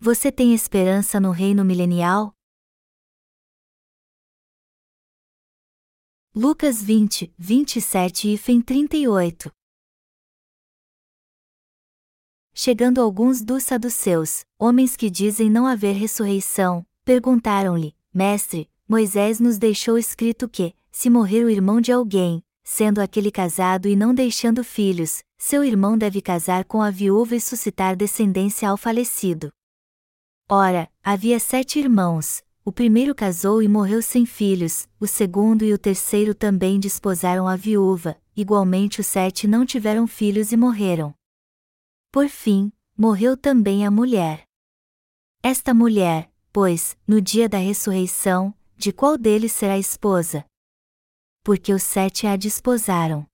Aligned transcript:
Você 0.00 0.30
tem 0.30 0.54
esperança 0.54 1.18
no 1.18 1.32
reino 1.32 1.64
milenial? 1.64 2.32
Lucas 6.32 6.80
20, 6.80 7.34
27 7.36 8.34
e 8.34 8.38
Fem 8.38 8.62
38 8.62 9.50
Chegando 12.54 13.00
alguns 13.00 13.42
dos 13.42 13.64
saduceus, 13.64 14.44
homens 14.56 14.96
que 14.96 15.10
dizem 15.10 15.50
não 15.50 15.66
haver 15.66 15.96
ressurreição, 15.96 16.86
perguntaram-lhe: 17.04 17.92
Mestre, 18.14 18.70
Moisés 18.88 19.40
nos 19.40 19.58
deixou 19.58 19.98
escrito 19.98 20.48
que, 20.48 20.76
se 20.92 21.10
morrer 21.10 21.44
o 21.44 21.50
irmão 21.50 21.80
de 21.80 21.90
alguém, 21.90 22.40
sendo 22.62 23.00
aquele 23.00 23.32
casado 23.32 23.88
e 23.88 23.96
não 23.96 24.14
deixando 24.14 24.62
filhos, 24.62 25.24
seu 25.36 25.64
irmão 25.64 25.98
deve 25.98 26.22
casar 26.22 26.64
com 26.64 26.80
a 26.80 26.88
viúva 26.88 27.34
e 27.34 27.40
suscitar 27.40 27.96
descendência 27.96 28.70
ao 28.70 28.76
falecido. 28.76 29.52
Ora, 30.50 30.90
havia 31.04 31.38
sete 31.38 31.78
irmãos, 31.78 32.42
o 32.64 32.72
primeiro 32.72 33.14
casou 33.14 33.62
e 33.62 33.68
morreu 33.68 34.00
sem 34.00 34.24
filhos, 34.24 34.88
o 34.98 35.06
segundo 35.06 35.62
e 35.62 35.74
o 35.74 35.78
terceiro 35.78 36.34
também 36.34 36.80
desposaram 36.80 37.46
a 37.46 37.54
viúva, 37.54 38.16
igualmente 38.34 38.98
os 38.98 39.06
sete 39.06 39.46
não 39.46 39.66
tiveram 39.66 40.06
filhos 40.06 40.50
e 40.50 40.56
morreram. 40.56 41.14
Por 42.10 42.30
fim, 42.30 42.72
morreu 42.96 43.36
também 43.36 43.84
a 43.84 43.90
mulher. 43.90 44.44
Esta 45.42 45.74
mulher, 45.74 46.32
pois, 46.50 46.96
no 47.06 47.20
dia 47.20 47.46
da 47.46 47.58
ressurreição, 47.58 48.54
de 48.74 48.90
qual 48.90 49.18
deles 49.18 49.52
será 49.52 49.76
esposa? 49.76 50.46
Porque 51.44 51.74
os 51.74 51.82
sete 51.82 52.26
a 52.26 52.36
desposaram. 52.36 53.26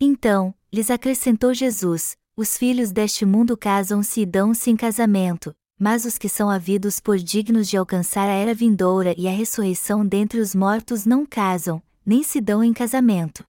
Então, 0.00 0.54
lhes 0.72 0.90
acrescentou 0.90 1.52
Jesus: 1.52 2.16
Os 2.34 2.56
filhos 2.56 2.90
deste 2.92 3.26
mundo 3.26 3.58
casam-se 3.58 4.22
e 4.22 4.26
dão-se 4.26 4.70
em 4.70 4.76
casamento, 4.76 5.54
mas 5.78 6.04
os 6.04 6.16
que 6.16 6.28
são 6.28 6.48
havidos 6.48 7.00
por 7.00 7.18
dignos 7.18 7.68
de 7.68 7.76
alcançar 7.76 8.28
a 8.28 8.32
era 8.32 8.54
vindoura 8.54 9.14
e 9.18 9.26
a 9.26 9.32
ressurreição 9.32 10.06
dentre 10.06 10.40
os 10.40 10.54
mortos 10.54 11.04
não 11.04 11.26
casam, 11.26 11.82
nem 12.04 12.22
se 12.22 12.40
dão 12.40 12.62
em 12.62 12.72
casamento. 12.72 13.44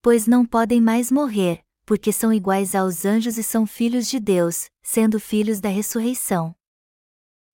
Pois 0.00 0.26
não 0.26 0.44
podem 0.44 0.80
mais 0.80 1.10
morrer, 1.10 1.62
porque 1.84 2.12
são 2.12 2.32
iguais 2.32 2.74
aos 2.74 3.04
anjos 3.04 3.38
e 3.38 3.42
são 3.42 3.66
filhos 3.66 4.08
de 4.08 4.18
Deus, 4.18 4.66
sendo 4.82 5.18
filhos 5.18 5.60
da 5.60 5.68
ressurreição. 5.68 6.54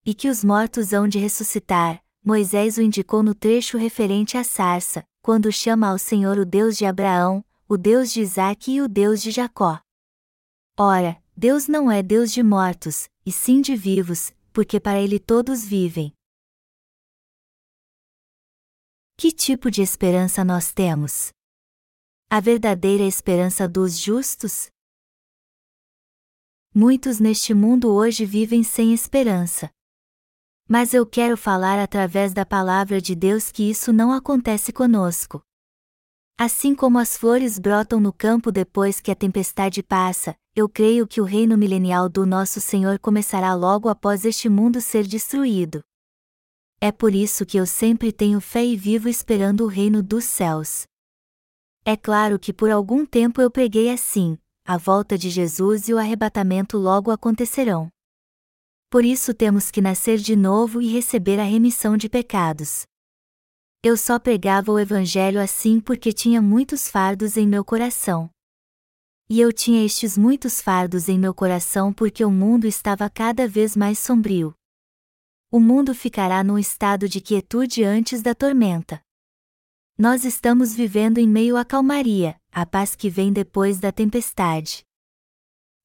E 0.04 0.14
que 0.14 0.28
os 0.28 0.44
mortos 0.44 0.92
hão 0.92 1.06
de 1.06 1.18
ressuscitar, 1.18 2.02
Moisés 2.24 2.76
o 2.76 2.82
indicou 2.82 3.22
no 3.22 3.34
trecho 3.34 3.78
referente 3.78 4.36
à 4.36 4.44
sarça, 4.44 5.04
quando 5.22 5.52
chama 5.52 5.88
ao 5.88 5.98
Senhor 5.98 6.38
o 6.38 6.44
Deus 6.44 6.76
de 6.76 6.84
Abraão, 6.84 7.44
o 7.68 7.76
Deus 7.76 8.12
de 8.12 8.20
Isaque 8.20 8.72
e 8.72 8.80
o 8.80 8.88
Deus 8.88 9.22
de 9.22 9.30
Jacó. 9.30 9.80
Ora, 10.78 11.22
Deus 11.36 11.68
não 11.68 11.90
é 11.90 12.02
Deus 12.02 12.32
de 12.32 12.42
mortos, 12.42 13.08
e 13.24 13.32
sim 13.32 13.60
de 13.60 13.76
vivos, 13.76 14.32
porque 14.52 14.80
para 14.80 15.00
ele 15.00 15.18
todos 15.18 15.64
vivem. 15.64 16.12
Que 19.16 19.30
tipo 19.30 19.70
de 19.70 19.82
esperança 19.82 20.44
nós 20.44 20.72
temos? 20.72 21.30
A 22.30 22.40
verdadeira 22.40 23.04
esperança 23.04 23.68
dos 23.68 23.98
justos? 23.98 24.70
Muitos 26.74 27.18
neste 27.20 27.52
mundo 27.52 27.92
hoje 27.92 28.24
vivem 28.24 28.62
sem 28.62 28.94
esperança. 28.94 29.70
Mas 30.68 30.94
eu 30.94 31.04
quero 31.04 31.36
falar 31.36 31.78
através 31.78 32.32
da 32.32 32.46
palavra 32.46 33.00
de 33.00 33.14
Deus 33.14 33.50
que 33.50 33.68
isso 33.68 33.92
não 33.92 34.12
acontece 34.12 34.72
conosco. 34.72 35.42
Assim 36.42 36.74
como 36.74 36.98
as 36.98 37.18
flores 37.18 37.58
brotam 37.58 38.00
no 38.00 38.14
campo 38.14 38.50
depois 38.50 38.98
que 38.98 39.10
a 39.10 39.14
tempestade 39.14 39.82
passa, 39.82 40.34
eu 40.56 40.70
creio 40.70 41.06
que 41.06 41.20
o 41.20 41.24
reino 41.24 41.54
milenial 41.54 42.08
do 42.08 42.24
nosso 42.24 42.62
Senhor 42.62 42.98
começará 42.98 43.52
logo 43.52 43.90
após 43.90 44.24
este 44.24 44.48
mundo 44.48 44.80
ser 44.80 45.06
destruído. 45.06 45.82
É 46.80 46.90
por 46.90 47.14
isso 47.14 47.44
que 47.44 47.58
eu 47.58 47.66
sempre 47.66 48.10
tenho 48.10 48.40
fé 48.40 48.64
e 48.64 48.74
vivo 48.74 49.06
esperando 49.06 49.64
o 49.64 49.66
reino 49.66 50.02
dos 50.02 50.24
céus. 50.24 50.84
É 51.84 51.94
claro 51.94 52.38
que 52.38 52.54
por 52.54 52.70
algum 52.70 53.04
tempo 53.04 53.42
eu 53.42 53.50
preguei 53.50 53.90
assim: 53.90 54.38
a 54.66 54.78
volta 54.78 55.18
de 55.18 55.28
Jesus 55.28 55.90
e 55.90 55.92
o 55.92 55.98
arrebatamento 55.98 56.78
logo 56.78 57.10
acontecerão. 57.10 57.90
Por 58.88 59.04
isso 59.04 59.34
temos 59.34 59.70
que 59.70 59.82
nascer 59.82 60.16
de 60.16 60.34
novo 60.34 60.80
e 60.80 60.90
receber 60.90 61.38
a 61.38 61.44
remissão 61.44 61.98
de 61.98 62.08
pecados. 62.08 62.86
Eu 63.82 63.96
só 63.96 64.18
pregava 64.18 64.70
o 64.70 64.78
Evangelho 64.78 65.40
assim 65.40 65.80
porque 65.80 66.12
tinha 66.12 66.42
muitos 66.42 66.86
fardos 66.86 67.38
em 67.38 67.48
meu 67.48 67.64
coração. 67.64 68.28
E 69.26 69.40
eu 69.40 69.50
tinha 69.54 69.82
estes 69.82 70.18
muitos 70.18 70.60
fardos 70.60 71.08
em 71.08 71.18
meu 71.18 71.32
coração 71.32 71.90
porque 71.90 72.22
o 72.22 72.30
mundo 72.30 72.66
estava 72.66 73.08
cada 73.08 73.48
vez 73.48 73.74
mais 73.74 73.98
sombrio. 73.98 74.54
O 75.50 75.58
mundo 75.58 75.94
ficará 75.94 76.44
num 76.44 76.58
estado 76.58 77.08
de 77.08 77.22
quietude 77.22 77.82
antes 77.82 78.20
da 78.20 78.34
tormenta. 78.34 79.00
Nós 79.96 80.26
estamos 80.26 80.74
vivendo 80.74 81.16
em 81.16 81.26
meio 81.26 81.56
à 81.56 81.64
calmaria, 81.64 82.38
a 82.52 82.66
paz 82.66 82.94
que 82.94 83.08
vem 83.08 83.32
depois 83.32 83.80
da 83.80 83.90
tempestade. 83.90 84.84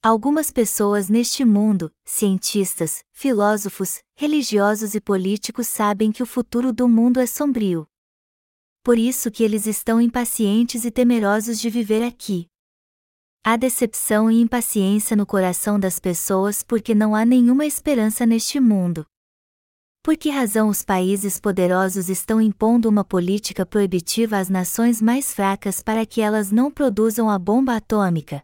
Algumas 0.06 0.52
pessoas 0.52 1.10
neste 1.10 1.44
mundo, 1.44 1.92
cientistas, 2.06 3.04
filósofos, 3.12 4.04
religiosos 4.16 4.94
e 4.94 5.02
políticos 5.02 5.66
sabem 5.66 6.12
que 6.12 6.22
o 6.22 6.28
futuro 6.28 6.72
do 6.72 6.88
mundo 6.88 7.20
é 7.20 7.26
sombrio. 7.26 7.88
Por 8.84 9.00
isso 9.00 9.32
que 9.32 9.44
eles 9.44 9.66
estão 9.66 10.00
impacientes 10.00 10.86
e 10.86 10.92
temerosos 10.92 11.60
de 11.60 11.72
viver 11.72 12.04
aqui. 12.04 12.46
Há 13.44 13.58
decepção 13.58 14.30
e 14.30 14.40
impaciência 14.40 15.18
no 15.18 15.26
coração 15.26 15.80
das 15.80 16.00
pessoas 16.00 16.62
porque 16.62 16.94
não 16.94 17.16
há 17.16 17.26
nenhuma 17.26 17.66
esperança 17.66 18.28
neste 18.28 18.60
mundo. 18.60 19.08
Por 20.04 20.16
que 20.16 20.30
razão 20.30 20.70
os 20.70 20.84
países 20.84 21.40
poderosos 21.40 22.10
estão 22.10 22.40
impondo 22.40 22.88
uma 22.88 23.04
política 23.04 23.66
proibitiva 23.66 24.38
às 24.38 24.50
nações 24.50 25.02
mais 25.02 25.34
fracas 25.34 25.82
para 25.82 26.06
que 26.06 26.22
elas 26.22 26.52
não 26.52 26.70
produzam 26.70 27.28
a 27.28 27.40
bomba 27.40 27.76
atômica? 27.76 28.44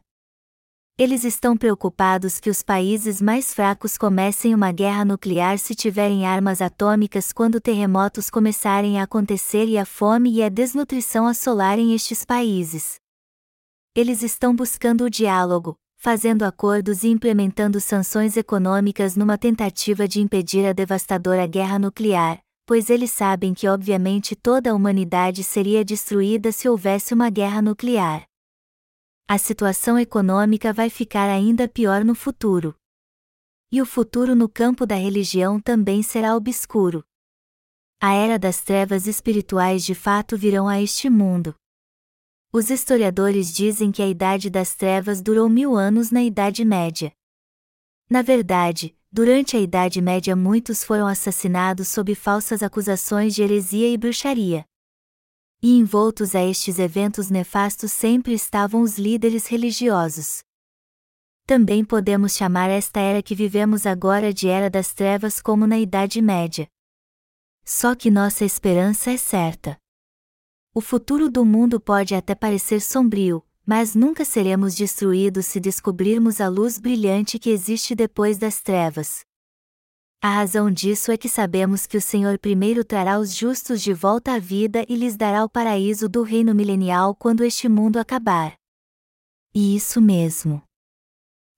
Eles 1.03 1.23
estão 1.23 1.57
preocupados 1.57 2.39
que 2.39 2.47
os 2.47 2.61
países 2.61 3.19
mais 3.19 3.55
fracos 3.55 3.97
comecem 3.97 4.53
uma 4.53 4.71
guerra 4.71 5.03
nuclear 5.03 5.57
se 5.57 5.73
tiverem 5.73 6.27
armas 6.27 6.61
atômicas 6.61 7.33
quando 7.33 7.59
terremotos 7.59 8.29
começarem 8.29 8.99
a 8.99 9.05
acontecer 9.05 9.65
e 9.65 9.79
a 9.79 9.83
fome 9.83 10.31
e 10.31 10.43
a 10.43 10.47
desnutrição 10.47 11.25
assolarem 11.25 11.95
estes 11.95 12.23
países. 12.23 12.97
Eles 13.95 14.21
estão 14.21 14.55
buscando 14.55 15.05
o 15.05 15.09
diálogo, 15.09 15.75
fazendo 15.97 16.43
acordos 16.43 17.01
e 17.01 17.07
implementando 17.07 17.81
sanções 17.81 18.37
econômicas 18.37 19.15
numa 19.15 19.39
tentativa 19.39 20.07
de 20.07 20.21
impedir 20.21 20.67
a 20.67 20.71
devastadora 20.71 21.47
guerra 21.47 21.79
nuclear, 21.79 22.37
pois 22.63 22.91
eles 22.91 23.09
sabem 23.09 23.55
que 23.55 23.67
obviamente 23.67 24.35
toda 24.35 24.69
a 24.69 24.75
humanidade 24.75 25.43
seria 25.43 25.83
destruída 25.83 26.51
se 26.51 26.69
houvesse 26.69 27.11
uma 27.11 27.31
guerra 27.31 27.59
nuclear 27.59 28.29
a 29.27 29.37
situação 29.37 29.97
econômica 29.97 30.73
vai 30.73 30.89
ficar 30.89 31.29
ainda 31.29 31.67
pior 31.67 32.03
no 32.03 32.13
futuro. 32.13 32.75
E 33.71 33.81
o 33.81 33.85
futuro 33.85 34.35
no 34.35 34.49
campo 34.49 34.85
da 34.85 34.95
religião 34.95 35.59
também 35.59 36.03
será 36.03 36.35
obscuro. 36.35 37.03
A 38.01 38.13
era 38.13 38.37
das 38.37 38.61
trevas 38.61 39.07
espirituais 39.07 39.85
de 39.85 39.95
fato 39.95 40.35
virão 40.35 40.67
a 40.67 40.81
este 40.81 41.09
mundo. 41.09 41.55
Os 42.51 42.69
historiadores 42.69 43.53
dizem 43.53 43.91
que 43.91 44.01
a 44.01 44.07
Idade 44.07 44.49
das 44.49 44.75
Trevas 44.75 45.21
durou 45.21 45.47
mil 45.47 45.77
anos 45.77 46.11
na 46.11 46.21
Idade 46.21 46.65
Média. 46.65 47.13
Na 48.09 48.21
verdade, 48.21 48.93
durante 49.09 49.55
a 49.55 49.59
Idade 49.61 50.01
Média 50.01 50.35
muitos 50.35 50.83
foram 50.83 51.07
assassinados 51.07 51.87
sob 51.87 52.13
falsas 52.13 52.61
acusações 52.61 53.33
de 53.33 53.41
heresia 53.41 53.87
e 53.87 53.97
bruxaria. 53.97 54.65
E 55.63 55.77
envoltos 55.77 56.33
a 56.33 56.43
estes 56.43 56.79
eventos 56.79 57.29
nefastos 57.29 57.91
sempre 57.91 58.33
estavam 58.33 58.81
os 58.81 58.97
líderes 58.97 59.45
religiosos. 59.45 60.41
Também 61.45 61.85
podemos 61.85 62.35
chamar 62.35 62.69
esta 62.71 62.99
era 62.99 63.21
que 63.21 63.35
vivemos 63.35 63.85
agora 63.85 64.33
de 64.33 64.47
Era 64.47 64.71
das 64.71 64.91
Trevas 64.91 65.39
como 65.39 65.67
na 65.67 65.77
Idade 65.77 66.19
Média. 66.19 66.67
Só 67.63 67.93
que 67.93 68.09
nossa 68.09 68.43
esperança 68.43 69.11
é 69.11 69.17
certa. 69.17 69.77
O 70.73 70.81
futuro 70.81 71.29
do 71.29 71.45
mundo 71.45 71.79
pode 71.79 72.15
até 72.15 72.33
parecer 72.33 72.81
sombrio, 72.81 73.45
mas 73.63 73.93
nunca 73.93 74.25
seremos 74.25 74.73
destruídos 74.73 75.45
se 75.45 75.59
descobrirmos 75.59 76.41
a 76.41 76.47
luz 76.47 76.79
brilhante 76.79 77.37
que 77.37 77.51
existe 77.51 77.93
depois 77.93 78.39
das 78.39 78.61
trevas. 78.61 79.23
A 80.23 80.29
razão 80.29 80.69
disso 80.69 81.11
é 81.11 81.17
que 81.17 81.27
sabemos 81.27 81.87
que 81.87 81.97
o 81.97 82.01
Senhor 82.01 82.37
primeiro 82.37 82.85
trará 82.85 83.17
os 83.17 83.35
justos 83.35 83.81
de 83.81 83.91
volta 83.91 84.33
à 84.33 84.37
vida 84.37 84.85
e 84.87 84.95
lhes 84.95 85.17
dará 85.17 85.43
o 85.43 85.49
paraíso 85.49 86.07
do 86.07 86.21
reino 86.21 86.53
milenial 86.53 87.15
quando 87.15 87.43
este 87.43 87.67
mundo 87.67 87.97
acabar. 87.97 88.53
E 89.51 89.75
isso 89.75 89.99
mesmo. 89.99 90.61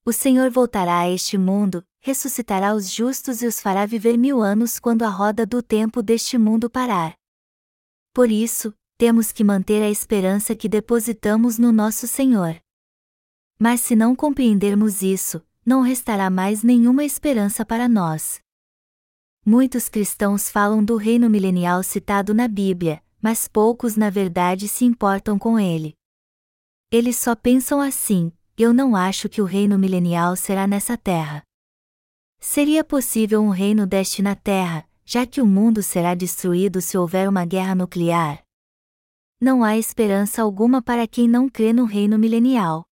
O 0.02 0.14
Senhor 0.14 0.50
voltará 0.50 1.00
a 1.00 1.10
este 1.10 1.36
mundo, 1.36 1.84
ressuscitará 2.00 2.74
os 2.74 2.90
justos 2.90 3.42
e 3.42 3.46
os 3.46 3.60
fará 3.60 3.84
viver 3.84 4.16
mil 4.16 4.40
anos 4.40 4.78
quando 4.78 5.02
a 5.02 5.10
roda 5.10 5.44
do 5.44 5.62
tempo 5.62 6.02
deste 6.02 6.38
mundo 6.38 6.70
parar. 6.70 7.12
Por 8.14 8.30
isso, 8.30 8.72
temos 8.96 9.30
que 9.30 9.44
manter 9.44 9.82
a 9.82 9.90
esperança 9.90 10.56
que 10.56 10.70
depositamos 10.70 11.58
no 11.58 11.70
nosso 11.70 12.06
Senhor. 12.06 12.58
Mas 13.58 13.82
se 13.82 13.94
não 13.94 14.16
compreendermos 14.16 15.02
isso, 15.02 15.42
não 15.66 15.82
restará 15.82 16.30
mais 16.30 16.62
nenhuma 16.62 17.04
esperança 17.04 17.62
para 17.62 17.86
nós. 17.86 18.42
Muitos 19.46 19.90
cristãos 19.90 20.48
falam 20.48 20.82
do 20.82 20.96
reino 20.96 21.28
milenial 21.28 21.82
citado 21.82 22.32
na 22.32 22.48
Bíblia, 22.48 23.02
mas 23.20 23.46
poucos 23.46 23.94
na 23.94 24.08
verdade 24.08 24.66
se 24.66 24.86
importam 24.86 25.38
com 25.38 25.60
ele. 25.60 25.94
Eles 26.90 27.16
só 27.18 27.34
pensam 27.34 27.78
assim: 27.78 28.32
eu 28.56 28.72
não 28.72 28.96
acho 28.96 29.28
que 29.28 29.42
o 29.42 29.44
reino 29.44 29.78
milenial 29.78 30.34
será 30.34 30.66
nessa 30.66 30.96
terra. 30.96 31.42
Seria 32.40 32.82
possível 32.82 33.42
um 33.42 33.50
reino 33.50 33.86
deste 33.86 34.22
na 34.22 34.34
terra, 34.34 34.88
já 35.04 35.26
que 35.26 35.42
o 35.42 35.46
mundo 35.46 35.82
será 35.82 36.14
destruído 36.14 36.80
se 36.80 36.96
houver 36.96 37.28
uma 37.28 37.44
guerra 37.44 37.74
nuclear? 37.74 38.42
Não 39.38 39.62
há 39.62 39.76
esperança 39.76 40.40
alguma 40.40 40.80
para 40.80 41.06
quem 41.06 41.28
não 41.28 41.50
crê 41.50 41.70
no 41.70 41.84
reino 41.84 42.18
milenial. 42.18 42.82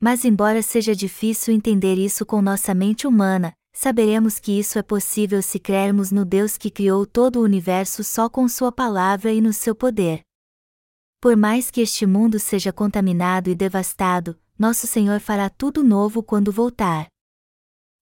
Mas, 0.00 0.24
embora 0.24 0.60
seja 0.60 0.96
difícil 0.96 1.54
entender 1.54 1.98
isso 1.98 2.26
com 2.26 2.42
nossa 2.42 2.74
mente 2.74 3.06
humana, 3.06 3.54
saberemos 3.72 4.38
que 4.38 4.58
isso 4.58 4.78
é 4.78 4.82
possível 4.82 5.42
se 5.42 5.58
crermos 5.58 6.10
no 6.10 6.24
Deus 6.24 6.56
que 6.56 6.70
criou 6.70 7.06
todo 7.06 7.40
o 7.40 7.42
universo 7.42 8.04
só 8.04 8.28
com 8.28 8.48
Sua 8.48 8.70
palavra 8.70 9.32
e 9.32 9.40
no 9.40 9.52
seu 9.52 9.74
poder. 9.74 10.22
Por 11.20 11.36
mais 11.36 11.70
que 11.70 11.80
este 11.80 12.04
mundo 12.04 12.38
seja 12.38 12.72
contaminado 12.72 13.48
e 13.48 13.54
devastado, 13.54 14.38
nosso 14.58 14.86
Senhor 14.86 15.20
fará 15.20 15.48
tudo 15.48 15.82
novo 15.82 16.22
quando 16.22 16.52
voltar. 16.52 17.06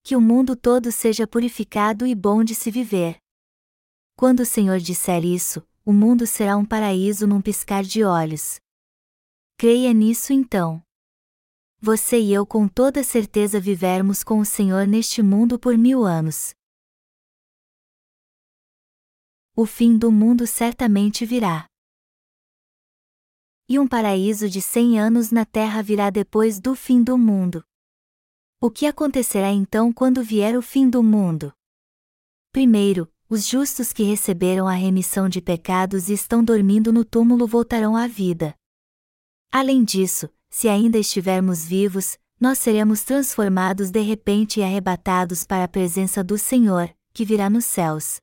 Que 0.02 0.16
o 0.16 0.20
mundo 0.20 0.56
todo 0.56 0.90
seja 0.90 1.26
purificado 1.26 2.06
e 2.06 2.14
bom 2.14 2.42
de 2.42 2.54
se 2.54 2.70
viver. 2.70 3.18
Quando 4.16 4.40
o 4.40 4.46
Senhor 4.46 4.78
disser 4.78 5.24
isso, 5.24 5.62
o 5.84 5.92
mundo 5.92 6.26
será 6.26 6.56
um 6.56 6.64
paraíso 6.64 7.26
num 7.26 7.40
piscar 7.40 7.82
de 7.82 8.04
olhos. 8.04 8.58
Creia 9.58 9.92
nisso 9.92 10.32
então. 10.32 10.82
Você 11.82 12.20
e 12.20 12.30
eu 12.30 12.44
com 12.44 12.68
toda 12.68 13.02
certeza 13.02 13.58
vivermos 13.58 14.22
com 14.22 14.38
o 14.38 14.44
Senhor 14.44 14.86
neste 14.86 15.22
mundo 15.22 15.58
por 15.58 15.78
mil 15.78 16.04
anos. 16.04 16.54
O 19.56 19.64
fim 19.64 19.96
do 19.96 20.12
mundo 20.12 20.46
certamente 20.46 21.24
virá. 21.24 21.66
E 23.66 23.78
um 23.78 23.88
paraíso 23.88 24.46
de 24.46 24.60
cem 24.60 25.00
anos 25.00 25.30
na 25.30 25.46
terra 25.46 25.82
virá 25.82 26.10
depois 26.10 26.60
do 26.60 26.74
fim 26.74 27.02
do 27.02 27.16
mundo. 27.16 27.64
O 28.60 28.70
que 28.70 28.84
acontecerá 28.84 29.50
então 29.50 29.90
quando 29.90 30.22
vier 30.22 30.58
o 30.58 30.60
fim 30.62 30.90
do 30.90 31.02
mundo? 31.02 31.50
Primeiro, 32.52 33.10
os 33.26 33.46
justos 33.46 33.90
que 33.90 34.02
receberam 34.02 34.68
a 34.68 34.74
remissão 34.74 35.30
de 35.30 35.40
pecados 35.40 36.10
e 36.10 36.12
estão 36.12 36.44
dormindo 36.44 36.92
no 36.92 37.06
túmulo 37.06 37.46
voltarão 37.46 37.96
à 37.96 38.06
vida. 38.06 38.54
Além 39.50 39.82
disso, 39.82 40.28
se 40.50 40.68
ainda 40.68 40.98
estivermos 40.98 41.64
vivos, 41.64 42.18
nós 42.40 42.58
seremos 42.58 43.02
transformados 43.04 43.90
de 43.90 44.00
repente 44.00 44.58
e 44.58 44.62
arrebatados 44.62 45.44
para 45.44 45.64
a 45.64 45.68
presença 45.68 46.24
do 46.24 46.36
Senhor, 46.36 46.92
que 47.14 47.24
virá 47.24 47.48
nos 47.48 47.64
céus. 47.64 48.18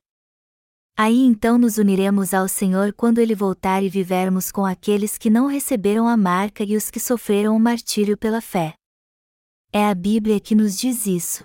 Aí 0.96 1.24
então 1.24 1.56
nos 1.56 1.78
uniremos 1.78 2.34
ao 2.34 2.48
Senhor 2.48 2.92
quando 2.92 3.20
ele 3.20 3.34
voltar 3.34 3.82
e 3.82 3.88
vivermos 3.88 4.50
com 4.50 4.66
aqueles 4.66 5.16
que 5.16 5.30
não 5.30 5.46
receberam 5.46 6.08
a 6.08 6.16
marca 6.16 6.64
e 6.64 6.76
os 6.76 6.90
que 6.90 6.98
sofreram 6.98 7.56
o 7.56 7.60
martírio 7.60 8.18
pela 8.18 8.40
fé. 8.40 8.74
É 9.72 9.86
a 9.86 9.94
Bíblia 9.94 10.40
que 10.40 10.56
nos 10.56 10.76
diz 10.76 11.06
isso. 11.06 11.44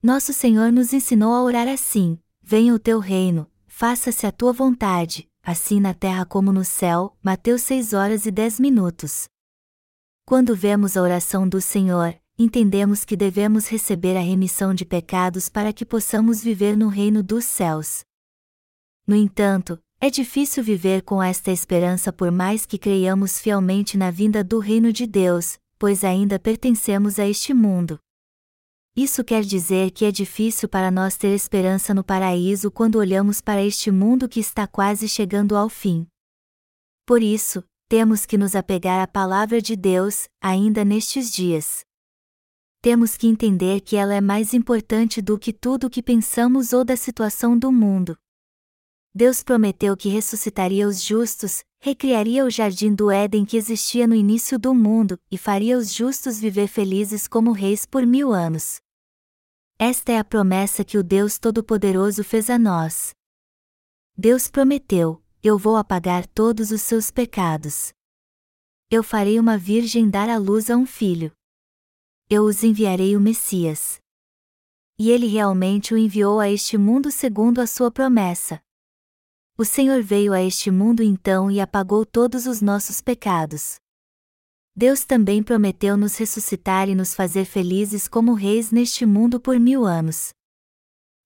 Nosso 0.00 0.32
Senhor 0.32 0.70
nos 0.70 0.92
ensinou 0.92 1.34
a 1.34 1.42
orar 1.42 1.66
assim: 1.66 2.16
Venha 2.40 2.72
o 2.72 2.78
teu 2.78 3.00
reino, 3.00 3.50
faça-se 3.66 4.24
a 4.26 4.30
tua 4.30 4.52
vontade, 4.52 5.26
assim 5.42 5.80
na 5.80 5.92
terra 5.92 6.24
como 6.24 6.52
no 6.52 6.64
céu. 6.64 7.16
Mateus 7.22 7.62
6 7.62 7.92
horas 7.92 8.24
e 8.24 8.30
10 8.30 8.60
minutos. 8.60 9.24
Quando 10.26 10.56
vemos 10.56 10.96
a 10.96 11.02
oração 11.02 11.46
do 11.46 11.60
Senhor, 11.60 12.18
entendemos 12.38 13.04
que 13.04 13.14
devemos 13.14 13.68
receber 13.68 14.16
a 14.16 14.22
remissão 14.22 14.72
de 14.72 14.82
pecados 14.86 15.50
para 15.50 15.70
que 15.70 15.84
possamos 15.84 16.42
viver 16.42 16.78
no 16.78 16.88
reino 16.88 17.22
dos 17.22 17.44
céus. 17.44 18.02
No 19.06 19.14
entanto, 19.14 19.78
é 20.00 20.08
difícil 20.08 20.64
viver 20.64 21.02
com 21.02 21.22
esta 21.22 21.50
esperança 21.50 22.10
por 22.10 22.30
mais 22.30 22.64
que 22.64 22.78
creiamos 22.78 23.38
fielmente 23.38 23.98
na 23.98 24.10
vinda 24.10 24.42
do 24.42 24.60
reino 24.60 24.94
de 24.94 25.06
Deus, 25.06 25.58
pois 25.78 26.02
ainda 26.02 26.38
pertencemos 26.38 27.18
a 27.18 27.28
este 27.28 27.52
mundo. 27.52 27.98
Isso 28.96 29.22
quer 29.22 29.42
dizer 29.42 29.90
que 29.90 30.06
é 30.06 30.10
difícil 30.10 30.70
para 30.70 30.90
nós 30.90 31.18
ter 31.18 31.34
esperança 31.34 31.92
no 31.92 32.02
paraíso 32.02 32.70
quando 32.70 32.96
olhamos 32.96 33.42
para 33.42 33.62
este 33.62 33.90
mundo 33.90 34.26
que 34.26 34.40
está 34.40 34.66
quase 34.66 35.06
chegando 35.06 35.54
ao 35.54 35.68
fim. 35.68 36.06
Por 37.04 37.22
isso, 37.22 37.62
temos 37.88 38.24
que 38.24 38.38
nos 38.38 38.54
apegar 38.56 39.00
à 39.00 39.06
palavra 39.06 39.60
de 39.60 39.76
Deus, 39.76 40.28
ainda 40.40 40.84
nestes 40.84 41.30
dias. 41.30 41.84
Temos 42.80 43.16
que 43.16 43.26
entender 43.26 43.80
que 43.80 43.96
ela 43.96 44.14
é 44.14 44.20
mais 44.20 44.52
importante 44.52 45.22
do 45.22 45.38
que 45.38 45.52
tudo 45.52 45.86
o 45.86 45.90
que 45.90 46.02
pensamos 46.02 46.72
ou 46.72 46.84
da 46.84 46.96
situação 46.96 47.58
do 47.58 47.72
mundo. 47.72 48.16
Deus 49.14 49.42
prometeu 49.42 49.96
que 49.96 50.08
ressuscitaria 50.08 50.88
os 50.88 51.00
justos, 51.00 51.64
recriaria 51.80 52.44
o 52.44 52.50
jardim 52.50 52.94
do 52.94 53.10
Éden 53.10 53.44
que 53.44 53.56
existia 53.56 54.06
no 54.06 54.14
início 54.14 54.58
do 54.58 54.74
mundo, 54.74 55.18
e 55.30 55.38
faria 55.38 55.78
os 55.78 55.92
justos 55.92 56.40
viver 56.40 56.66
felizes 56.66 57.28
como 57.28 57.52
reis 57.52 57.86
por 57.86 58.04
mil 58.04 58.32
anos. 58.32 58.80
Esta 59.78 60.12
é 60.12 60.18
a 60.18 60.24
promessa 60.24 60.84
que 60.84 60.98
o 60.98 61.02
Deus 61.02 61.38
Todo-Poderoso 61.38 62.24
fez 62.24 62.50
a 62.50 62.58
nós. 62.58 63.14
Deus 64.16 64.48
prometeu: 64.48 65.23
Eu 65.46 65.58
vou 65.58 65.76
apagar 65.76 66.26
todos 66.26 66.70
os 66.70 66.80
seus 66.80 67.10
pecados. 67.10 67.92
Eu 68.90 69.02
farei 69.02 69.38
uma 69.38 69.58
virgem 69.58 70.08
dar 70.08 70.30
à 70.30 70.38
luz 70.38 70.70
a 70.70 70.76
um 70.78 70.86
filho. 70.86 71.30
Eu 72.30 72.44
os 72.44 72.64
enviarei 72.64 73.14
o 73.14 73.20
Messias. 73.20 74.00
E 74.98 75.10
ele 75.10 75.26
realmente 75.26 75.92
o 75.92 75.98
enviou 75.98 76.40
a 76.40 76.48
este 76.48 76.78
mundo 76.78 77.10
segundo 77.10 77.60
a 77.60 77.66
sua 77.66 77.90
promessa. 77.90 78.58
O 79.54 79.66
Senhor 79.66 80.02
veio 80.02 80.32
a 80.32 80.40
este 80.40 80.70
mundo 80.70 81.02
então 81.02 81.50
e 81.50 81.60
apagou 81.60 82.06
todos 82.06 82.46
os 82.46 82.62
nossos 82.62 83.02
pecados. 83.02 83.76
Deus 84.74 85.04
também 85.04 85.42
prometeu 85.42 85.94
nos 85.94 86.16
ressuscitar 86.16 86.88
e 86.88 86.94
nos 86.94 87.14
fazer 87.14 87.44
felizes 87.44 88.08
como 88.08 88.32
reis 88.32 88.70
neste 88.70 89.04
mundo 89.04 89.38
por 89.38 89.60
mil 89.60 89.84
anos. 89.84 90.32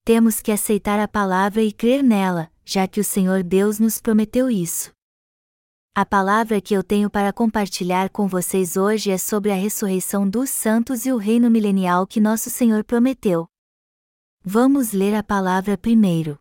Temos 0.04 0.40
que 0.40 0.50
aceitar 0.50 0.98
a 0.98 1.06
palavra 1.06 1.62
e 1.62 1.70
crer 1.72 2.02
nela, 2.02 2.50
já 2.70 2.86
que 2.86 3.00
o 3.00 3.04
Senhor 3.04 3.42
Deus 3.42 3.78
nos 3.78 3.98
prometeu 3.98 4.50
isso. 4.50 4.92
A 5.94 6.04
palavra 6.04 6.60
que 6.60 6.74
eu 6.74 6.84
tenho 6.84 7.08
para 7.08 7.32
compartilhar 7.32 8.10
com 8.10 8.28
vocês 8.28 8.76
hoje 8.76 9.10
é 9.10 9.16
sobre 9.16 9.50
a 9.50 9.54
ressurreição 9.54 10.28
dos 10.28 10.50
santos 10.50 11.06
e 11.06 11.10
o 11.10 11.16
reino 11.16 11.50
milenial 11.50 12.06
que 12.06 12.20
nosso 12.20 12.50
Senhor 12.50 12.84
prometeu. 12.84 13.48
Vamos 14.44 14.92
ler 14.92 15.14
a 15.14 15.22
palavra 15.22 15.78
primeiro. 15.78 16.38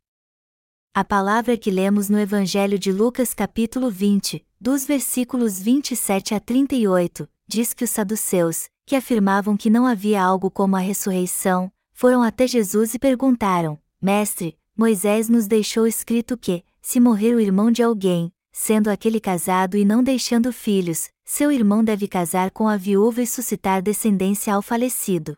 A 0.94 1.02
palavra 1.02 1.58
que 1.58 1.72
lemos 1.72 2.10
no 2.10 2.20
Evangelho 2.20 2.78
de 2.78 2.92
Lucas 2.92 3.34
capítulo 3.34 3.90
20, 3.90 4.46
dos 4.60 4.86
versículos 4.86 5.62
27 5.62 6.36
a 6.36 6.42
38, 6.42 7.26
diz 7.48 7.74
que 7.74 7.86
os 7.86 7.90
saduceus, 7.90 8.70
que 8.86 8.98
afirmavam 8.98 9.56
que 9.56 9.70
não 9.70 9.88
havia 9.88 10.22
algo 10.22 10.52
como 10.52 10.76
a 10.76 10.80
ressurreição, 10.80 11.72
foram 11.94 12.22
até 12.22 12.46
Jesus 12.46 12.94
e 12.94 13.00
perguntaram: 13.00 13.80
Mestre, 14.02 14.58
Moisés 14.78 15.28
nos 15.28 15.48
deixou 15.48 15.88
escrito 15.88 16.38
que, 16.38 16.64
se 16.80 17.00
morrer 17.00 17.34
o 17.34 17.40
irmão 17.40 17.72
de 17.72 17.82
alguém, 17.82 18.32
sendo 18.52 18.90
aquele 18.90 19.20
casado 19.20 19.76
e 19.76 19.84
não 19.84 20.04
deixando 20.04 20.54
filhos, 20.54 21.10
seu 21.26 21.52
irmão 21.52 21.84
deve 21.84 22.08
casar 22.08 22.52
com 22.52 22.68
a 22.68 22.78
viúva 22.78 23.24
e 23.24 23.28
suscitar 23.28 23.82
descendência 23.82 24.54
ao 24.54 24.62
falecido. 24.62 25.36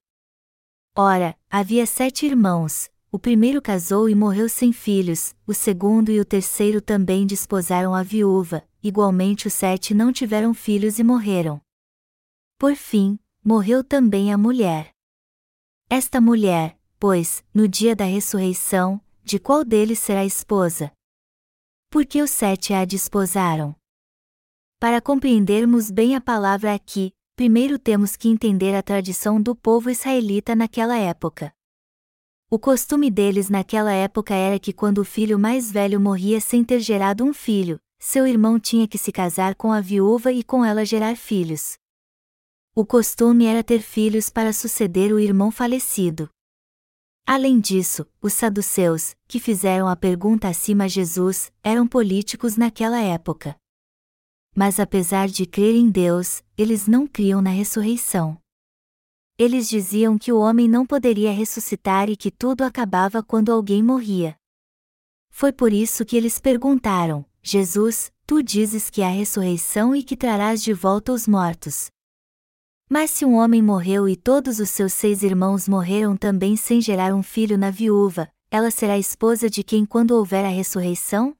Ora, 0.93 1.37
havia 1.49 1.85
sete 1.85 2.25
irmãos, 2.25 2.91
o 3.09 3.17
primeiro 3.17 3.61
casou 3.61 4.09
e 4.09 4.13
morreu 4.13 4.49
sem 4.49 4.73
filhos, 4.73 5.33
o 5.47 5.53
segundo 5.53 6.11
e 6.11 6.19
o 6.19 6.25
terceiro 6.25 6.81
também 6.81 7.25
desposaram 7.25 7.95
a 7.95 8.03
viúva, 8.03 8.61
igualmente 8.83 9.47
os 9.47 9.53
sete 9.53 9.93
não 9.93 10.11
tiveram 10.11 10.53
filhos 10.53 10.99
e 10.99 11.03
morreram. 11.03 11.61
Por 12.57 12.75
fim, 12.75 13.17
morreu 13.41 13.85
também 13.85 14.33
a 14.33 14.37
mulher. 14.37 14.91
Esta 15.89 16.19
mulher, 16.19 16.77
pois, 16.99 17.41
no 17.53 17.69
dia 17.69 17.95
da 17.95 18.03
ressurreição, 18.03 19.01
de 19.29 19.37
qual 19.37 19.63
deles 19.63 19.99
será 19.99 20.25
esposa? 20.25 20.91
Porque 21.91 22.19
os 22.19 22.31
sete 22.31 22.73
a 22.73 22.83
desposaram. 22.83 23.75
Para 24.79 24.99
compreendermos 24.99 25.91
bem 25.91 26.15
a 26.15 26.21
palavra 26.21 26.73
aqui, 26.73 27.11
primeiro 27.35 27.77
temos 27.77 28.15
que 28.15 28.27
entender 28.27 28.73
a 28.73 28.81
tradição 28.81 29.39
do 29.39 29.55
povo 29.55 29.91
israelita 29.91 30.55
naquela 30.55 30.97
época. 30.97 31.53
O 32.49 32.57
costume 32.57 33.11
deles 33.11 33.51
naquela 33.51 33.91
época 33.91 34.33
era 34.33 34.57
que 34.57 34.73
quando 34.73 34.97
o 34.97 35.05
filho 35.05 35.37
mais 35.37 35.71
velho 35.71 35.99
morria 35.99 36.41
sem 36.41 36.63
ter 36.63 36.79
gerado 36.79 37.23
um 37.23 37.31
filho, 37.31 37.79
seu 37.99 38.25
irmão 38.25 38.59
tinha 38.59 38.87
que 38.87 38.97
se 38.97 39.11
casar 39.11 39.53
com 39.53 39.71
a 39.71 39.79
viúva 39.79 40.31
e 40.31 40.43
com 40.43 40.65
ela 40.65 40.83
gerar 40.83 41.15
filhos. 41.15 41.77
O 42.73 42.83
costume 42.83 43.45
era 43.45 43.63
ter 43.63 43.81
filhos 43.81 44.31
para 44.31 44.51
suceder 44.53 45.13
o 45.13 45.19
irmão 45.19 45.51
falecido. 45.51 46.27
Além 47.31 47.59
disso, 47.59 48.07
os 48.19 48.33
saduceus, 48.33 49.15
que 49.27 49.39
fizeram 49.39 49.87
a 49.87 49.95
pergunta 49.95 50.47
acima 50.47 50.85
a 50.85 50.87
Jesus, 50.87 51.51
eram 51.63 51.87
políticos 51.87 52.57
naquela 52.57 52.99
época. 52.99 53.55
Mas 54.55 54.79
apesar 54.79 55.27
de 55.27 55.45
crer 55.45 55.75
em 55.75 55.91
Deus, 55.91 56.43
eles 56.57 56.87
não 56.87 57.05
criam 57.05 57.39
na 57.39 57.51
ressurreição. 57.51 58.35
eles 59.37 59.69
diziam 59.69 60.17
que 60.17 60.31
o 60.33 60.39
homem 60.39 60.67
não 60.67 60.87
poderia 60.87 61.31
ressuscitar 61.31 62.09
e 62.09 62.17
que 62.17 62.31
tudo 62.31 62.63
acabava 62.63 63.21
quando 63.21 63.51
alguém 63.51 63.83
morria. 63.83 64.35
Foi 65.29 65.53
por 65.53 65.71
isso 65.71 66.03
que 66.03 66.17
eles 66.17 66.39
perguntaram: 66.39 67.23
Jesus, 67.43 68.11
tu 68.25 68.41
dizes 68.41 68.89
que 68.89 69.03
há 69.03 69.07
ressurreição 69.07 69.95
e 69.95 70.01
que 70.01 70.17
trarás 70.17 70.63
de 70.63 70.73
volta 70.73 71.13
os 71.13 71.27
mortos. 71.27 71.91
Mas 72.91 73.11
se 73.11 73.23
um 73.23 73.35
homem 73.35 73.61
morreu 73.61 74.09
e 74.09 74.15
todos 74.15 74.59
os 74.59 74.71
seus 74.71 74.93
seis 74.93 75.21
irmãos 75.21 75.67
morreram 75.67 76.17
também 76.17 76.55
sem 76.55 76.81
gerar 76.81 77.13
um 77.13 77.21
filho 77.21 77.55
na 77.55 77.69
viúva, 77.69 78.27
ela 78.49 78.71
será 78.71 78.97
esposa 78.97 79.47
de 79.47 79.63
quem 79.63 79.85
quando 79.85 80.11
houver 80.11 80.43
a 80.43 80.49
ressurreição? 80.49 81.37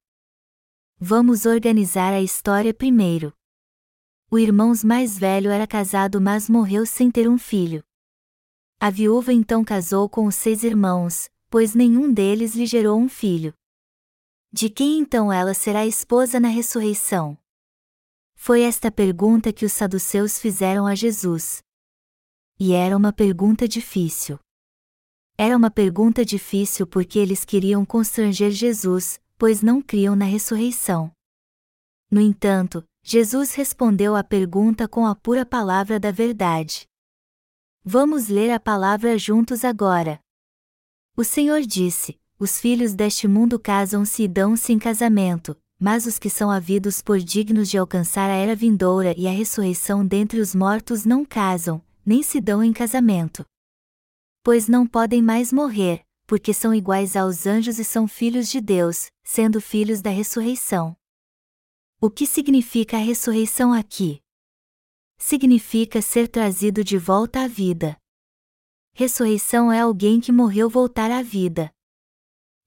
Vamos 1.00 1.48
organizar 1.48 2.13
a 2.13 2.22
história 2.22 2.72
primeiro. 2.72 3.34
O 4.29 4.38
irmão 4.38 4.74
mais 4.86 5.18
velho 5.18 5.50
era 5.50 5.65
casado 5.65 6.22
mas 6.22 6.48
morreu 6.48 6.86
sem 6.86 7.10
ter 7.10 7.27
um 7.27 7.38
filho. 7.38 7.84
A 8.79 8.91
viúva 8.91 9.34
então 9.34 9.65
casou 9.65 10.08
com 10.08 10.27
os 10.27 10.36
seis 10.36 10.63
irmãos, 10.63 11.32
pois 11.50 11.74
nenhum 11.74 12.13
deles 12.13 12.53
lhe 12.53 12.68
gerou 12.68 13.00
um 13.00 13.10
filho. 13.10 13.56
De 14.53 14.70
quem 14.70 15.00
então 15.00 15.34
ela 15.34 15.56
será 15.56 15.84
esposa 15.84 16.39
na 16.39 16.48
ressurreição? 16.48 17.36
Foi 18.41 18.62
esta 18.62 18.89
pergunta 18.89 19.51
que 19.51 19.65
os 19.65 19.74
saduceus 19.74 20.39
fizeram 20.39 20.88
a 20.88 20.96
Jesus. 20.96 21.62
E 22.58 22.72
era 22.72 22.96
uma 22.96 23.12
pergunta 23.12 23.67
difícil. 23.67 24.39
Era 25.38 25.58
uma 25.58 25.69
pergunta 25.69 26.24
difícil 26.24 26.88
porque 26.88 27.19
eles 27.19 27.43
queriam 27.43 27.86
constranger 27.86 28.50
Jesus, 28.51 29.19
pois 29.38 29.62
não 29.62 29.81
criam 29.81 30.15
na 30.15 30.24
ressurreição. 30.24 31.12
No 32.10 32.22
entanto, 32.22 32.81
Jesus 33.03 33.53
respondeu 33.55 34.15
à 34.15 34.24
pergunta 34.24 34.88
com 34.88 35.05
a 35.05 35.13
pura 35.13 35.46
palavra 35.46 36.00
da 36.00 36.10
verdade. 36.10 36.88
Vamos 37.84 38.29
ler 38.29 38.51
a 38.51 38.60
palavra 38.60 39.17
juntos 39.17 39.65
agora. 39.65 40.17
O 41.15 41.25
Senhor 41.25 41.60
disse: 41.62 42.17
Os 42.39 42.58
filhos 42.58 42.96
deste 42.96 43.27
mundo 43.27 43.60
casam-se 43.60 44.24
e 44.24 44.27
dão-se 44.29 44.72
em 44.72 44.79
casamento, 44.79 45.60
mas 45.79 46.05
os 46.05 46.19
que 46.19 46.29
são 46.29 46.51
havidos 46.51 47.01
por 47.01 47.19
dignos 47.19 47.69
de 47.69 47.77
alcançar 47.77 48.29
a 48.29 48.36
era 48.36 48.53
vindoura 48.53 49.15
e 49.17 49.27
a 49.27 49.31
ressurreição 49.31 50.05
dentre 50.05 50.41
os 50.41 50.53
mortos 50.53 51.05
não 51.05 51.24
casam, 51.24 51.81
nem 52.05 52.21
se 52.21 52.41
dão 52.41 52.62
em 52.62 52.74
casamento. 52.74 53.45
Pois 54.43 54.67
não 54.67 54.86
podem 54.86 55.21
mais 55.21 55.53
morrer, 55.53 56.03
porque 56.27 56.53
são 56.53 56.75
iguais 56.75 57.15
aos 57.15 57.48
anjos 57.48 57.79
e 57.79 57.86
são 57.86 58.07
filhos 58.07 58.50
de 58.50 58.59
Deus, 58.59 59.09
sendo 59.24 59.62
filhos 59.62 60.01
da 60.01 60.09
ressurreição. 60.09 60.95
O 62.01 62.09
que 62.09 62.27
significa 62.27 62.98
a 62.98 63.00
ressurreição 63.00 63.74
aqui? 63.74 64.21
Significa 65.17 66.01
ser 66.01 66.27
trazido 66.27 66.83
de 66.83 66.98
volta 66.98 67.41
à 67.41 67.48
vida. 67.48 67.98
Ressurreição 68.93 69.71
é 69.71 69.79
alguém 69.79 70.19
que 70.19 70.31
morreu 70.31 70.69
voltar 70.69 71.09
à 71.09 71.21
vida. 71.21 71.71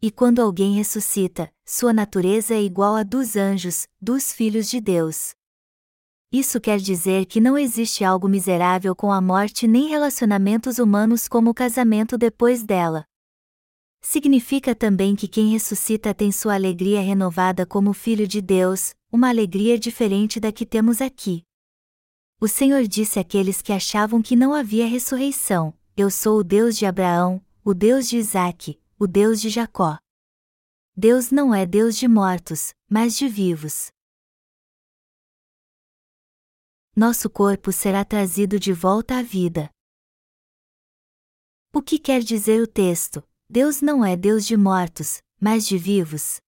E 0.00 0.10
quando 0.10 0.40
alguém 0.40 0.74
ressuscita, 0.74 1.52
sua 1.72 1.90
natureza 1.90 2.52
é 2.52 2.62
igual 2.62 2.94
à 2.94 3.02
dos 3.02 3.34
anjos, 3.34 3.88
dos 3.98 4.30
filhos 4.30 4.68
de 4.68 4.78
Deus. 4.78 5.34
Isso 6.30 6.60
quer 6.60 6.78
dizer 6.78 7.24
que 7.24 7.40
não 7.40 7.56
existe 7.56 8.04
algo 8.04 8.28
miserável 8.28 8.94
com 8.94 9.10
a 9.10 9.22
morte 9.22 9.66
nem 9.66 9.88
relacionamentos 9.88 10.78
humanos 10.78 11.26
como 11.26 11.48
o 11.48 11.54
casamento 11.54 12.18
depois 12.18 12.62
dela. 12.62 13.06
Significa 14.02 14.74
também 14.74 15.16
que 15.16 15.26
quem 15.26 15.48
ressuscita 15.48 16.12
tem 16.12 16.30
sua 16.30 16.56
alegria 16.56 17.00
renovada 17.00 17.64
como 17.64 17.94
filho 17.94 18.28
de 18.28 18.42
Deus, 18.42 18.94
uma 19.10 19.30
alegria 19.30 19.78
diferente 19.78 20.38
da 20.38 20.52
que 20.52 20.66
temos 20.66 21.00
aqui. 21.00 21.42
O 22.38 22.48
Senhor 22.48 22.86
disse 22.86 23.18
àqueles 23.18 23.62
que 23.62 23.72
achavam 23.72 24.20
que 24.20 24.36
não 24.36 24.52
havia 24.52 24.86
ressurreição: 24.86 25.72
Eu 25.96 26.10
sou 26.10 26.40
o 26.40 26.44
Deus 26.44 26.76
de 26.76 26.84
Abraão, 26.84 27.40
o 27.64 27.72
Deus 27.72 28.10
de 28.10 28.18
Isaque, 28.18 28.78
o 28.98 29.06
Deus 29.06 29.40
de 29.40 29.48
Jacó. 29.48 29.96
Deus 30.94 31.30
não 31.30 31.54
é 31.54 31.64
Deus 31.64 31.96
de 31.96 32.06
mortos, 32.06 32.74
mas 32.86 33.16
de 33.16 33.26
vivos. 33.26 33.90
Nosso 36.94 37.30
corpo 37.30 37.72
será 37.72 38.04
trazido 38.04 38.60
de 38.60 38.74
volta 38.74 39.18
à 39.18 39.22
vida. 39.22 39.70
O 41.72 41.80
que 41.80 41.98
quer 41.98 42.22
dizer 42.22 42.60
o 42.60 42.66
texto? 42.66 43.26
Deus 43.48 43.80
não 43.80 44.04
é 44.04 44.14
Deus 44.14 44.44
de 44.44 44.54
mortos, 44.54 45.22
mas 45.40 45.66
de 45.66 45.78
vivos. 45.78 46.42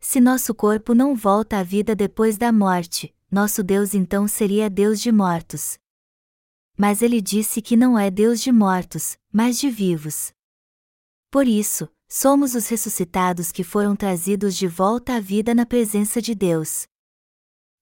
Se 0.00 0.20
nosso 0.20 0.52
corpo 0.52 0.92
não 0.92 1.14
volta 1.14 1.60
à 1.60 1.62
vida 1.62 1.94
depois 1.94 2.36
da 2.36 2.50
morte, 2.50 3.14
nosso 3.30 3.62
Deus 3.62 3.94
então 3.94 4.26
seria 4.26 4.68
Deus 4.68 5.00
de 5.00 5.12
mortos. 5.12 5.78
Mas 6.76 7.02
ele 7.02 7.20
disse 7.20 7.62
que 7.62 7.76
não 7.76 7.96
é 7.96 8.10
Deus 8.10 8.40
de 8.40 8.50
mortos, 8.50 9.16
mas 9.32 9.60
de 9.60 9.70
vivos. 9.70 10.32
Por 11.30 11.46
isso, 11.46 11.88
somos 12.08 12.54
os 12.54 12.68
ressuscitados 12.68 13.50
que 13.50 13.64
foram 13.64 13.96
trazidos 13.96 14.54
de 14.56 14.66
volta 14.66 15.16
à 15.16 15.20
vida 15.20 15.54
na 15.54 15.66
presença 15.66 16.20
de 16.20 16.34
Deus. 16.34 16.86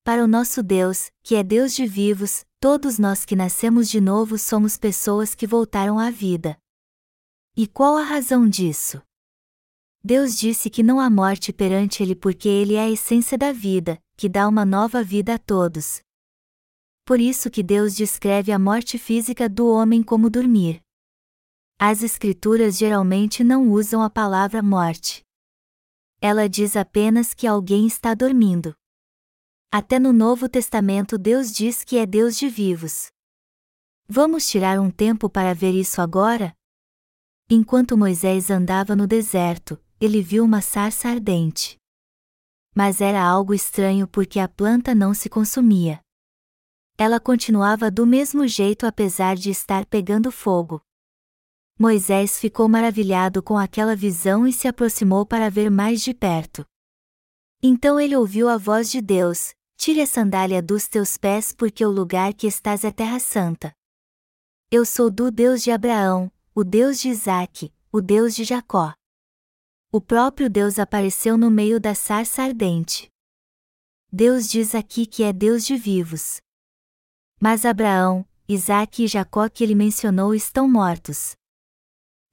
Para 0.03 0.23
o 0.23 0.27
nosso 0.27 0.61
Deus, 0.61 1.09
que 1.23 1.35
é 1.35 1.43
Deus 1.43 1.73
de 1.73 1.85
vivos, 1.85 2.45
todos 2.59 2.99
nós 2.99 3.23
que 3.23 3.35
nascemos 3.35 3.89
de 3.89 4.01
novo 4.01 4.37
somos 4.37 4.77
pessoas 4.77 5.33
que 5.33 5.47
voltaram 5.47 5.97
à 5.97 6.09
vida. 6.09 6.57
E 7.55 7.67
qual 7.67 7.97
a 7.97 8.03
razão 8.03 8.47
disso? 8.49 9.01
Deus 10.03 10.35
disse 10.37 10.69
que 10.69 10.83
não 10.83 10.99
há 10.99 11.09
morte 11.09 11.53
perante 11.53 12.03
Ele 12.03 12.15
porque 12.15 12.49
Ele 12.49 12.73
é 12.73 12.81
a 12.81 12.89
essência 12.89 13.37
da 13.37 13.53
vida, 13.53 13.97
que 14.17 14.27
dá 14.27 14.47
uma 14.49 14.65
nova 14.65 15.01
vida 15.01 15.35
a 15.35 15.37
todos. 15.37 16.01
Por 17.05 17.19
isso 17.19 17.49
que 17.49 17.63
Deus 17.63 17.95
descreve 17.95 18.51
a 18.51 18.59
morte 18.59 18.97
física 18.97 19.47
do 19.47 19.67
homem 19.67 20.03
como 20.03 20.29
dormir. 20.29 20.81
As 21.85 22.01
Escrituras 22.01 22.77
geralmente 22.77 23.43
não 23.43 23.69
usam 23.69 24.01
a 24.01 24.09
palavra 24.09 24.63
morte. 24.63 25.21
Ela 26.21 26.47
diz 26.47 26.77
apenas 26.77 27.33
que 27.33 27.45
alguém 27.45 27.85
está 27.85 28.13
dormindo. 28.13 28.73
Até 29.69 29.99
no 29.99 30.13
Novo 30.13 30.47
Testamento 30.47 31.17
Deus 31.17 31.51
diz 31.51 31.83
que 31.83 31.97
é 31.97 32.05
Deus 32.05 32.37
de 32.37 32.47
vivos. 32.47 33.07
Vamos 34.07 34.47
tirar 34.47 34.79
um 34.79 34.89
tempo 34.89 35.29
para 35.29 35.53
ver 35.53 35.73
isso 35.73 35.99
agora? 35.99 36.55
Enquanto 37.49 37.97
Moisés 37.97 38.49
andava 38.49 38.95
no 38.95 39.05
deserto, 39.05 39.77
ele 39.99 40.21
viu 40.21 40.45
uma 40.45 40.61
sarça 40.61 41.09
ardente. 41.09 41.75
Mas 42.73 43.01
era 43.01 43.21
algo 43.21 43.53
estranho 43.53 44.07
porque 44.07 44.39
a 44.39 44.47
planta 44.47 44.95
não 44.95 45.13
se 45.13 45.27
consumia. 45.27 45.99
Ela 46.97 47.19
continuava 47.19 47.91
do 47.91 48.05
mesmo 48.05 48.47
jeito 48.47 48.85
apesar 48.85 49.35
de 49.35 49.49
estar 49.49 49.85
pegando 49.85 50.31
fogo. 50.31 50.81
Moisés 51.77 52.39
ficou 52.39 52.69
maravilhado 52.69 53.41
com 53.41 53.57
aquela 53.57 53.95
visão 53.95 54.47
e 54.47 54.53
se 54.53 54.67
aproximou 54.67 55.25
para 55.25 55.49
ver 55.49 55.71
mais 55.71 56.01
de 56.01 56.13
perto. 56.13 56.65
Então 57.61 57.99
ele 57.99 58.15
ouviu 58.15 58.47
a 58.47 58.57
voz 58.57 58.91
de 58.91 59.01
Deus: 59.01 59.53
Tire 59.75 60.01
a 60.01 60.05
sandália 60.05 60.61
dos 60.61 60.87
teus 60.87 61.17
pés, 61.17 61.51
porque 61.51 61.85
o 61.85 61.91
lugar 61.91 62.33
que 62.33 62.45
estás 62.45 62.83
é 62.83 62.91
terra 62.91 63.19
santa. 63.19 63.73
Eu 64.69 64.85
sou 64.85 65.09
do 65.09 65.31
Deus 65.31 65.63
de 65.63 65.71
Abraão, 65.71 66.31
o 66.53 66.63
Deus 66.63 66.99
de 66.99 67.09
Isaque, 67.09 67.73
o 67.91 68.01
Deus 68.01 68.35
de 68.35 68.43
Jacó. 68.43 68.93
O 69.91 69.99
próprio 69.99 70.49
Deus 70.49 70.79
apareceu 70.79 71.37
no 71.37 71.49
meio 71.51 71.79
da 71.79 71.93
sarça 71.93 72.43
ardente. 72.43 73.09
Deus 74.11 74.47
diz 74.47 74.75
aqui 74.75 75.05
que 75.05 75.23
é 75.23 75.33
Deus 75.33 75.65
de 75.65 75.75
vivos. 75.75 76.39
Mas 77.39 77.65
Abraão, 77.65 78.25
Isaque 78.47 79.05
e 79.05 79.07
Jacó 79.07 79.49
que 79.49 79.63
ele 79.63 79.75
mencionou 79.75 80.33
estão 80.35 80.67
mortos. 80.67 81.35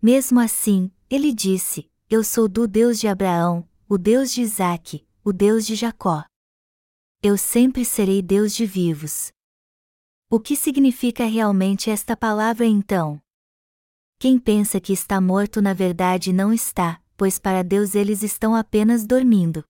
Mesmo 0.03 0.41
assim, 0.41 0.91
ele 1.11 1.33
disse: 1.33 1.91
Eu 2.09 2.25
sou 2.25 2.49
do 2.49 2.67
Deus 2.67 2.99
de 2.99 3.07
Abraão, 3.07 3.69
o 3.87 3.99
Deus 3.99 4.33
de 4.33 4.41
Isaque, 4.41 5.07
o 5.23 5.31
Deus 5.31 5.67
de 5.67 5.75
Jacó. 5.75 6.25
Eu 7.23 7.37
sempre 7.37 7.85
serei 7.85 8.23
Deus 8.23 8.55
de 8.55 8.65
vivos. 8.65 9.31
O 10.31 10.41
que 10.41 10.57
significa 10.57 11.27
realmente 11.27 11.91
esta 11.91 12.17
palavra 12.17 12.65
então? 12.65 13.21
Quem 14.19 14.39
pensa 14.39 14.81
que 14.81 14.93
está 14.93 15.21
morto 15.21 15.61
na 15.61 15.75
verdade 15.75 16.33
não 16.33 16.51
está, 16.51 17.03
pois 17.15 17.39
para 17.39 17.63
Deus 17.63 17.95
eles 17.95 18.23
estão 18.23 18.55
apenas 18.55 19.05
dormindo. 19.05 19.63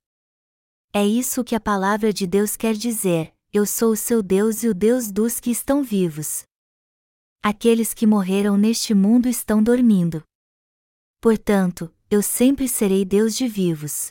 É 0.93 1.05
isso 1.05 1.43
que 1.43 1.57
a 1.57 1.61
palavra 1.61 2.13
de 2.13 2.25
Deus 2.25 2.57
quer 2.57 2.75
dizer: 2.75 3.35
Eu 3.53 3.67
sou 3.67 3.93
o 3.93 3.97
seu 3.97 4.23
Deus 4.23 4.63
e 4.63 4.69
o 4.69 4.75
Deus 4.75 5.11
dos 5.11 5.41
que 5.41 5.51
estão 5.51 5.83
vivos. 5.83 6.45
Aqueles 7.43 7.95
que 7.95 8.07
morreram 8.07 8.59
neste 8.59 8.93
mundo 8.93 9.27
estão 9.27 9.63
dormindo. 9.63 10.23
Portanto, 11.23 11.91
eu 12.11 12.23
sempre 12.23 12.69
serei 12.69 13.03
Deus 13.03 13.35
de 13.35 13.49
vivos. 13.49 14.11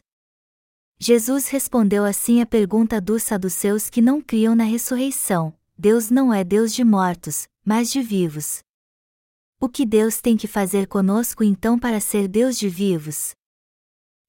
Jesus 1.00 1.48
respondeu 1.48 2.04
assim 2.04 2.42
à 2.42 2.46
pergunta 2.46 3.00
dos 3.00 3.22
saduceus 3.22 3.88
que 3.88 4.02
não 4.02 4.20
criam 4.20 4.56
na 4.56 4.64
ressurreição: 4.64 5.56
Deus 5.78 6.10
não 6.10 6.34
é 6.34 6.44
Deus 6.44 6.74
de 6.74 6.84
mortos, 6.84 7.48
mas 7.64 7.92
de 7.92 8.02
vivos. 8.02 8.64
O 9.62 9.70
que 9.70 9.86
Deus 9.86 10.20
tem 10.22 10.36
que 10.36 10.48
fazer 10.48 10.88
conosco 10.88 11.44
então 11.44 11.78
para 11.78 12.00
ser 12.00 12.28
Deus 12.28 12.58
de 12.58 12.68
vivos? 12.68 13.34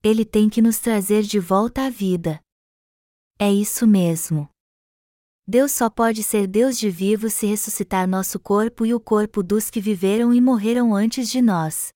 Ele 0.02 0.26
tem 0.26 0.50
que 0.50 0.60
nos 0.60 0.78
trazer 0.78 1.22
de 1.22 1.38
volta 1.40 1.86
à 1.86 1.90
vida. 1.90 2.38
É 3.38 3.50
isso 3.50 3.86
mesmo. 3.86 4.46
Deus 5.52 5.72
só 5.72 5.90
pode 5.90 6.22
ser 6.22 6.46
Deus 6.46 6.78
de 6.78 6.88
vivo 6.88 7.28
se 7.28 7.44
ressuscitar 7.44 8.06
nosso 8.06 8.38
corpo 8.38 8.86
e 8.86 8.94
o 8.94 9.00
corpo 9.00 9.42
dos 9.42 9.68
que 9.68 9.80
viveram 9.80 10.32
e 10.32 10.40
morreram 10.40 10.94
antes 10.94 11.28
de 11.28 11.42
nós. 11.42 11.88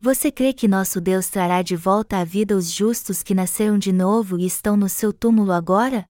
Você 0.00 0.32
crê 0.32 0.54
que 0.54 0.66
nosso 0.66 0.98
Deus 0.98 1.28
trará 1.28 1.60
de 1.60 1.76
volta 1.76 2.16
à 2.16 2.24
vida 2.24 2.56
os 2.56 2.70
justos 2.72 3.22
que 3.22 3.34
nasceram 3.34 3.78
de 3.78 3.92
novo 3.92 4.38
e 4.38 4.46
estão 4.46 4.74
no 4.74 4.88
seu 4.88 5.12
túmulo 5.12 5.52
agora? 5.52 6.06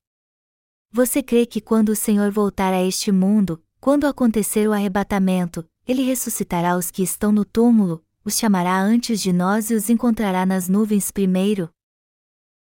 Você 0.93 1.21
crê 1.21 1.47
que 1.47 1.61
quando 1.61 1.89
o 1.89 1.97
Senhor 1.97 2.31
voltar 2.31 2.73
a 2.73 2.81
este 2.81 3.11
mundo, 3.11 3.61
quando 3.81 4.07
acontecer 4.07 4.69
o 4.69 4.73
arrebatamento, 4.73 5.69
ele 5.85 6.05
ressuscitará 6.05 6.77
os 6.77 6.93
que 6.93 7.03
estão 7.03 7.33
no 7.33 7.45
túmulo, 7.45 8.05
os 8.25 8.39
chamará 8.39 8.81
antes 8.81 9.21
de 9.21 9.33
nós 9.33 9.69
e 9.69 9.75
os 9.75 9.91
encontrará 9.91 10.47
nas 10.47 10.69
nuvens 10.69 11.11
primeiro? 11.11 11.69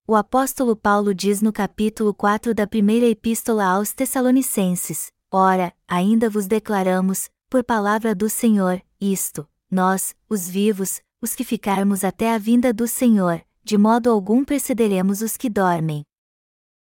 O 0.06 0.14
apóstolo 0.14 0.76
Paulo 0.76 1.14
diz 1.14 1.40
no 1.40 1.50
capítulo 1.50 2.12
4 2.12 2.52
da 2.52 2.66
primeira 2.66 3.06
epístola 3.06 3.64
aos 3.64 3.94
Tessalonicenses: 3.94 5.10
Ora, 5.32 5.72
ainda 5.88 6.28
vos 6.28 6.46
declaramos, 6.46 7.30
por 7.48 7.64
palavra 7.64 8.14
do 8.14 8.28
Senhor, 8.28 8.82
isto: 9.00 9.48
nós, 9.70 10.14
os 10.28 10.46
vivos, 10.46 11.00
os 11.22 11.34
que 11.34 11.42
ficarmos 11.42 12.04
até 12.04 12.34
a 12.34 12.36
vinda 12.36 12.70
do 12.70 12.86
Senhor, 12.86 13.40
de 13.64 13.78
modo 13.78 14.10
algum 14.10 14.44
precederemos 14.44 15.22
os 15.22 15.38
que 15.38 15.48
dormem. 15.48 16.04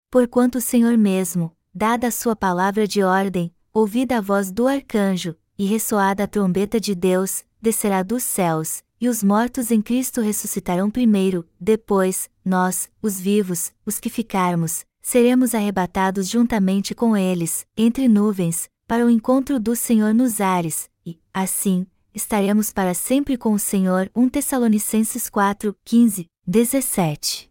Porquanto 0.08 0.58
o 0.58 0.60
Senhor 0.60 0.96
mesmo, 0.96 1.50
dada 1.74 2.06
a 2.06 2.12
sua 2.12 2.36
palavra 2.36 2.86
de 2.86 3.02
ordem, 3.02 3.52
ouvida 3.72 4.18
a 4.18 4.20
voz 4.20 4.52
do 4.52 4.68
arcanjo, 4.68 5.34
e 5.58 5.66
ressoada 5.66 6.22
a 6.22 6.28
trombeta 6.28 6.78
de 6.78 6.94
Deus, 6.94 7.44
descerá 7.60 8.04
dos 8.04 8.22
céus, 8.22 8.84
e 9.00 9.08
os 9.08 9.22
mortos 9.22 9.70
em 9.70 9.80
Cristo 9.80 10.20
ressuscitarão 10.20 10.90
primeiro, 10.90 11.48
depois, 11.58 12.28
nós, 12.44 12.90
os 13.00 13.18
vivos, 13.18 13.72
os 13.86 13.98
que 13.98 14.10
ficarmos, 14.10 14.84
seremos 15.00 15.54
arrebatados 15.54 16.28
juntamente 16.28 16.94
com 16.94 17.16
eles, 17.16 17.66
entre 17.76 18.06
nuvens, 18.08 18.68
para 18.86 19.06
o 19.06 19.10
encontro 19.10 19.58
do 19.58 19.74
Senhor 19.74 20.12
nos 20.12 20.40
ares, 20.40 20.90
e, 21.06 21.18
assim, 21.32 21.86
estaremos 22.14 22.72
para 22.72 22.92
sempre 22.92 23.38
com 23.38 23.54
o 23.54 23.58
Senhor. 23.58 24.10
1 24.14 24.28
Tessalonicenses 24.28 25.30
4, 25.30 25.74
15, 25.84 26.26
17. 26.46 27.48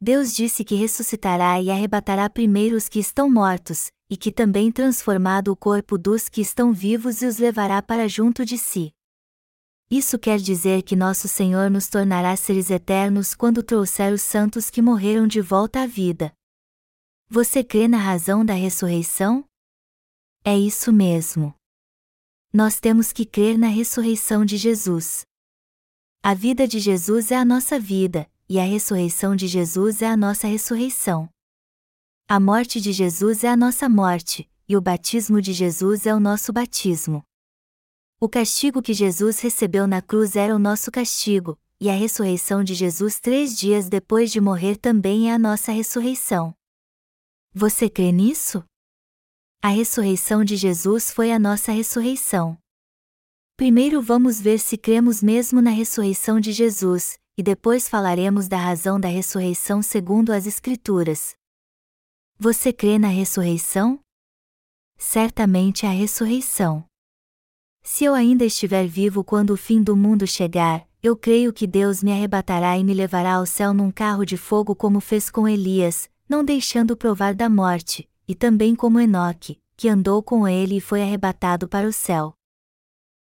Deus 0.00 0.32
disse 0.32 0.64
que 0.64 0.76
ressuscitará 0.76 1.60
e 1.60 1.70
arrebatará 1.70 2.30
primeiro 2.30 2.76
os 2.76 2.88
que 2.88 3.00
estão 3.00 3.28
mortos, 3.28 3.90
e 4.08 4.16
que 4.16 4.32
também 4.32 4.72
transformado 4.72 5.48
o 5.48 5.56
corpo 5.56 5.98
dos 5.98 6.28
que 6.28 6.40
estão 6.40 6.72
vivos 6.72 7.20
e 7.20 7.26
os 7.26 7.36
levará 7.38 7.82
para 7.82 8.08
junto 8.08 8.44
de 8.44 8.56
si. 8.56 8.92
Isso 9.90 10.18
quer 10.18 10.38
dizer 10.38 10.82
que 10.82 10.94
nosso 10.94 11.26
Senhor 11.26 11.70
nos 11.70 11.88
tornará 11.88 12.36
seres 12.36 12.68
eternos 12.68 13.34
quando 13.34 13.62
trouxer 13.62 14.12
os 14.12 14.20
santos 14.20 14.68
que 14.68 14.82
morreram 14.82 15.26
de 15.26 15.40
volta 15.40 15.82
à 15.82 15.86
vida. 15.86 16.30
Você 17.26 17.64
crê 17.64 17.88
na 17.88 17.96
razão 17.96 18.44
da 18.44 18.52
ressurreição? 18.52 19.44
É 20.44 20.56
isso 20.56 20.92
mesmo. 20.92 21.54
Nós 22.52 22.80
temos 22.80 23.12
que 23.12 23.24
crer 23.24 23.58
na 23.58 23.68
ressurreição 23.68 24.44
de 24.44 24.56
Jesus. 24.58 25.22
A 26.22 26.34
vida 26.34 26.66
de 26.66 26.80
Jesus 26.80 27.30
é 27.30 27.36
a 27.36 27.44
nossa 27.44 27.78
vida, 27.78 28.30
e 28.48 28.58
a 28.58 28.64
ressurreição 28.64 29.36
de 29.36 29.46
Jesus 29.46 30.02
é 30.02 30.06
a 30.06 30.16
nossa 30.16 30.46
ressurreição. 30.46 31.28
A 32.26 32.38
morte 32.38 32.78
de 32.80 32.92
Jesus 32.92 33.44
é 33.44 33.48
a 33.48 33.56
nossa 33.56 33.88
morte, 33.88 34.50
e 34.68 34.76
o 34.76 34.80
batismo 34.80 35.40
de 35.40 35.54
Jesus 35.54 36.04
é 36.04 36.14
o 36.14 36.20
nosso 36.20 36.52
batismo. 36.52 37.22
O 38.20 38.28
castigo 38.28 38.82
que 38.82 38.92
Jesus 38.92 39.38
recebeu 39.38 39.86
na 39.86 40.02
cruz 40.02 40.34
era 40.34 40.52
o 40.52 40.58
nosso 40.58 40.90
castigo, 40.90 41.56
e 41.80 41.88
a 41.88 41.92
ressurreição 41.92 42.64
de 42.64 42.74
Jesus 42.74 43.20
três 43.20 43.56
dias 43.56 43.88
depois 43.88 44.32
de 44.32 44.40
morrer 44.40 44.76
também 44.76 45.30
é 45.30 45.34
a 45.34 45.38
nossa 45.38 45.70
ressurreição. 45.70 46.52
Você 47.54 47.88
crê 47.88 48.10
nisso? 48.10 48.64
A 49.62 49.68
ressurreição 49.68 50.42
de 50.42 50.56
Jesus 50.56 51.12
foi 51.12 51.30
a 51.30 51.38
nossa 51.38 51.70
ressurreição. 51.70 52.58
Primeiro 53.56 54.02
vamos 54.02 54.40
ver 54.40 54.58
se 54.58 54.76
cremos 54.76 55.22
mesmo 55.22 55.62
na 55.62 55.70
ressurreição 55.70 56.40
de 56.40 56.50
Jesus, 56.50 57.20
e 57.36 57.42
depois 57.42 57.88
falaremos 57.88 58.48
da 58.48 58.56
razão 58.56 58.98
da 58.98 59.06
ressurreição 59.06 59.80
segundo 59.80 60.32
as 60.32 60.44
Escrituras. 60.44 61.36
Você 62.36 62.72
crê 62.72 62.98
na 62.98 63.08
ressurreição? 63.08 64.00
Certamente 64.96 65.86
a 65.86 65.90
ressurreição. 65.90 66.87
Se 67.90 68.04
eu 68.04 68.12
ainda 68.12 68.44
estiver 68.44 68.86
vivo 68.86 69.24
quando 69.24 69.50
o 69.50 69.56
fim 69.56 69.82
do 69.82 69.96
mundo 69.96 70.26
chegar, 70.26 70.86
eu 71.02 71.16
creio 71.16 71.54
que 71.54 71.66
Deus 71.66 72.02
me 72.02 72.12
arrebatará 72.12 72.76
e 72.76 72.84
me 72.84 72.92
levará 72.92 73.36
ao 73.36 73.46
céu 73.46 73.72
num 73.72 73.90
carro 73.90 74.26
de 74.26 74.36
fogo 74.36 74.76
como 74.76 75.00
fez 75.00 75.30
com 75.30 75.48
Elias, 75.48 76.08
não 76.28 76.44
deixando 76.44 76.94
provar 76.94 77.34
da 77.34 77.48
morte, 77.48 78.06
e 78.28 78.34
também 78.34 78.76
como 78.76 79.00
Enoque, 79.00 79.58
que 79.74 79.88
andou 79.88 80.22
com 80.22 80.46
ele 80.46 80.76
e 80.76 80.80
foi 80.82 81.00
arrebatado 81.00 81.66
para 81.66 81.88
o 81.88 81.92
céu. 81.92 82.34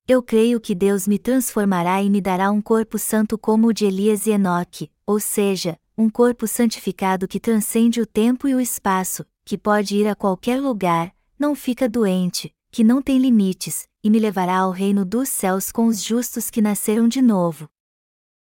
Eu 0.07 0.23
creio 0.23 0.59
que 0.59 0.73
Deus 0.73 1.07
me 1.07 1.19
transformará 1.19 2.01
e 2.01 2.09
me 2.09 2.19
dará 2.19 2.49
um 2.49 2.59
corpo 2.59 2.97
santo 2.97 3.37
como 3.37 3.67
o 3.67 3.73
de 3.73 3.85
Elias 3.85 4.25
e 4.25 4.31
Enoque, 4.31 4.91
ou 5.05 5.19
seja, 5.19 5.77
um 5.95 6.09
corpo 6.09 6.47
santificado 6.47 7.27
que 7.27 7.39
transcende 7.39 8.01
o 8.01 8.05
tempo 8.05 8.47
e 8.47 8.55
o 8.55 8.59
espaço, 8.59 9.23
que 9.45 9.59
pode 9.59 9.95
ir 9.95 10.07
a 10.07 10.15
qualquer 10.15 10.59
lugar, 10.59 11.13
não 11.37 11.53
fica 11.53 11.87
doente, 11.87 12.51
que 12.71 12.83
não 12.83 13.01
tem 13.01 13.19
limites, 13.19 13.87
e 14.05 14.09
me 14.11 14.19
levará 14.19 14.59
ao 14.59 14.69
reino 14.69 15.03
dos 15.03 15.29
céus 15.29 15.71
com 15.71 15.87
os 15.87 15.99
justos 15.99 16.51
que 16.51 16.61
nasceram 16.61 17.07
de 17.07 17.23
novo. 17.23 17.67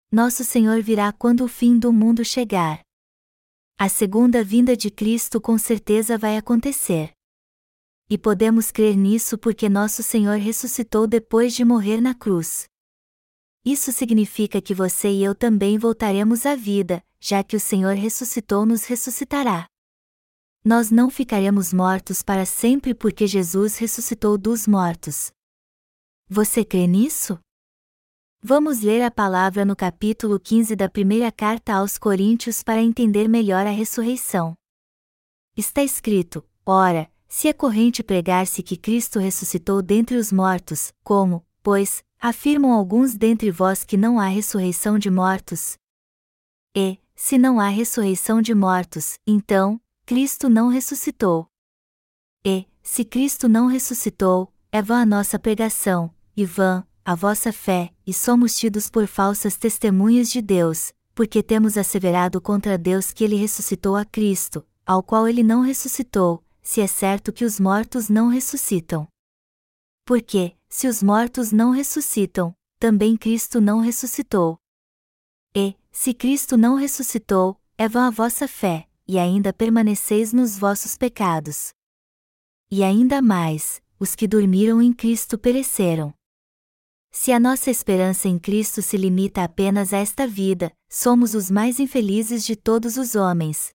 Nosso 0.08 0.44
Senhor 0.44 0.80
virá 0.80 1.12
quando 1.12 1.42
o 1.42 1.48
fim 1.48 1.76
do 1.76 1.92
mundo 1.92 2.24
chegar. 2.24 2.80
A 3.76 3.88
segunda 3.88 4.44
vinda 4.44 4.76
de 4.76 4.92
Cristo 4.92 5.40
com 5.40 5.58
certeza 5.58 6.16
vai 6.16 6.36
acontecer. 6.36 7.10
E 8.08 8.16
podemos 8.16 8.70
crer 8.70 8.96
nisso 8.96 9.36
porque 9.36 9.68
nosso 9.68 10.04
Senhor 10.04 10.38
ressuscitou 10.38 11.04
depois 11.04 11.52
de 11.52 11.64
morrer 11.64 12.00
na 12.00 12.14
cruz. 12.14 12.68
Isso 13.64 13.90
significa 13.90 14.62
que 14.62 14.72
você 14.72 15.10
e 15.10 15.24
eu 15.24 15.34
também 15.34 15.76
voltaremos 15.78 16.46
à 16.46 16.54
vida, 16.54 17.04
já 17.18 17.42
que 17.42 17.56
o 17.56 17.60
Senhor 17.60 17.96
ressuscitou 17.96 18.64
nos 18.64 18.84
ressuscitará. 18.84 19.66
Nós 20.64 20.92
não 20.92 21.10
ficaremos 21.10 21.72
mortos 21.72 22.22
para 22.22 22.46
sempre 22.46 22.94
porque 22.94 23.26
Jesus 23.26 23.78
ressuscitou 23.78 24.38
dos 24.38 24.68
mortos. 24.68 25.32
Você 26.32 26.64
crê 26.64 26.86
nisso? 26.86 27.40
Vamos 28.40 28.82
ler 28.82 29.02
a 29.02 29.10
palavra 29.10 29.64
no 29.64 29.74
capítulo 29.74 30.38
15 30.38 30.76
da 30.76 30.88
primeira 30.88 31.32
carta 31.32 31.74
aos 31.74 31.98
Coríntios 31.98 32.62
para 32.62 32.80
entender 32.80 33.26
melhor 33.26 33.66
a 33.66 33.70
ressurreição. 33.70 34.54
Está 35.56 35.82
escrito: 35.82 36.48
Ora, 36.64 37.10
se 37.26 37.48
é 37.48 37.52
corrente 37.52 38.04
pregar-se 38.04 38.62
que 38.62 38.76
Cristo 38.76 39.18
ressuscitou 39.18 39.82
dentre 39.82 40.16
os 40.16 40.30
mortos, 40.30 40.92
como, 41.02 41.44
pois, 41.64 42.00
afirmam 42.16 42.70
alguns 42.74 43.16
dentre 43.16 43.50
vós 43.50 43.82
que 43.82 43.96
não 43.96 44.20
há 44.20 44.28
ressurreição 44.28 45.00
de 45.00 45.10
mortos? 45.10 45.76
E, 46.76 47.00
se 47.16 47.38
não 47.38 47.58
há 47.58 47.66
ressurreição 47.66 48.40
de 48.40 48.54
mortos, 48.54 49.18
então, 49.26 49.80
Cristo 50.06 50.48
não 50.48 50.68
ressuscitou. 50.68 51.48
E, 52.44 52.68
se 52.84 53.04
Cristo 53.04 53.48
não 53.48 53.66
ressuscitou, 53.66 54.54
é 54.70 54.80
vã 54.80 55.02
a 55.02 55.06
nossa 55.06 55.36
pregação, 55.36 56.14
e 56.40 56.46
vã, 56.46 56.84
a 57.04 57.14
vossa 57.14 57.52
fé, 57.52 57.92
e 58.06 58.14
somos 58.14 58.56
tidos 58.56 58.88
por 58.88 59.06
falsas 59.06 59.56
testemunhas 59.56 60.30
de 60.30 60.40
Deus, 60.40 60.92
porque 61.14 61.42
temos 61.42 61.76
asseverado 61.76 62.40
contra 62.40 62.78
Deus 62.78 63.12
que 63.12 63.24
ele 63.24 63.36
ressuscitou 63.36 63.94
a 63.94 64.04
Cristo, 64.04 64.66
ao 64.86 65.02
qual 65.02 65.28
ele 65.28 65.42
não 65.42 65.60
ressuscitou, 65.60 66.42
se 66.62 66.80
é 66.80 66.86
certo 66.86 67.32
que 67.32 67.44
os 67.44 67.60
mortos 67.60 68.08
não 68.08 68.28
ressuscitam. 68.28 69.06
Porque, 70.06 70.56
se 70.68 70.88
os 70.88 71.02
mortos 71.02 71.52
não 71.52 71.72
ressuscitam, 71.72 72.54
também 72.78 73.16
Cristo 73.16 73.60
não 73.60 73.80
ressuscitou. 73.80 74.58
E, 75.54 75.76
se 75.92 76.14
Cristo 76.14 76.56
não 76.56 76.74
ressuscitou, 76.74 77.60
é 77.76 77.86
vã 77.88 78.06
a 78.06 78.10
vossa 78.10 78.48
fé, 78.48 78.88
e 79.06 79.18
ainda 79.18 79.52
permaneceis 79.52 80.32
nos 80.32 80.58
vossos 80.58 80.96
pecados. 80.96 81.74
E 82.70 82.82
ainda 82.82 83.20
mais, 83.20 83.82
os 83.98 84.14
que 84.14 84.26
dormiram 84.26 84.80
em 84.80 84.92
Cristo 84.92 85.36
pereceram. 85.36 86.14
Se 87.12 87.32
a 87.32 87.40
nossa 87.40 87.70
esperança 87.70 88.28
em 88.28 88.38
Cristo 88.38 88.80
se 88.80 88.96
limita 88.96 89.42
apenas 89.42 89.92
a 89.92 89.98
esta 89.98 90.26
vida, 90.26 90.72
somos 90.88 91.34
os 91.34 91.50
mais 91.50 91.80
infelizes 91.80 92.44
de 92.44 92.54
todos 92.54 92.96
os 92.96 93.14
homens. 93.14 93.70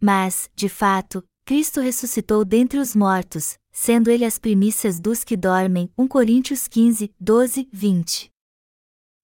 Mas, 0.00 0.50
de 0.54 0.68
fato, 0.68 1.24
Cristo 1.44 1.80
ressuscitou 1.80 2.44
dentre 2.44 2.78
os 2.78 2.96
mortos, 2.96 3.56
sendo 3.70 4.10
ele 4.10 4.24
as 4.24 4.38
primícias 4.38 4.98
dos 4.98 5.22
que 5.22 5.36
dormem. 5.36 5.90
1 5.96 6.08
Coríntios 6.08 6.66
15, 6.66 7.14
12, 7.20 7.68
20. 7.72 8.30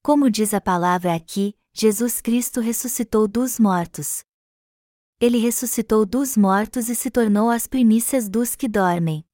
Como 0.02 0.30
diz 0.30 0.54
a 0.54 0.60
palavra 0.60 1.14
aqui, 1.14 1.54
Jesus 1.72 2.20
Cristo 2.20 2.60
ressuscitou 2.60 3.26
dos 3.26 3.58
mortos. 3.58 4.22
Ele 5.20 5.38
ressuscitou 5.38 6.06
dos 6.06 6.36
mortos 6.36 6.88
e 6.88 6.94
se 6.94 7.10
tornou 7.10 7.50
as 7.50 7.66
primícias 7.66 8.28
dos 8.28 8.54
que 8.54 8.68
dormem. 8.68 9.24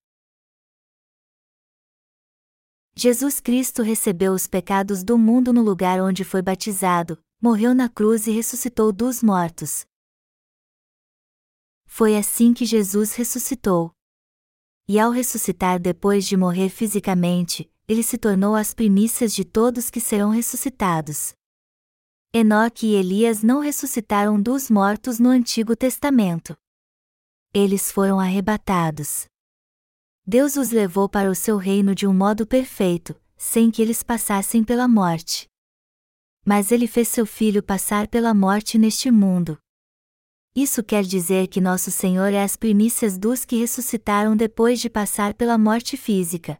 Jesus 2.98 3.40
Cristo 3.40 3.82
recebeu 3.82 4.32
os 4.32 4.46
pecados 4.46 5.04
do 5.04 5.18
mundo 5.18 5.52
no 5.52 5.60
lugar 5.60 6.00
onde 6.00 6.24
foi 6.24 6.40
batizado, 6.40 7.22
morreu 7.38 7.74
na 7.74 7.90
cruz 7.90 8.26
e 8.26 8.30
ressuscitou 8.30 8.90
dos 8.90 9.22
mortos. 9.22 9.86
Foi 11.84 12.16
assim 12.16 12.54
que 12.54 12.64
Jesus 12.64 13.14
ressuscitou. 13.14 13.94
E 14.88 14.98
ao 14.98 15.10
ressuscitar 15.10 15.78
depois 15.78 16.24
de 16.24 16.38
morrer 16.38 16.70
fisicamente, 16.70 17.70
ele 17.86 18.02
se 18.02 18.16
tornou 18.16 18.54
as 18.54 18.72
primícias 18.72 19.34
de 19.34 19.44
todos 19.44 19.90
que 19.90 20.00
serão 20.00 20.30
ressuscitados. 20.30 21.34
Enoque 22.32 22.86
e 22.86 22.94
Elias 22.94 23.42
não 23.42 23.60
ressuscitaram 23.60 24.40
dos 24.40 24.70
mortos 24.70 25.18
no 25.18 25.28
Antigo 25.28 25.76
Testamento. 25.76 26.56
Eles 27.52 27.92
foram 27.92 28.18
arrebatados. 28.18 29.26
Deus 30.28 30.56
os 30.56 30.70
levou 30.72 31.08
para 31.08 31.30
o 31.30 31.36
seu 31.36 31.56
reino 31.56 31.94
de 31.94 32.04
um 32.04 32.12
modo 32.12 32.44
perfeito, 32.44 33.14
sem 33.36 33.70
que 33.70 33.80
eles 33.80 34.02
passassem 34.02 34.64
pela 34.64 34.88
morte. 34.88 35.48
Mas 36.44 36.72
ele 36.72 36.88
fez 36.88 37.06
seu 37.06 37.24
filho 37.24 37.62
passar 37.62 38.08
pela 38.08 38.34
morte 38.34 38.76
neste 38.76 39.08
mundo. 39.08 39.56
Isso 40.52 40.82
quer 40.82 41.04
dizer 41.04 41.46
que 41.46 41.60
nosso 41.60 41.92
Senhor 41.92 42.32
é 42.32 42.42
as 42.42 42.56
primícias 42.56 43.16
dos 43.16 43.44
que 43.44 43.54
ressuscitaram 43.56 44.36
depois 44.36 44.80
de 44.80 44.90
passar 44.90 45.32
pela 45.32 45.56
morte 45.56 45.96
física. 45.96 46.58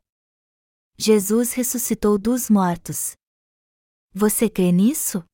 Jesus 0.97 1.53
ressuscitou 1.53 2.17
dos 2.19 2.49
mortos. 2.49 3.17
Você 4.15 4.49
crê 4.49 4.71
nisso? 4.71 5.25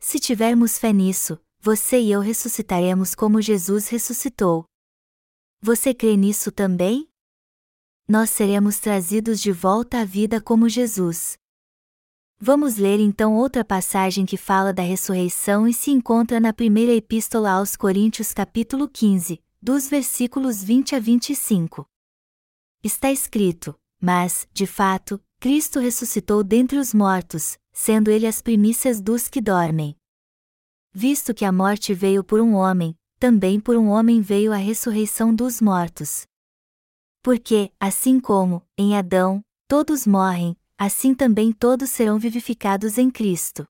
Se 0.00 0.18
tivermos 0.18 0.78
fé 0.78 0.94
nisso, 0.94 1.38
você 1.60 2.00
e 2.00 2.10
eu 2.10 2.20
ressuscitaremos 2.20 3.14
como 3.14 3.42
Jesus 3.42 3.88
ressuscitou. 3.88 4.64
Você 5.60 5.92
crê 5.92 6.16
nisso 6.16 6.50
também? 6.50 7.06
Nós 8.06 8.28
seremos 8.28 8.78
trazidos 8.78 9.40
de 9.40 9.50
volta 9.50 10.00
à 10.02 10.04
vida 10.04 10.38
como 10.38 10.68
Jesus. 10.68 11.38
Vamos 12.38 12.76
ler 12.76 13.00
então 13.00 13.34
outra 13.34 13.64
passagem 13.64 14.26
que 14.26 14.36
fala 14.36 14.74
da 14.74 14.82
ressurreição 14.82 15.66
e 15.66 15.72
se 15.72 15.90
encontra 15.90 16.38
na 16.38 16.52
primeira 16.52 16.92
epístola 16.92 17.52
aos 17.52 17.76
Coríntios, 17.76 18.34
capítulo 18.34 18.90
15, 18.90 19.42
dos 19.60 19.88
versículos 19.88 20.62
20 20.62 20.94
a 20.94 21.00
25. 21.00 21.86
Está 22.82 23.10
escrito: 23.10 23.74
Mas, 23.98 24.46
de 24.52 24.66
fato, 24.66 25.18
Cristo 25.40 25.80
ressuscitou 25.80 26.44
dentre 26.44 26.76
os 26.76 26.92
mortos, 26.92 27.56
sendo 27.72 28.10
ele 28.10 28.26
as 28.26 28.42
primícias 28.42 29.00
dos 29.00 29.28
que 29.28 29.40
dormem. 29.40 29.96
Visto 30.92 31.32
que 31.32 31.44
a 31.44 31.50
morte 31.50 31.94
veio 31.94 32.22
por 32.22 32.38
um 32.38 32.52
homem, 32.52 32.94
também 33.18 33.58
por 33.58 33.78
um 33.78 33.88
homem 33.88 34.20
veio 34.20 34.52
a 34.52 34.56
ressurreição 34.56 35.34
dos 35.34 35.58
mortos. 35.58 36.26
Porque, 37.24 37.72
assim 37.80 38.20
como, 38.20 38.62
em 38.76 38.98
Adão, 38.98 39.42
todos 39.66 40.06
morrem, 40.06 40.54
assim 40.76 41.14
também 41.14 41.52
todos 41.52 41.88
serão 41.88 42.18
vivificados 42.18 42.98
em 42.98 43.10
Cristo. 43.10 43.66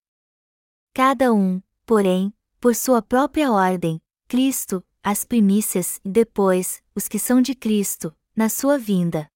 Cada 0.92 1.32
um, 1.32 1.62
porém, 1.86 2.34
por 2.58 2.74
sua 2.74 3.00
própria 3.00 3.52
ordem, 3.52 4.02
Cristo, 4.26 4.84
as 5.04 5.24
primícias 5.24 6.00
e 6.04 6.10
depois, 6.10 6.82
os 6.96 7.06
que 7.06 7.16
são 7.16 7.40
de 7.40 7.54
Cristo, 7.54 8.12
na 8.34 8.48
sua 8.48 8.76
vinda. 8.76 9.30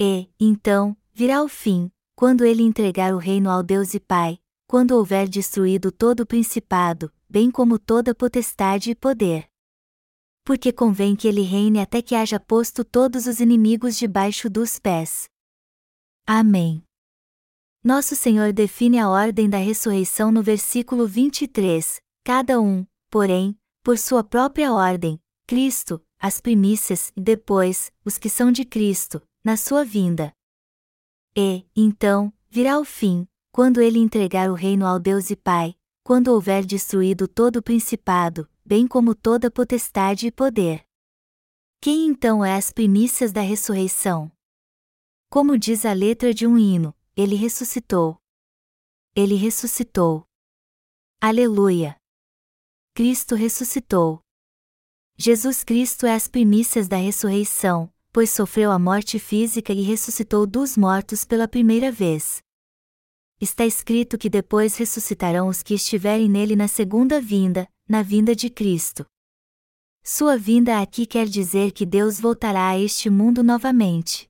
E, 0.00 0.30
então, 0.40 0.96
virá 1.12 1.42
o 1.42 1.48
fim, 1.48 1.92
quando 2.16 2.46
ele 2.46 2.62
entregar 2.62 3.12
o 3.12 3.18
reino 3.18 3.50
ao 3.50 3.62
Deus 3.62 3.92
e 3.92 4.00
Pai, 4.00 4.38
quando 4.66 4.92
houver 4.92 5.28
destruído 5.28 5.92
todo 5.92 6.20
o 6.20 6.26
principado, 6.26 7.12
bem 7.28 7.50
como 7.50 7.78
toda 7.78 8.14
potestade 8.14 8.90
e 8.92 8.94
poder. 8.94 9.47
Porque 10.48 10.72
convém 10.72 11.14
que 11.14 11.28
ele 11.28 11.42
reine 11.42 11.78
até 11.78 12.00
que 12.00 12.14
haja 12.14 12.40
posto 12.40 12.82
todos 12.82 13.26
os 13.26 13.38
inimigos 13.38 13.98
debaixo 13.98 14.48
dos 14.48 14.78
pés. 14.78 15.28
Amém. 16.26 16.82
Nosso 17.84 18.16
Senhor 18.16 18.50
define 18.54 18.98
a 18.98 19.10
ordem 19.10 19.46
da 19.46 19.58
ressurreição 19.58 20.32
no 20.32 20.42
versículo 20.42 21.06
23, 21.06 22.00
cada 22.24 22.58
um, 22.58 22.86
porém, 23.10 23.58
por 23.82 23.98
sua 23.98 24.24
própria 24.24 24.72
ordem, 24.72 25.20
Cristo, 25.46 26.02
as 26.18 26.40
primícias 26.40 27.12
e 27.14 27.20
depois, 27.20 27.92
os 28.02 28.16
que 28.16 28.30
são 28.30 28.50
de 28.50 28.64
Cristo, 28.64 29.20
na 29.44 29.54
sua 29.54 29.84
vinda. 29.84 30.32
E, 31.36 31.66
então, 31.76 32.32
virá 32.48 32.78
o 32.78 32.86
fim, 32.86 33.28
quando 33.52 33.82
ele 33.82 33.98
entregar 33.98 34.50
o 34.50 34.54
reino 34.54 34.86
ao 34.86 34.98
Deus 34.98 35.28
e 35.28 35.36
Pai, 35.36 35.74
quando 36.02 36.28
houver 36.28 36.64
destruído 36.64 37.28
todo 37.28 37.56
o 37.56 37.62
principado, 37.62 38.48
bem 38.68 38.86
como 38.86 39.14
toda 39.14 39.50
potestade 39.50 40.26
e 40.26 40.30
poder. 40.30 40.84
Quem 41.80 42.06
então 42.06 42.44
é 42.44 42.54
as 42.54 42.70
primícias 42.70 43.32
da 43.32 43.40
ressurreição? 43.40 44.30
Como 45.30 45.56
diz 45.56 45.86
a 45.86 45.94
letra 45.94 46.34
de 46.34 46.46
um 46.46 46.58
hino, 46.58 46.94
ele 47.16 47.34
ressuscitou. 47.34 48.20
Ele 49.16 49.36
ressuscitou. 49.36 50.26
Aleluia! 51.18 51.96
Cristo 52.92 53.34
ressuscitou. 53.34 54.20
Jesus 55.16 55.64
Cristo 55.64 56.04
é 56.04 56.14
as 56.14 56.28
primícias 56.28 56.88
da 56.88 56.98
ressurreição, 56.98 57.90
pois 58.12 58.28
sofreu 58.28 58.70
a 58.70 58.78
morte 58.78 59.18
física 59.18 59.72
e 59.72 59.80
ressuscitou 59.80 60.46
dos 60.46 60.76
mortos 60.76 61.24
pela 61.24 61.48
primeira 61.48 61.90
vez. 61.90 62.42
Está 63.40 63.64
escrito 63.64 64.18
que 64.18 64.28
depois 64.28 64.76
ressuscitarão 64.76 65.48
os 65.48 65.62
que 65.62 65.72
estiverem 65.72 66.28
nele 66.28 66.54
na 66.54 66.68
segunda 66.68 67.18
vinda, 67.18 67.66
na 67.88 68.02
vinda 68.02 68.36
de 68.36 68.50
Cristo. 68.50 69.06
Sua 70.04 70.36
vinda 70.36 70.80
aqui 70.80 71.06
quer 71.06 71.26
dizer 71.26 71.72
que 71.72 71.86
Deus 71.86 72.20
voltará 72.20 72.68
a 72.68 72.78
este 72.78 73.08
mundo 73.08 73.42
novamente. 73.42 74.28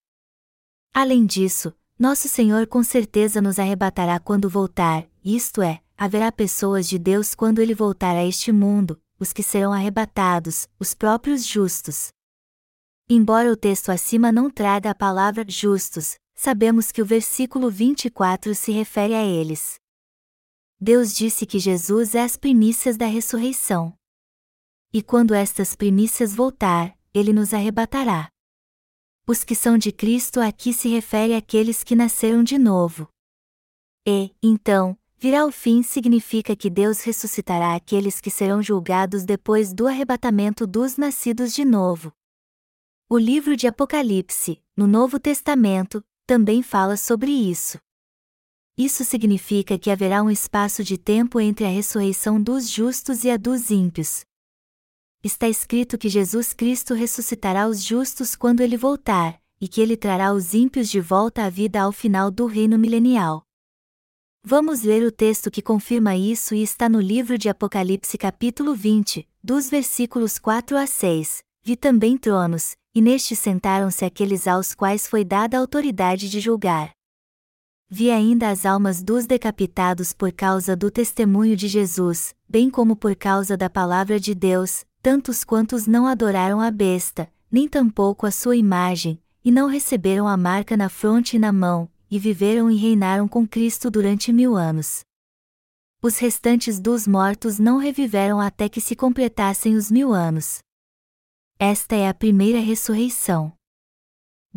Além 0.94 1.26
disso, 1.26 1.74
nosso 1.98 2.28
Senhor 2.28 2.68
com 2.68 2.84
certeza 2.84 3.42
nos 3.42 3.58
arrebatará 3.58 4.20
quando 4.20 4.48
voltar, 4.48 5.08
isto 5.24 5.60
é, 5.60 5.80
haverá 5.96 6.30
pessoas 6.30 6.88
de 6.88 7.00
Deus 7.00 7.34
quando 7.34 7.58
ele 7.58 7.74
voltar 7.74 8.14
a 8.14 8.24
este 8.24 8.52
mundo, 8.52 9.00
os 9.18 9.32
que 9.32 9.42
serão 9.42 9.72
arrebatados, 9.72 10.68
os 10.78 10.94
próprios 10.94 11.44
justos. 11.44 12.08
Embora 13.10 13.50
o 13.50 13.56
texto 13.56 13.90
acima 13.90 14.30
não 14.30 14.48
traga 14.48 14.90
a 14.90 14.94
palavra 14.94 15.44
justos, 15.48 16.14
sabemos 16.32 16.92
que 16.92 17.02
o 17.02 17.06
versículo 17.06 17.68
24 17.70 18.54
se 18.54 18.70
refere 18.70 19.14
a 19.14 19.24
eles. 19.24 19.77
Deus 20.80 21.12
disse 21.12 21.44
que 21.44 21.58
Jesus 21.58 22.14
é 22.14 22.22
as 22.22 22.36
primícias 22.36 22.96
da 22.96 23.06
ressurreição. 23.06 23.92
E 24.92 25.02
quando 25.02 25.34
estas 25.34 25.74
primícias 25.74 26.34
voltar, 26.34 26.96
ele 27.12 27.32
nos 27.32 27.52
arrebatará. 27.52 28.28
Os 29.26 29.42
que 29.42 29.54
são 29.54 29.76
de 29.76 29.90
Cristo 29.90 30.40
aqui 30.40 30.72
se 30.72 30.88
refere 30.88 31.34
àqueles 31.34 31.82
que 31.82 31.96
nasceram 31.96 32.44
de 32.44 32.56
novo. 32.56 33.08
E, 34.06 34.34
então, 34.42 34.96
virá 35.18 35.44
o 35.44 35.50
fim 35.50 35.82
significa 35.82 36.54
que 36.54 36.70
Deus 36.70 37.02
ressuscitará 37.02 37.74
aqueles 37.74 38.20
que 38.20 38.30
serão 38.30 38.62
julgados 38.62 39.24
depois 39.24 39.74
do 39.74 39.86
arrebatamento 39.86 40.66
dos 40.66 40.96
nascidos 40.96 41.52
de 41.52 41.64
novo. 41.64 42.12
O 43.10 43.18
livro 43.18 43.56
de 43.56 43.66
Apocalipse, 43.66 44.62
no 44.76 44.86
Novo 44.86 45.18
Testamento, 45.18 46.04
também 46.24 46.62
fala 46.62 46.96
sobre 46.96 47.32
isso. 47.32 47.78
Isso 48.78 49.04
significa 49.04 49.76
que 49.76 49.90
haverá 49.90 50.22
um 50.22 50.30
espaço 50.30 50.84
de 50.84 50.96
tempo 50.96 51.40
entre 51.40 51.66
a 51.66 51.68
ressurreição 51.68 52.40
dos 52.40 52.70
justos 52.70 53.24
e 53.24 53.30
a 53.30 53.36
dos 53.36 53.70
ímpios, 53.70 54.24
está 55.22 55.48
escrito 55.48 55.98
que 55.98 56.08
Jesus 56.08 56.52
Cristo 56.52 56.94
ressuscitará 56.94 57.66
os 57.66 57.82
justos 57.82 58.36
quando 58.36 58.60
ele 58.60 58.76
voltar, 58.76 59.40
e 59.60 59.66
que 59.66 59.80
ele 59.80 59.96
trará 59.96 60.32
os 60.32 60.54
ímpios 60.54 60.88
de 60.88 61.00
volta 61.00 61.44
à 61.44 61.50
vida 61.50 61.80
ao 61.80 61.92
final 61.92 62.30
do 62.30 62.46
reino 62.46 62.78
milenial. 62.78 63.42
Vamos 64.44 64.82
ler 64.82 65.02
o 65.02 65.10
texto 65.10 65.50
que 65.50 65.60
confirma 65.60 66.16
isso 66.16 66.54
e 66.54 66.62
está 66.62 66.88
no 66.88 67.00
livro 67.00 67.36
de 67.36 67.48
Apocalipse, 67.48 68.16
capítulo 68.16 68.74
20, 68.74 69.28
dos 69.42 69.68
versículos 69.68 70.38
4 70.38 70.76
a 70.76 70.86
6. 70.86 71.42
Vi 71.64 71.76
também 71.76 72.16
tronos, 72.16 72.76
e 72.94 73.02
nestes 73.02 73.40
sentaram-se 73.40 74.04
aqueles 74.04 74.46
aos 74.46 74.72
quais 74.72 75.06
foi 75.06 75.24
dada 75.24 75.56
a 75.56 75.60
autoridade 75.60 76.30
de 76.30 76.40
julgar. 76.40 76.97
Vi 77.90 78.10
ainda 78.10 78.50
as 78.50 78.66
almas 78.66 79.02
dos 79.02 79.24
decapitados 79.24 80.12
por 80.12 80.30
causa 80.30 80.76
do 80.76 80.90
testemunho 80.90 81.56
de 81.56 81.68
Jesus, 81.68 82.34
bem 82.46 82.68
como 82.68 82.94
por 82.94 83.16
causa 83.16 83.56
da 83.56 83.70
palavra 83.70 84.20
de 84.20 84.34
Deus, 84.34 84.84
tantos 85.00 85.42
quantos 85.42 85.86
não 85.86 86.06
adoraram 86.06 86.60
a 86.60 86.70
besta, 86.70 87.32
nem 87.50 87.66
tampouco 87.66 88.26
a 88.26 88.30
sua 88.30 88.56
imagem, 88.56 89.18
e 89.42 89.50
não 89.50 89.68
receberam 89.68 90.28
a 90.28 90.36
marca 90.36 90.76
na 90.76 90.90
fronte 90.90 91.36
e 91.36 91.38
na 91.38 91.50
mão, 91.50 91.90
e 92.10 92.18
viveram 92.18 92.70
e 92.70 92.76
reinaram 92.76 93.26
com 93.26 93.48
Cristo 93.48 93.90
durante 93.90 94.34
mil 94.34 94.54
anos. 94.54 95.00
Os 96.02 96.18
restantes 96.18 96.78
dos 96.78 97.08
mortos 97.08 97.58
não 97.58 97.78
reviveram 97.78 98.38
até 98.38 98.68
que 98.68 98.82
se 98.82 98.94
completassem 98.94 99.74
os 99.74 99.90
mil 99.90 100.12
anos. 100.12 100.58
Esta 101.58 101.96
é 101.96 102.06
a 102.06 102.14
primeira 102.14 102.60
ressurreição. 102.60 103.57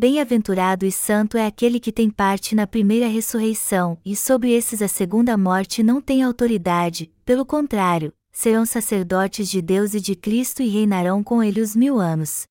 Bem-aventurado 0.02 0.84
e 0.84 0.92
santo 0.92 1.38
é 1.38 1.46
aquele 1.46 1.80
que 1.80 1.92
tem 1.92 2.10
parte 2.10 2.56
na 2.56 2.66
primeira 2.66 3.08
ressurreição, 3.08 4.02
e 4.04 4.16
sobre 4.16 4.52
esses 4.52 4.82
a 4.82 4.88
segunda 4.88 5.38
morte 5.38 5.84
não 5.84 6.02
tem 6.02 6.24
autoridade, 6.24 7.14
pelo 7.24 7.46
contrário, 7.46 8.12
serão 8.32 8.66
sacerdotes 8.66 9.48
de 9.48 9.62
Deus 9.62 9.94
e 9.94 10.02
de 10.02 10.16
Cristo 10.16 10.64
e 10.64 10.68
reinarão 10.68 11.24
com 11.24 11.44
ele 11.44 11.62
os 11.62 11.76
mil 11.76 12.00
anos. 12.00 12.46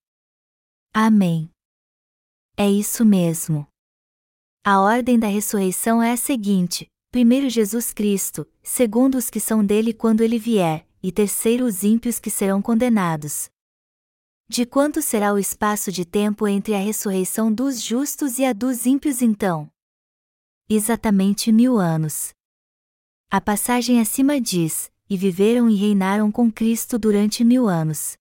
Amém. 0.95 1.51
É 2.57 2.71
isso 2.71 3.05
mesmo. 3.05 3.67
A 4.65 4.81
ordem 4.81 5.19
da 5.19 5.27
ressurreição 5.27 6.01
é 6.01 6.13
a 6.13 6.17
seguinte: 6.17 6.87
primeiro 7.11 7.51
Jesus 7.51 7.93
Cristo, 7.93 8.47
segundo 8.63 9.17
os 9.17 9.29
que 9.29 9.41
são 9.41 9.67
dele 9.67 9.93
quando 9.93 10.21
ele 10.21 10.39
vier, 10.39 10.87
e 11.03 11.11
terceiro 11.11 11.65
os 11.65 11.83
ímpios 11.83 12.21
que 12.21 12.31
serão 12.31 12.63
condenados. 12.63 13.51
De 14.53 14.67
quanto 14.67 15.01
será 15.01 15.33
o 15.33 15.39
espaço 15.39 15.93
de 15.93 16.05
tempo 16.05 16.49
entre 16.49 16.75
a 16.75 16.79
ressurreição 16.81 17.55
dos 17.55 17.81
justos 17.81 18.37
e 18.41 18.45
a 18.45 18.53
dos 18.53 18.85
ímpios 18.85 19.23
então? 19.23 19.71
Exatamente 20.69 21.53
mil 21.53 21.79
anos. 21.79 22.31
A 23.31 23.41
passagem 23.41 24.01
acima 24.01 24.41
diz: 24.41 24.91
E 25.09 25.17
viveram 25.17 25.71
e 25.71 25.77
reinaram 25.77 26.33
com 26.33 26.51
Cristo 26.51 26.99
durante 26.99 27.45
mil 27.45 27.69
anos. 27.69 28.17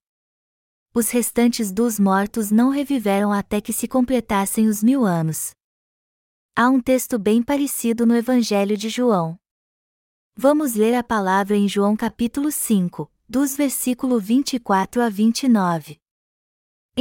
Os 0.93 1.09
restantes 1.09 1.71
dos 1.71 1.99
mortos 1.99 2.51
não 2.51 2.69
reviveram 2.69 3.33
até 3.33 3.59
que 3.59 3.73
se 3.73 3.87
completassem 3.87 4.67
os 4.67 4.83
mil 4.83 5.05
anos. 5.05 5.49
Há 6.55 6.69
um 6.69 6.79
texto 6.79 7.17
bem 7.17 7.41
parecido 7.41 8.05
no 8.05 8.15
Evangelho 8.15 8.77
de 8.77 8.87
João. 8.87 9.35
Vamos 10.35 10.75
ler 10.75 10.93
a 10.93 11.03
palavra 11.03 11.57
em 11.57 11.67
João 11.67 11.97
capítulo 11.97 12.51
5, 12.51 13.11
dos 13.27 13.57
versículo 13.57 14.19
24 14.19 15.01
a 15.01 15.09
29. 15.09 15.99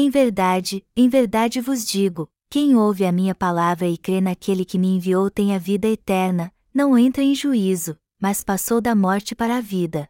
Em 0.01 0.11
verdade, 0.11 0.87
em 0.97 1.09
verdade 1.09 1.61
vos 1.61 1.85
digo: 1.85 2.31
quem 2.49 2.77
ouve 2.77 3.05
a 3.05 3.11
minha 3.11 3.35
palavra 3.35 3.89
e 3.89 3.99
crê 3.99 4.21
naquele 4.21 4.65
que 4.65 4.79
me 4.79 4.87
enviou 4.87 5.29
tem 5.29 5.57
a 5.57 5.59
vida 5.59 5.89
eterna, 5.89 6.55
não 6.73 6.97
entra 6.97 7.21
em 7.21 7.35
juízo, 7.35 7.99
mas 8.17 8.45
passou 8.45 8.81
da 8.81 8.95
morte 8.95 9.35
para 9.35 9.57
a 9.57 9.61
vida. 9.61 10.09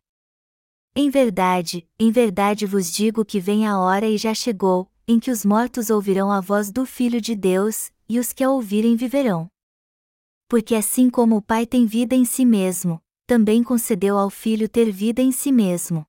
Em 0.95 1.09
verdade, 1.09 1.89
em 1.99 2.11
verdade 2.11 2.67
vos 2.67 2.93
digo 2.93 3.25
que 3.25 3.41
vem 3.41 3.67
a 3.67 3.79
hora 3.79 4.07
e 4.07 4.19
já 4.19 4.35
chegou, 4.35 4.93
em 5.07 5.19
que 5.19 5.31
os 5.31 5.43
mortos 5.43 5.89
ouvirão 5.89 6.31
a 6.31 6.39
voz 6.39 6.71
do 6.71 6.85
Filho 6.85 7.19
de 7.19 7.35
Deus, 7.35 7.91
e 8.07 8.19
os 8.19 8.31
que 8.31 8.45
a 8.45 8.51
ouvirem 8.51 8.95
viverão. 8.95 9.51
Porque 10.49 10.75
assim 10.75 11.09
como 11.09 11.37
o 11.37 11.43
Pai 11.43 11.65
tem 11.65 11.87
vida 11.87 12.15
em 12.15 12.27
si 12.27 12.45
mesmo, 12.45 13.01
também 13.27 13.63
concedeu 13.63 14.19
ao 14.19 14.29
Filho 14.29 14.69
ter 14.69 14.93
vida 14.93 15.23
em 15.23 15.33
si 15.33 15.51
mesmo. 15.51 16.05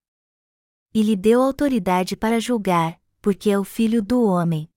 E 0.94 1.02
lhe 1.02 1.16
deu 1.16 1.42
autoridade 1.42 2.18
para 2.18 2.42
julgar, 2.42 3.00
porque 3.22 3.50
é 3.50 3.60
o 3.60 3.64
Filho 3.64 4.02
do 4.02 4.24
homem. 4.24 4.70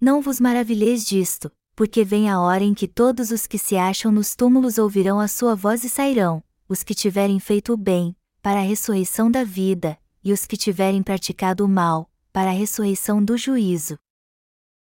Não 0.00 0.20
vos 0.20 0.40
maravilheis 0.40 1.04
disto, 1.06 1.50
porque 1.74 2.04
vem 2.04 2.28
a 2.28 2.40
hora 2.40 2.64
em 2.64 2.74
que 2.74 2.88
todos 2.88 3.30
os 3.30 3.46
que 3.46 3.58
se 3.58 3.76
acham 3.76 4.10
nos 4.12 4.34
túmulos 4.34 4.78
ouvirão 4.78 5.20
a 5.20 5.28
sua 5.28 5.54
voz 5.54 5.84
e 5.84 5.88
sairão, 5.88 6.42
os 6.68 6.82
que 6.82 6.94
tiverem 6.94 7.38
feito 7.38 7.72
o 7.72 7.76
bem, 7.76 8.16
para 8.40 8.60
a 8.60 8.62
ressurreição 8.62 9.30
da 9.30 9.44
vida, 9.44 9.98
e 10.24 10.32
os 10.32 10.46
que 10.46 10.56
tiverem 10.56 11.02
praticado 11.02 11.64
o 11.64 11.68
mal, 11.68 12.10
para 12.32 12.50
a 12.50 12.54
ressurreição 12.54 13.24
do 13.24 13.36
juízo. 13.36 13.98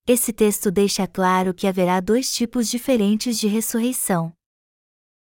Esse 0.06 0.32
texto 0.32 0.72
deixa 0.72 1.06
claro 1.06 1.54
que 1.54 1.68
haverá 1.68 2.00
dois 2.00 2.34
tipos 2.34 2.70
diferentes 2.70 3.38
de 3.38 3.48
ressurreição. 3.48 4.34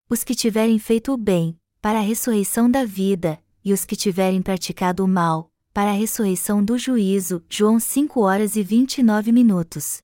Os 0.08 0.22
que 0.22 0.34
tiverem 0.34 0.78
feito 0.78 1.12
o 1.12 1.16
bem, 1.16 1.58
para 1.80 1.98
a 1.98 2.02
ressurreição 2.02 2.70
da 2.70 2.84
vida, 2.84 3.42
e 3.64 3.72
os 3.72 3.84
que 3.84 3.96
tiverem 3.96 4.42
praticado 4.42 5.02
o 5.02 5.08
mal, 5.08 5.50
para 5.74 5.90
a 5.90 5.94
ressurreição 5.94 6.64
do 6.64 6.78
juízo. 6.78 7.42
João 7.50 7.80
5 7.80 8.20
horas 8.20 8.54
e 8.54 8.62
29 8.62 9.32
minutos. 9.32 9.98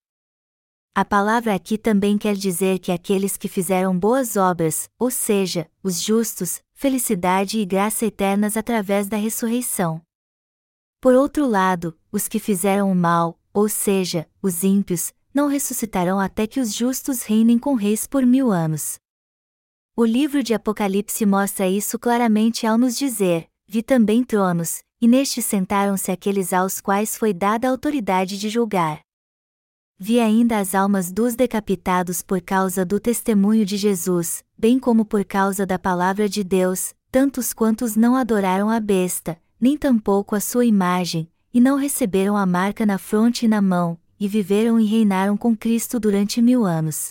A 0.93 1.05
palavra 1.05 1.55
aqui 1.55 1.79
também 1.79 2.19
quer 2.19 2.35
dizer 2.35 2.81
que 2.81 2.91
aqueles 2.91 3.37
que 3.37 3.47
fizeram 3.47 3.97
boas 3.97 4.37
obras, 4.37 4.91
ou 4.99 5.13
seja, 5.13 5.71
os 5.81 6.03
justos, 6.03 6.61
felicidade 6.75 7.61
e 7.61 7.65
graça 7.65 8.05
eternas 8.05 8.57
através 8.57 9.09
da 9.09 9.17
ressurreição. 9.17 10.03
Por 11.01 11.15
outro 11.15 11.47
lado, 11.47 11.97
os 12.11 12.27
que 12.27 12.41
fizeram 12.41 12.91
o 12.91 12.95
mal, 12.95 13.39
ou 13.55 13.69
seja, 13.69 14.29
os 14.43 14.65
ímpios, 14.65 15.13
não 15.33 15.47
ressuscitarão 15.47 16.19
até 16.19 16.49
que 16.49 16.59
os 16.59 16.75
justos 16.75 17.23
reinem 17.23 17.61
com 17.61 17.75
reis 17.75 18.09
por 18.09 18.27
mil 18.27 18.51
anos. 18.51 18.99
O 19.97 20.05
livro 20.05 20.43
de 20.43 20.53
Apocalipse 20.53 21.25
mostra 21.25 21.69
isso 21.69 21.97
claramente 21.97 22.67
ao 22.67 22.77
nos 22.77 22.97
dizer: 22.97 23.49
Vi 23.69 23.83
também 23.83 24.25
tronos, 24.25 24.83
e 25.01 25.09
nestes 25.09 25.45
sentaram-se 25.47 26.11
aqueles 26.11 26.53
aos 26.53 26.81
quais 26.81 27.17
foi 27.17 27.33
dada 27.33 27.67
a 27.67 27.71
autoridade 27.71 28.39
de 28.39 28.49
julgar. 28.49 29.01
Vi 29.99 30.19
ainda 30.19 30.59
as 30.59 30.75
almas 30.75 31.13
dos 31.13 31.35
decapitados 31.35 32.23
por 32.23 32.41
causa 32.41 32.85
do 32.85 32.99
testemunho 32.99 33.65
de 33.65 33.77
Jesus, 33.77 34.45
bem 34.57 34.79
como 34.79 35.05
por 35.05 35.25
causa 35.25 35.67
da 35.67 35.79
palavra 35.79 36.29
de 36.29 36.43
Deus, 36.43 36.95
tantos 37.11 37.53
quantos 37.53 37.97
não 37.97 38.17
adoraram 38.17 38.71
a 38.71 38.81
besta, 38.81 39.41
nem 39.61 39.77
tampouco 39.77 40.35
a 40.35 40.41
sua 40.41 40.65
imagem, 40.65 41.31
e 41.53 41.61
não 41.61 41.77
receberam 41.77 42.37
a 42.37 42.47
marca 42.47 42.87
na 42.87 42.97
fronte 42.97 43.45
e 43.45 43.49
na 43.49 43.61
mão, 43.61 43.99
e 44.19 44.29
viveram 44.29 44.79
e 44.79 44.87
reinaram 44.87 45.37
com 45.37 45.57
Cristo 45.57 46.01
durante 46.01 46.41
mil 46.41 46.65
anos. 46.65 47.11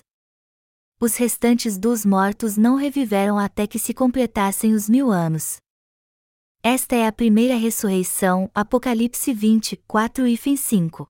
Os 0.99 1.15
restantes 1.15 1.77
dos 1.77 2.05
mortos 2.05 2.57
não 2.57 2.75
reviveram 2.75 3.37
até 3.37 3.65
que 3.65 3.79
se 3.79 3.93
completassem 3.93 4.73
os 4.73 4.89
mil 4.89 5.11
anos. 5.11 5.57
Esta 6.61 6.93
é 6.93 7.07
a 7.07 7.11
primeira 7.11 7.55
ressurreição, 7.55 8.51
Apocalipse 8.53 9.33
20, 9.33 9.77
4 9.87 10.27
e 10.27 10.57
5. 10.57 11.07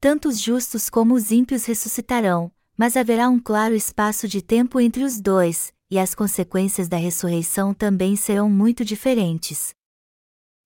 Tanto 0.00 0.30
os 0.30 0.40
justos 0.40 0.88
como 0.88 1.12
os 1.12 1.30
ímpios 1.30 1.66
ressuscitarão, 1.66 2.50
mas 2.74 2.96
haverá 2.96 3.28
um 3.28 3.38
claro 3.38 3.74
espaço 3.74 4.26
de 4.26 4.40
tempo 4.40 4.80
entre 4.80 5.04
os 5.04 5.20
dois, 5.20 5.74
e 5.90 5.98
as 5.98 6.14
consequências 6.14 6.88
da 6.88 6.96
ressurreição 6.96 7.74
também 7.74 8.16
serão 8.16 8.48
muito 8.48 8.82
diferentes. 8.82 9.74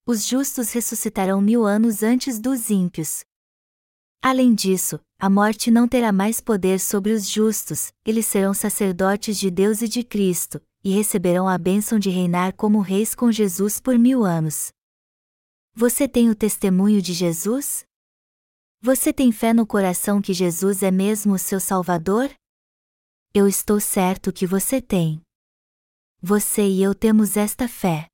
Os 0.07 0.25
justos 0.25 0.71
ressuscitarão 0.71 1.41
mil 1.41 1.67
anos 1.67 2.05
antes 2.05 2.39
dos 2.39 2.71
ímpios. 2.71 3.25
Além 4.23 4.55
disso, 4.55 5.01
a 5.19 5.29
morte 5.29 5.69
não 5.69 5.89
terá 5.89 6.13
mais 6.13 6.41
poder 6.41 6.79
sobre 6.79 7.11
os 7.11 7.29
justos, 7.29 7.93
eles 8.07 8.27
serão 8.27 8.55
sacerdotes 8.55 9.37
de 9.37 9.51
Deus 9.51 9.83
e 9.83 9.89
de 9.89 10.05
Cristo, 10.05 10.63
e 10.83 10.91
receberão 10.91 11.49
a 11.49 11.59
bênção 11.59 11.99
de 11.99 12.11
reinar 12.11 12.55
como 12.55 12.81
reis 12.81 13.15
com 13.15 13.31
Jesus 13.31 13.81
por 13.81 13.99
mil 13.99 14.25
anos. 14.25 14.73
Você 15.75 16.09
tem 16.09 16.31
o 16.31 16.35
testemunho 16.35 17.01
de 17.01 17.13
Jesus? 17.13 17.85
Você 18.81 19.13
tem 19.13 19.31
fé 19.31 19.53
no 19.53 19.67
coração 19.67 20.23
que 20.23 20.33
Jesus 20.33 20.83
é 20.83 20.91
mesmo 20.91 21.35
o 21.35 21.39
seu 21.39 21.61
Salvador? 21.61 22.31
Eu 23.33 23.47
estou 23.47 23.79
certo 23.79 24.33
que 24.33 24.47
você 24.47 24.81
tem. 24.81 25.21
Você 26.21 26.67
e 26.67 26.83
eu 26.83 26.95
temos 26.95 27.37
esta 27.37 27.69
fé. 27.69 28.09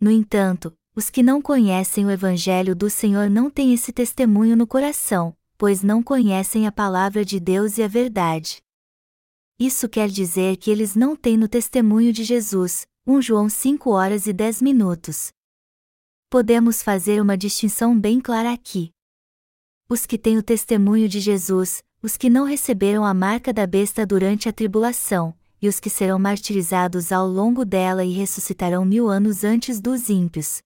No 0.00 0.10
entanto, 0.10 0.76
os 0.94 1.10
que 1.10 1.22
não 1.22 1.40
conhecem 1.40 2.04
o 2.06 2.10
Evangelho 2.10 2.74
do 2.74 2.90
Senhor 2.90 3.30
não 3.30 3.50
têm 3.50 3.74
esse 3.74 3.92
testemunho 3.92 4.56
no 4.56 4.66
coração, 4.66 5.36
pois 5.58 5.82
não 5.82 6.02
conhecem 6.02 6.66
a 6.66 6.72
palavra 6.72 7.24
de 7.24 7.38
Deus 7.38 7.78
e 7.78 7.82
a 7.82 7.88
verdade. 7.88 8.62
Isso 9.58 9.88
quer 9.88 10.08
dizer 10.08 10.56
que 10.56 10.70
eles 10.70 10.94
não 10.94 11.16
têm 11.16 11.36
no 11.36 11.48
testemunho 11.48 12.12
de 12.12 12.24
Jesus, 12.24 12.86
1 13.06 13.22
João 13.22 13.48
5 13.48 13.90
horas 13.90 14.26
e 14.26 14.32
10 14.32 14.62
minutos. 14.62 15.30
Podemos 16.28 16.82
fazer 16.82 17.22
uma 17.22 17.36
distinção 17.36 17.98
bem 17.98 18.20
clara 18.20 18.52
aqui 18.52 18.92
os 19.88 20.04
que 20.04 20.18
têm 20.18 20.36
o 20.36 20.42
testemunho 20.42 21.08
de 21.08 21.20
Jesus, 21.20 21.82
os 22.02 22.16
que 22.16 22.28
não 22.28 22.44
receberam 22.44 23.04
a 23.04 23.14
marca 23.14 23.52
da 23.52 23.66
besta 23.66 24.04
durante 24.04 24.48
a 24.48 24.52
tribulação, 24.52 25.32
e 25.62 25.68
os 25.68 25.78
que 25.78 25.88
serão 25.88 26.18
martirizados 26.18 27.12
ao 27.12 27.26
longo 27.26 27.64
dela 27.64 28.04
e 28.04 28.12
ressuscitarão 28.12 28.84
mil 28.84 29.08
anos 29.08 29.44
antes 29.44 29.80
dos 29.80 30.08
ímpios. 30.08 30.60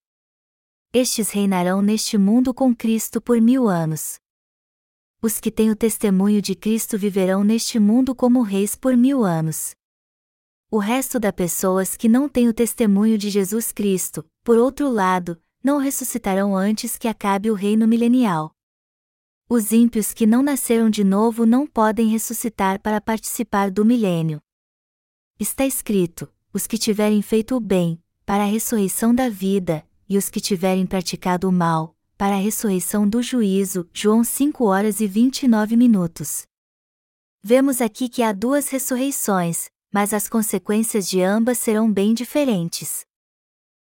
Estes 0.92 1.30
reinarão 1.30 1.82
neste 1.82 2.16
mundo 2.16 2.54
com 2.54 2.74
Cristo 2.74 3.20
por 3.20 3.40
mil 3.40 3.68
anos. 3.68 4.18
Os 5.22 5.38
que 5.38 5.50
têm 5.50 5.70
o 5.70 5.76
testemunho 5.76 6.40
de 6.40 6.54
Cristo 6.54 6.96
viverão 6.96 7.44
neste 7.44 7.78
mundo 7.78 8.14
como 8.14 8.40
reis 8.40 8.74
por 8.74 8.96
mil 8.96 9.22
anos. 9.22 9.74
O 10.70 10.78
resto 10.78 11.20
das 11.20 11.32
pessoas 11.32 11.94
que 11.94 12.08
não 12.08 12.26
têm 12.26 12.48
o 12.48 12.54
testemunho 12.54 13.18
de 13.18 13.28
Jesus 13.28 13.70
Cristo, 13.70 14.24
por 14.42 14.56
outro 14.56 14.88
lado, 14.88 15.38
não 15.62 15.76
ressuscitarão 15.76 16.56
antes 16.56 16.96
que 16.96 17.06
acabe 17.06 17.50
o 17.50 17.54
reino 17.54 17.86
milenial. 17.86 18.56
Os 19.46 19.72
ímpios 19.72 20.14
que 20.14 20.24
não 20.24 20.42
nasceram 20.42 20.88
de 20.88 21.04
novo 21.04 21.44
não 21.44 21.66
podem 21.66 22.08
ressuscitar 22.08 22.80
para 22.80 22.98
participar 22.98 23.70
do 23.70 23.84
milênio. 23.84 24.40
Está 25.38 25.66
escrito: 25.66 26.32
os 26.50 26.66
que 26.66 26.78
tiverem 26.78 27.20
feito 27.20 27.54
o 27.56 27.60
bem, 27.60 28.02
para 28.24 28.44
a 28.44 28.46
ressurreição 28.46 29.14
da 29.14 29.28
vida, 29.28 29.86
e 30.08 30.16
os 30.16 30.30
que 30.30 30.40
tiverem 30.40 30.86
praticado 30.86 31.46
o 31.46 31.52
mal, 31.52 31.94
para 32.20 32.34
a 32.34 32.38
ressurreição 32.38 33.08
do 33.08 33.22
juízo. 33.22 33.88
João 33.94 34.22
5 34.22 34.62
horas 34.64 35.00
e 35.00 35.06
29 35.06 35.74
minutos. 35.74 36.42
Vemos 37.42 37.80
aqui 37.80 38.10
que 38.10 38.22
há 38.22 38.30
duas 38.30 38.68
ressurreições, 38.68 39.70
mas 39.90 40.12
as 40.12 40.28
consequências 40.28 41.08
de 41.08 41.22
ambas 41.22 41.56
serão 41.56 41.90
bem 41.90 42.12
diferentes. 42.12 43.06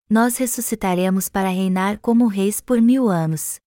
Nós 0.09 0.35
ressuscitaremos 0.35 1.29
para 1.29 1.47
reinar 1.47 1.99
como 1.99 2.27
reis 2.27 2.59
por 2.59 2.81
mil 2.81 3.07
anos 3.07 3.61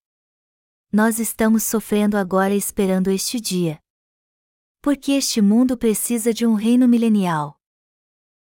nós 0.93 1.19
estamos 1.19 1.63
sofrendo 1.63 2.17
agora 2.17 2.53
esperando 2.53 3.09
este 3.09 3.39
dia. 3.39 3.79
Porque 4.81 5.13
este 5.13 5.41
mundo 5.41 5.77
precisa 5.77 6.33
de 6.33 6.45
um 6.45 6.53
reino 6.53 6.85
milenial. 6.85 7.57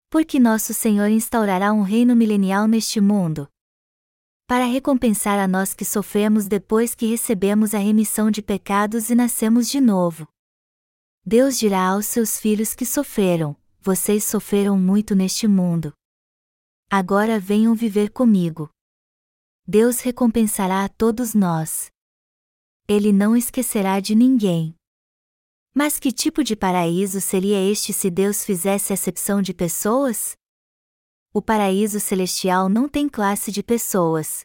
Porque 0.08 0.40
nosso 0.40 0.72
Senhor 0.72 1.10
instaurará 1.10 1.74
um 1.74 1.82
reino 1.82 2.16
milenial 2.16 2.66
neste 2.66 3.02
mundo. 3.02 3.46
Para 4.48 4.64
recompensar 4.64 5.38
a 5.38 5.46
nós 5.46 5.74
que 5.74 5.84
sofremos 5.84 6.48
depois 6.48 6.94
que 6.94 7.04
recebemos 7.04 7.74
a 7.74 7.78
remissão 7.78 8.30
de 8.30 8.40
pecados 8.40 9.10
e 9.10 9.14
nascemos 9.14 9.68
de 9.68 9.78
novo. 9.78 10.26
Deus 11.22 11.58
dirá 11.58 11.88
aos 11.88 12.06
seus 12.06 12.40
filhos 12.40 12.74
que 12.74 12.86
sofreram: 12.86 13.54
Vocês 13.78 14.24
sofreram 14.24 14.78
muito 14.78 15.14
neste 15.14 15.46
mundo. 15.46 15.92
Agora 16.88 17.38
venham 17.38 17.74
viver 17.74 18.10
comigo. 18.10 18.70
Deus 19.66 20.00
recompensará 20.00 20.82
a 20.82 20.88
todos 20.88 21.34
nós. 21.34 21.90
Ele 22.88 23.12
não 23.12 23.36
esquecerá 23.36 24.00
de 24.00 24.14
ninguém. 24.14 24.74
Mas 25.74 25.98
que 25.98 26.10
tipo 26.10 26.42
de 26.42 26.56
paraíso 26.56 27.20
seria 27.20 27.60
este 27.70 27.92
se 27.92 28.10
Deus 28.10 28.42
fizesse 28.46 28.94
acepção 28.94 29.42
de 29.42 29.52
pessoas? 29.52 30.38
O 31.38 31.40
paraíso 31.40 32.00
celestial 32.00 32.68
não 32.68 32.88
tem 32.88 33.08
classe 33.08 33.52
de 33.52 33.62
pessoas. 33.62 34.44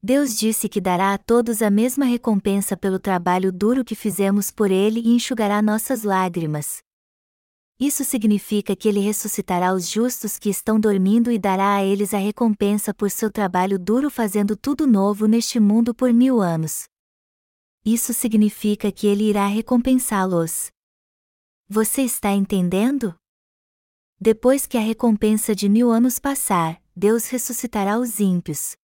Deus 0.00 0.38
disse 0.38 0.68
que 0.68 0.80
dará 0.80 1.12
a 1.12 1.18
todos 1.18 1.60
a 1.60 1.70
mesma 1.70 2.04
recompensa 2.04 2.76
pelo 2.76 3.00
trabalho 3.00 3.50
duro 3.50 3.84
que 3.84 3.96
fizemos 3.96 4.48
por 4.48 4.70
Ele 4.70 5.00
e 5.00 5.08
enxugará 5.08 5.60
nossas 5.60 6.04
lágrimas. 6.04 6.78
Isso 7.80 8.04
significa 8.04 8.76
que 8.76 8.88
Ele 8.88 9.00
ressuscitará 9.00 9.74
os 9.74 9.88
justos 9.88 10.38
que 10.38 10.48
estão 10.48 10.78
dormindo 10.78 11.32
e 11.32 11.36
dará 11.36 11.74
a 11.74 11.84
eles 11.84 12.14
a 12.14 12.18
recompensa 12.18 12.94
por 12.94 13.10
seu 13.10 13.28
trabalho 13.28 13.76
duro 13.76 14.08
fazendo 14.08 14.56
tudo 14.56 14.86
novo 14.86 15.26
neste 15.26 15.58
mundo 15.58 15.92
por 15.92 16.12
mil 16.12 16.40
anos. 16.40 16.84
Isso 17.84 18.14
significa 18.14 18.92
que 18.92 19.08
Ele 19.08 19.24
irá 19.24 19.48
recompensá-los. 19.48 20.70
Você 21.68 22.02
está 22.02 22.30
entendendo? 22.30 23.16
Depois 24.20 24.66
que 24.66 24.76
a 24.76 24.80
recompensa 24.80 25.54
de 25.54 25.68
mil 25.68 25.90
anos 25.90 26.18
passar, 26.18 26.80
Deus 26.94 27.28
ressuscitará 27.28 27.98
os 27.98 28.18
ímpios, 28.18 28.76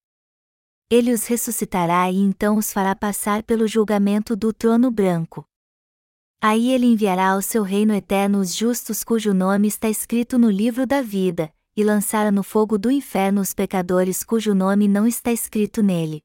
ele 0.89 1.11
os 1.11 1.25
ressuscitará 1.25 2.11
e 2.11 2.17
então 2.17 2.57
os 2.57 2.71
fará 2.71 2.95
passar 2.95 3.41
pelo 3.41 3.67
julgamento 3.67 4.35
do 4.35 4.53
trono 4.53 4.91
branco. 4.91 5.43
Aí 6.39 6.71
ele 6.71 6.85
enviará 6.85 7.31
ao 7.31 7.41
seu 7.41 7.63
reino 7.63 7.91
eterno 7.91 8.39
os 8.39 8.53
justos 8.53 9.03
cujo 9.03 9.33
nome 9.33 9.67
está 9.67 9.89
escrito 9.89 10.37
no 10.37 10.49
livro 10.49 10.85
da 10.85 11.01
vida, 11.01 11.51
e 11.75 11.83
lançará 11.83 12.31
no 12.31 12.43
fogo 12.43 12.77
do 12.77 12.91
inferno 12.91 13.41
os 13.41 13.51
pecadores 13.51 14.23
cujo 14.23 14.53
nome 14.53 14.87
não 14.87 15.07
está 15.07 15.31
escrito 15.31 15.81
nele. 15.81 16.21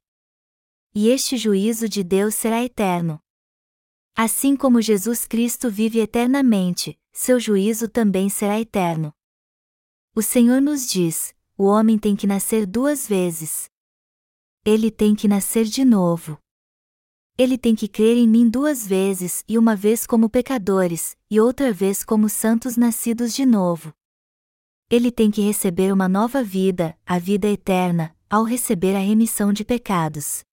E 0.95 1.09
este 1.09 1.39
juízo 1.39 1.89
de 1.89 2.05
Deus 2.05 2.35
será 2.35 2.63
eterno. 2.63 3.19
Assim 4.15 4.55
como 4.57 4.83
Jesus 4.83 5.27
Cristo 5.27 5.71
vive 5.71 6.01
eternamente, 6.01 6.99
seu 7.13 7.41
juízo 7.41 7.89
também 7.89 8.29
será 8.29 8.61
eterno. 8.61 9.13
O 10.15 10.23
Senhor 10.23 10.61
nos 10.61 10.87
diz: 10.89 11.35
o 11.57 11.65
homem 11.65 11.99
tem 11.99 12.15
que 12.15 12.27
nascer 12.27 12.67
duas 12.67 13.07
vezes 13.07 13.71
ele 14.65 14.91
tem 14.91 15.15
que 15.15 15.27
nascer 15.27 15.65
de 15.65 15.85
novo. 15.85 16.39
Ele 17.39 17.57
tem 17.57 17.75
que 17.75 17.89
crer 17.89 18.19
em 18.19 18.29
mim 18.29 18.49
duas 18.49 18.87
vezes 18.87 19.43
e 19.49 19.57
uma 19.57 19.75
vez 19.75 20.07
como 20.07 20.29
pecadores, 20.29 21.17
e 21.31 21.41
outra 21.41 21.73
vez 21.73 22.05
como 22.05 22.29
santos 22.29 22.77
nascidos 22.77 23.33
de 23.33 23.47
novo. 23.47 23.93
Ele 24.91 25.11
tem 25.11 25.31
que 25.31 25.41
receber 25.41 25.93
uma 25.93 26.09
nova 26.09 26.43
vida, 26.43 26.99
a 27.07 27.19
vida 27.19 27.49
eterna, 27.49 28.15
ao 28.29 28.45
receber 28.45 28.95
a 28.95 28.99
remissão 28.99 29.53
de 29.53 29.65
pecados. 29.65 30.45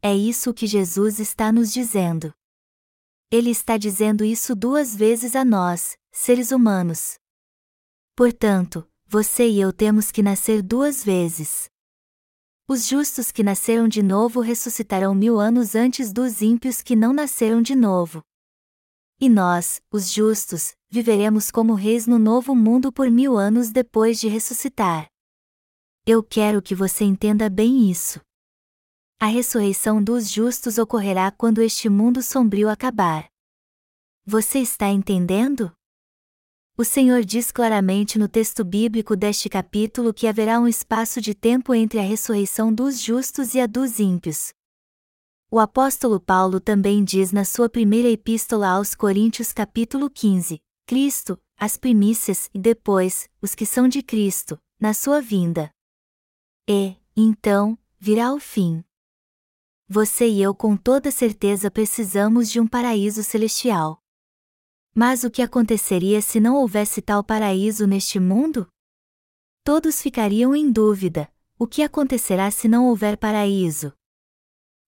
É 0.00 0.14
isso 0.14 0.54
que 0.54 0.66
Jesus 0.66 1.18
está 1.18 1.52
nos 1.52 1.70
dizendo. 1.70 2.32
Ele 3.32 3.50
está 3.50 3.76
dizendo 3.76 4.24
isso 4.24 4.56
duas 4.56 4.96
vezes 4.96 5.36
a 5.36 5.44
nós, 5.44 5.96
seres 6.10 6.50
humanos. 6.50 7.14
Portanto, 8.16 8.84
você 9.06 9.48
e 9.48 9.60
eu 9.60 9.72
temos 9.72 10.10
que 10.10 10.20
nascer 10.20 10.62
duas 10.62 11.04
vezes. 11.04 11.70
Os 12.66 12.88
justos 12.88 13.30
que 13.30 13.44
nasceram 13.44 13.86
de 13.86 14.02
novo 14.02 14.40
ressuscitarão 14.40 15.14
mil 15.14 15.38
anos 15.38 15.76
antes 15.76 16.12
dos 16.12 16.42
ímpios 16.42 16.82
que 16.82 16.96
não 16.96 17.12
nasceram 17.12 17.62
de 17.62 17.76
novo. 17.76 18.20
E 19.20 19.28
nós, 19.28 19.80
os 19.92 20.10
justos, 20.10 20.74
viveremos 20.88 21.52
como 21.52 21.74
reis 21.74 22.08
no 22.08 22.18
novo 22.18 22.52
mundo 22.52 22.92
por 22.92 23.08
mil 23.08 23.36
anos 23.36 23.70
depois 23.70 24.18
de 24.18 24.26
ressuscitar. 24.26 25.06
Eu 26.04 26.20
quero 26.20 26.60
que 26.60 26.74
você 26.74 27.04
entenda 27.04 27.48
bem 27.48 27.88
isso. 27.88 28.20
A 29.22 29.26
ressurreição 29.26 30.02
dos 30.02 30.30
justos 30.30 30.78
ocorrerá 30.78 31.30
quando 31.30 31.60
este 31.60 31.90
mundo 31.90 32.22
sombrio 32.22 32.70
acabar. 32.70 33.28
Você 34.24 34.60
está 34.60 34.88
entendendo? 34.88 35.70
O 36.74 36.86
Senhor 36.86 37.22
diz 37.22 37.52
claramente 37.52 38.18
no 38.18 38.26
texto 38.26 38.64
bíblico 38.64 39.14
deste 39.14 39.50
capítulo 39.50 40.14
que 40.14 40.26
haverá 40.26 40.58
um 40.58 40.66
espaço 40.66 41.20
de 41.20 41.34
tempo 41.34 41.74
entre 41.74 41.98
a 41.98 42.02
ressurreição 42.02 42.72
dos 42.72 42.98
justos 42.98 43.52
e 43.52 43.60
a 43.60 43.66
dos 43.66 44.00
ímpios. 44.00 44.54
O 45.50 45.58
apóstolo 45.58 46.18
Paulo 46.18 46.58
também 46.58 47.04
diz 47.04 47.30
na 47.30 47.44
sua 47.44 47.68
primeira 47.68 48.08
epístola 48.08 48.68
aos 48.70 48.94
Coríntios 48.94 49.52
capítulo 49.52 50.08
15, 50.08 50.62
Cristo, 50.86 51.38
as 51.58 51.76
primícias 51.76 52.48
e 52.54 52.58
depois, 52.58 53.28
os 53.42 53.54
que 53.54 53.66
são 53.66 53.86
de 53.86 54.02
Cristo, 54.02 54.58
na 54.80 54.94
sua 54.94 55.20
vinda. 55.20 55.70
E, 56.66 56.96
então, 57.14 57.78
virá 57.98 58.32
o 58.32 58.40
fim. 58.40 58.82
Você 59.92 60.28
e 60.28 60.40
eu 60.40 60.54
com 60.54 60.76
toda 60.76 61.10
certeza 61.10 61.68
precisamos 61.68 62.48
de 62.48 62.60
um 62.60 62.66
paraíso 62.68 63.24
celestial. 63.24 64.00
Mas 64.94 65.24
o 65.24 65.30
que 65.32 65.42
aconteceria 65.42 66.22
se 66.22 66.38
não 66.38 66.54
houvesse 66.54 67.02
tal 67.02 67.24
paraíso 67.24 67.88
neste 67.88 68.20
mundo? 68.20 68.68
Todos 69.64 70.00
ficariam 70.00 70.54
em 70.54 70.70
dúvida: 70.70 71.28
o 71.58 71.66
que 71.66 71.82
acontecerá 71.82 72.52
se 72.52 72.68
não 72.68 72.86
houver 72.86 73.16
paraíso? 73.16 73.92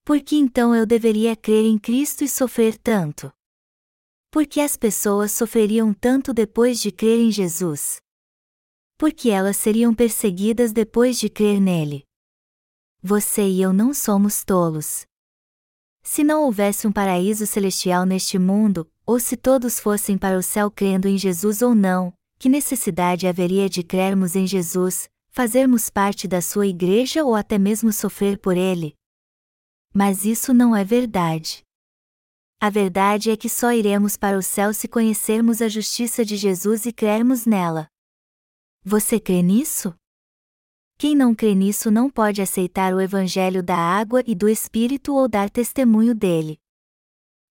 Por 0.04 0.20
que 0.20 0.36
então 0.36 0.72
eu 0.72 0.86
deveria 0.86 1.34
crer 1.34 1.64
em 1.64 1.80
Cristo 1.80 2.22
e 2.22 2.28
sofrer 2.28 2.78
tanto? 2.78 3.32
Por 4.30 4.46
que 4.46 4.60
as 4.60 4.76
pessoas 4.76 5.32
sofreriam 5.32 5.92
tanto 5.92 6.32
depois 6.32 6.80
de 6.80 6.92
crer 6.92 7.18
em 7.18 7.32
Jesus? 7.32 8.00
Por 8.96 9.12
que 9.12 9.30
elas 9.30 9.56
seriam 9.56 9.92
perseguidas 9.92 10.70
depois 10.70 11.18
de 11.18 11.28
crer 11.28 11.60
nele? 11.60 12.04
Você 13.04 13.48
e 13.48 13.60
eu 13.60 13.72
não 13.72 13.92
somos 13.92 14.44
tolos. 14.44 15.04
Se 16.04 16.22
não 16.22 16.44
houvesse 16.44 16.86
um 16.86 16.92
paraíso 16.92 17.44
celestial 17.48 18.06
neste 18.06 18.38
mundo, 18.38 18.88
ou 19.04 19.18
se 19.18 19.36
todos 19.36 19.80
fossem 19.80 20.16
para 20.16 20.38
o 20.38 20.42
céu 20.42 20.70
crendo 20.70 21.08
em 21.08 21.18
Jesus 21.18 21.62
ou 21.62 21.74
não, 21.74 22.14
que 22.38 22.48
necessidade 22.48 23.26
haveria 23.26 23.68
de 23.68 23.82
crermos 23.82 24.36
em 24.36 24.46
Jesus, 24.46 25.10
fazermos 25.30 25.90
parte 25.90 26.28
da 26.28 26.40
sua 26.40 26.68
igreja 26.68 27.24
ou 27.24 27.34
até 27.34 27.58
mesmo 27.58 27.92
sofrer 27.92 28.38
por 28.38 28.56
ele? 28.56 28.94
Mas 29.92 30.24
isso 30.24 30.54
não 30.54 30.74
é 30.74 30.84
verdade. 30.84 31.64
A 32.60 32.70
verdade 32.70 33.32
é 33.32 33.36
que 33.36 33.48
só 33.48 33.72
iremos 33.72 34.16
para 34.16 34.38
o 34.38 34.42
céu 34.42 34.72
se 34.72 34.86
conhecermos 34.86 35.60
a 35.60 35.68
justiça 35.68 36.24
de 36.24 36.36
Jesus 36.36 36.86
e 36.86 36.92
crermos 36.92 37.46
nela. 37.46 37.88
Você 38.84 39.18
crê 39.18 39.42
nisso? 39.42 39.92
Quem 40.96 41.14
não 41.14 41.34
crê 41.34 41.54
nisso 41.54 41.90
não 41.90 42.08
pode 42.08 42.40
aceitar 42.40 42.94
o 42.94 43.00
Evangelho 43.00 43.62
da 43.62 43.76
água 43.76 44.22
e 44.26 44.34
do 44.34 44.48
Espírito 44.48 45.14
ou 45.14 45.28
dar 45.28 45.50
testemunho 45.50 46.14
dele. 46.14 46.60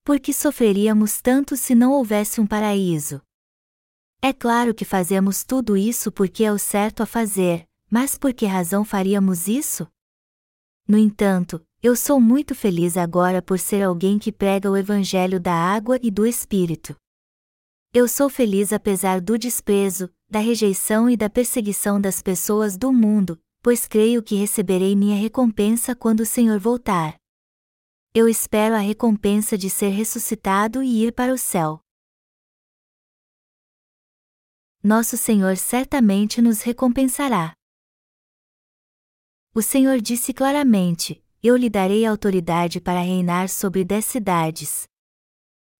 Por 0.03 0.19
que 0.19 0.33
sofreríamos 0.33 1.21
tanto 1.21 1.55
se 1.55 1.75
não 1.75 1.91
houvesse 1.91 2.39
um 2.41 2.47
paraíso? 2.47 3.21
É 4.21 4.31
claro 4.31 4.73
que 4.73 4.85
fazemos 4.85 5.43
tudo 5.43 5.75
isso 5.75 6.11
porque 6.11 6.43
é 6.43 6.51
o 6.51 6.57
certo 6.57 7.01
a 7.03 7.05
fazer, 7.05 7.67
mas 7.89 8.17
por 8.17 8.33
que 8.33 8.45
razão 8.45 8.85
faríamos 8.85 9.47
isso? 9.47 9.87
No 10.87 10.97
entanto, 10.97 11.65
eu 11.83 11.95
sou 11.95 12.21
muito 12.21 12.53
feliz 12.53 12.95
agora 12.97 13.41
por 13.41 13.57
ser 13.57 13.81
alguém 13.81 14.19
que 14.19 14.31
prega 14.31 14.69
o 14.69 14.77
Evangelho 14.77 15.39
da 15.39 15.53
água 15.53 15.99
e 16.01 16.11
do 16.11 16.25
Espírito. 16.25 16.95
Eu 17.93 18.07
sou 18.07 18.29
feliz 18.29 18.71
apesar 18.71 19.19
do 19.19 19.37
desprezo, 19.37 20.09
da 20.31 20.39
rejeição 20.39 21.09
e 21.09 21.17
da 21.17 21.29
perseguição 21.29 22.01
das 22.01 22.21
pessoas 22.21 22.77
do 22.77 22.91
mundo, 22.91 23.39
pois 23.61 23.87
creio 23.87 24.23
que 24.23 24.35
receberei 24.35 24.95
minha 24.95 25.15
recompensa 25.15 25.95
quando 25.95 26.21
o 26.21 26.25
Senhor 26.25 26.57
voltar 26.59 27.21
eu 28.13 28.27
espero 28.27 28.75
a 28.75 28.79
recompensa 28.79 29.57
de 29.57 29.69
ser 29.69 29.87
ressuscitado 29.89 30.83
e 30.83 31.05
ir 31.05 31.13
para 31.13 31.33
o 31.33 31.37
céu. 31.37 31.79
Nosso 34.83 35.15
Senhor 35.15 35.55
certamente 35.55 36.41
nos 36.41 36.61
recompensará. 36.61 37.53
O 39.55 39.61
Senhor 39.61 40.01
disse 40.01 40.33
claramente: 40.33 41.23
Eu 41.41 41.55
lhe 41.55 41.69
darei 41.69 42.05
autoridade 42.05 42.81
para 42.81 42.99
reinar 42.99 43.47
sobre 43.47 43.85
dez 43.85 44.05
cidades. 44.05 44.83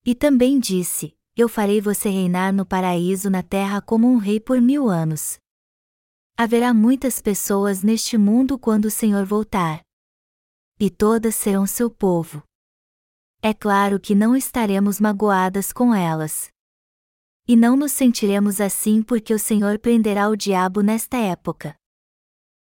E 0.06 0.16
também 0.16 0.58
disse: 0.58 1.14
Eu 1.36 1.48
farei 1.48 1.80
você 1.80 2.10
reinar 2.10 2.54
no 2.54 2.66
paraíso 2.66 3.30
na 3.30 3.44
terra 3.44 3.82
como 3.82 4.08
um 4.08 4.18
rei 4.18 4.40
por 4.40 4.60
mil 4.62 4.90
anos. 4.90 5.40
Haverá 6.38 6.74
muitas 6.74 7.22
pessoas 7.22 7.84
neste 7.84 8.18
mundo 8.18 8.58
quando 8.60 8.86
o 8.86 8.92
Senhor 8.92 9.26
voltar 9.26 9.82
e 10.82 10.90
todas 10.90 11.36
serão 11.36 11.68
seu 11.68 11.92
povo. 11.92 12.42
É 13.40 13.54
claro 13.54 14.00
que 14.00 14.16
não 14.16 14.36
estaremos 14.36 15.00
magoadas 15.00 15.72
com 15.72 15.94
elas. 15.94 16.50
E 17.48 17.56
não 17.56 17.76
nos 17.76 17.92
sentiremos 17.92 18.60
assim 18.60 19.04
porque 19.04 19.32
o 19.32 19.38
Senhor 19.38 19.78
prenderá 19.78 20.28
o 20.28 20.36
diabo 20.36 20.82
nesta 20.82 21.18
época. 21.18 21.76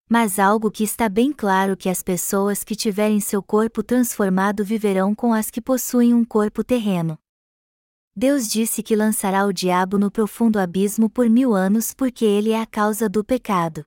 Mas 0.09 0.39
algo 0.39 0.71
que 0.71 0.83
está 0.83 1.07
bem 1.07 1.31
claro 1.31 1.77
que 1.77 1.89
as 1.89 2.01
pessoas 2.01 2.63
que 2.63 2.75
tiverem 2.75 3.19
seu 3.19 3.43
corpo 3.43 3.83
transformado 3.83 4.65
viverão 4.65 5.13
com 5.13 5.31
as 5.31 5.51
que 5.51 5.61
possuem 5.61 6.11
um 6.11 6.25
corpo 6.25 6.63
terreno. 6.63 7.19
Deus 8.19 8.47
disse 8.47 8.81
que 8.81 8.95
lançará 8.95 9.45
o 9.45 9.53
diabo 9.53 9.99
no 9.99 10.09
profundo 10.09 10.57
abismo 10.57 11.07
por 11.07 11.29
mil 11.29 11.53
anos 11.53 11.93
porque 11.93 12.25
ele 12.25 12.49
é 12.49 12.59
a 12.59 12.65
causa 12.65 13.07
do 13.07 13.23
pecado. 13.23 13.85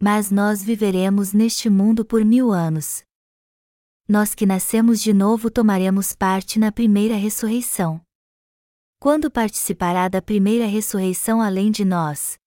Mas 0.00 0.30
nós 0.30 0.62
viveremos 0.62 1.32
neste 1.32 1.68
mundo 1.68 2.04
por 2.04 2.24
mil 2.24 2.52
anos. 2.52 3.02
Nós 4.06 4.36
que 4.36 4.46
nascemos 4.46 5.02
de 5.02 5.12
novo 5.12 5.50
tomaremos 5.50 6.14
parte 6.14 6.60
na 6.60 6.70
primeira 6.70 7.16
ressurreição. 7.16 8.00
Quando 9.00 9.28
participará 9.28 10.06
da 10.06 10.22
primeira 10.22 10.66
ressurreição 10.66 11.42
além 11.42 11.72
de 11.72 11.84
nós? 11.84 12.38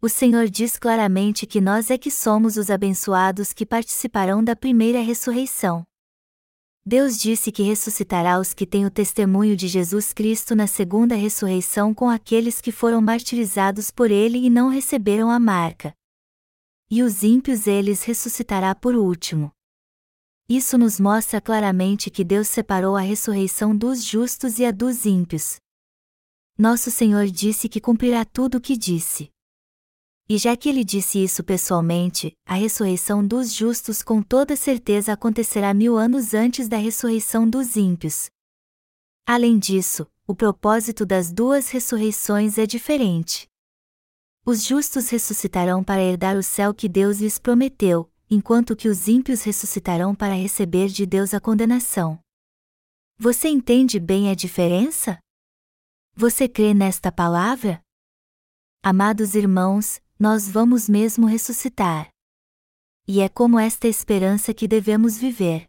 O 0.00 0.08
Senhor 0.08 0.48
diz 0.48 0.78
claramente 0.78 1.46
que 1.46 1.60
nós 1.60 1.90
é 1.90 1.98
que 1.98 2.10
somos 2.10 2.56
os 2.56 2.70
abençoados 2.70 3.52
que 3.52 3.66
participarão 3.66 4.42
da 4.42 4.56
primeira 4.56 5.02
ressurreição. 5.02 5.86
Deus 6.84 7.18
disse 7.18 7.52
que 7.52 7.62
ressuscitará 7.62 8.40
os 8.40 8.54
que 8.54 8.66
têm 8.66 8.86
o 8.86 8.90
testemunho 8.90 9.54
de 9.54 9.68
Jesus 9.68 10.12
Cristo 10.12 10.56
na 10.56 10.66
segunda 10.66 11.14
ressurreição 11.14 11.92
com 11.92 12.08
aqueles 12.08 12.60
que 12.60 12.72
foram 12.72 13.02
martirizados 13.02 13.90
por 13.90 14.10
ele 14.10 14.38
e 14.38 14.48
não 14.48 14.68
receberam 14.68 15.30
a 15.30 15.38
marca. 15.38 15.92
E 16.90 17.02
os 17.02 17.22
ímpios 17.22 17.66
eles 17.66 18.02
ressuscitará 18.02 18.74
por 18.74 18.96
último. 18.96 19.52
Isso 20.48 20.76
nos 20.76 20.98
mostra 20.98 21.40
claramente 21.40 22.10
que 22.10 22.24
Deus 22.24 22.48
separou 22.48 22.96
a 22.96 23.00
ressurreição 23.00 23.76
dos 23.76 24.04
justos 24.04 24.58
e 24.58 24.64
a 24.64 24.72
dos 24.72 25.06
ímpios. 25.06 25.58
Nosso 26.58 26.90
Senhor 26.90 27.26
disse 27.26 27.68
que 27.68 27.80
cumprirá 27.80 28.24
tudo 28.24 28.58
o 28.58 28.60
que 28.60 28.76
disse. 28.76 29.30
E 30.30 30.38
já 30.38 30.56
que 30.56 30.68
ele 30.68 30.84
disse 30.84 31.18
isso 31.18 31.42
pessoalmente, 31.42 32.32
a 32.46 32.54
ressurreição 32.54 33.26
dos 33.26 33.52
justos 33.52 34.00
com 34.00 34.22
toda 34.22 34.54
certeza 34.54 35.12
acontecerá 35.12 35.74
mil 35.74 35.96
anos 35.96 36.34
antes 36.34 36.68
da 36.68 36.76
ressurreição 36.76 37.50
dos 37.50 37.74
ímpios. 37.74 38.30
Além 39.26 39.58
disso, 39.58 40.06
o 40.28 40.32
propósito 40.32 41.04
das 41.04 41.32
duas 41.32 41.70
ressurreições 41.70 42.58
é 42.58 42.64
diferente. 42.64 43.48
Os 44.46 44.62
justos 44.62 45.08
ressuscitarão 45.08 45.82
para 45.82 46.00
herdar 46.00 46.36
o 46.36 46.44
céu 46.44 46.72
que 46.72 46.88
Deus 46.88 47.18
lhes 47.18 47.36
prometeu, 47.36 48.08
enquanto 48.30 48.76
que 48.76 48.88
os 48.88 49.08
ímpios 49.08 49.42
ressuscitarão 49.42 50.14
para 50.14 50.34
receber 50.34 50.90
de 50.90 51.06
Deus 51.06 51.34
a 51.34 51.40
condenação. 51.40 52.16
Você 53.18 53.48
entende 53.48 53.98
bem 53.98 54.30
a 54.30 54.36
diferença? 54.36 55.18
Você 56.14 56.48
crê 56.48 56.72
nesta 56.72 57.10
palavra? 57.10 57.82
Amados 58.80 59.34
irmãos, 59.34 60.00
nós 60.20 60.46
vamos 60.46 60.86
mesmo 60.86 61.24
ressuscitar. 61.26 62.10
E 63.08 63.22
é 63.22 63.28
como 63.30 63.58
esta 63.58 63.88
esperança 63.88 64.52
que 64.52 64.68
devemos 64.68 65.16
viver. 65.16 65.64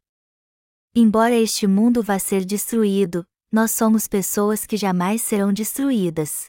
Embora 0.94 1.34
este 1.34 1.66
mundo 1.66 2.04
vá 2.04 2.20
ser 2.20 2.44
destruído, 2.44 3.26
nós 3.50 3.72
somos 3.72 4.10
pessoas 4.10 4.66
que 4.66 4.76
jamais 4.76 5.22
serão 5.22 5.54
destruídas. 5.54 6.48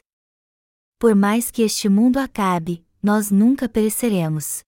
Por 0.99 1.15
mais 1.15 1.49
que 1.49 1.61
este 1.61 1.87
mundo 1.87 2.17
acabe, 2.17 2.85
nós 3.01 3.31
nunca 3.31 3.69
pereceremos. 3.69 4.65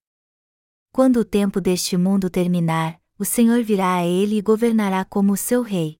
Quando 0.90 1.18
o 1.18 1.24
tempo 1.24 1.60
deste 1.60 1.94
mundo 1.94 2.30
terminar, 2.30 2.98
o 3.18 3.24
Senhor 3.26 3.62
virá 3.62 3.96
a 3.96 4.06
ele 4.06 4.38
e 4.38 4.42
governará 4.42 5.04
como 5.04 5.36
seu 5.36 5.60
rei. 5.60 5.98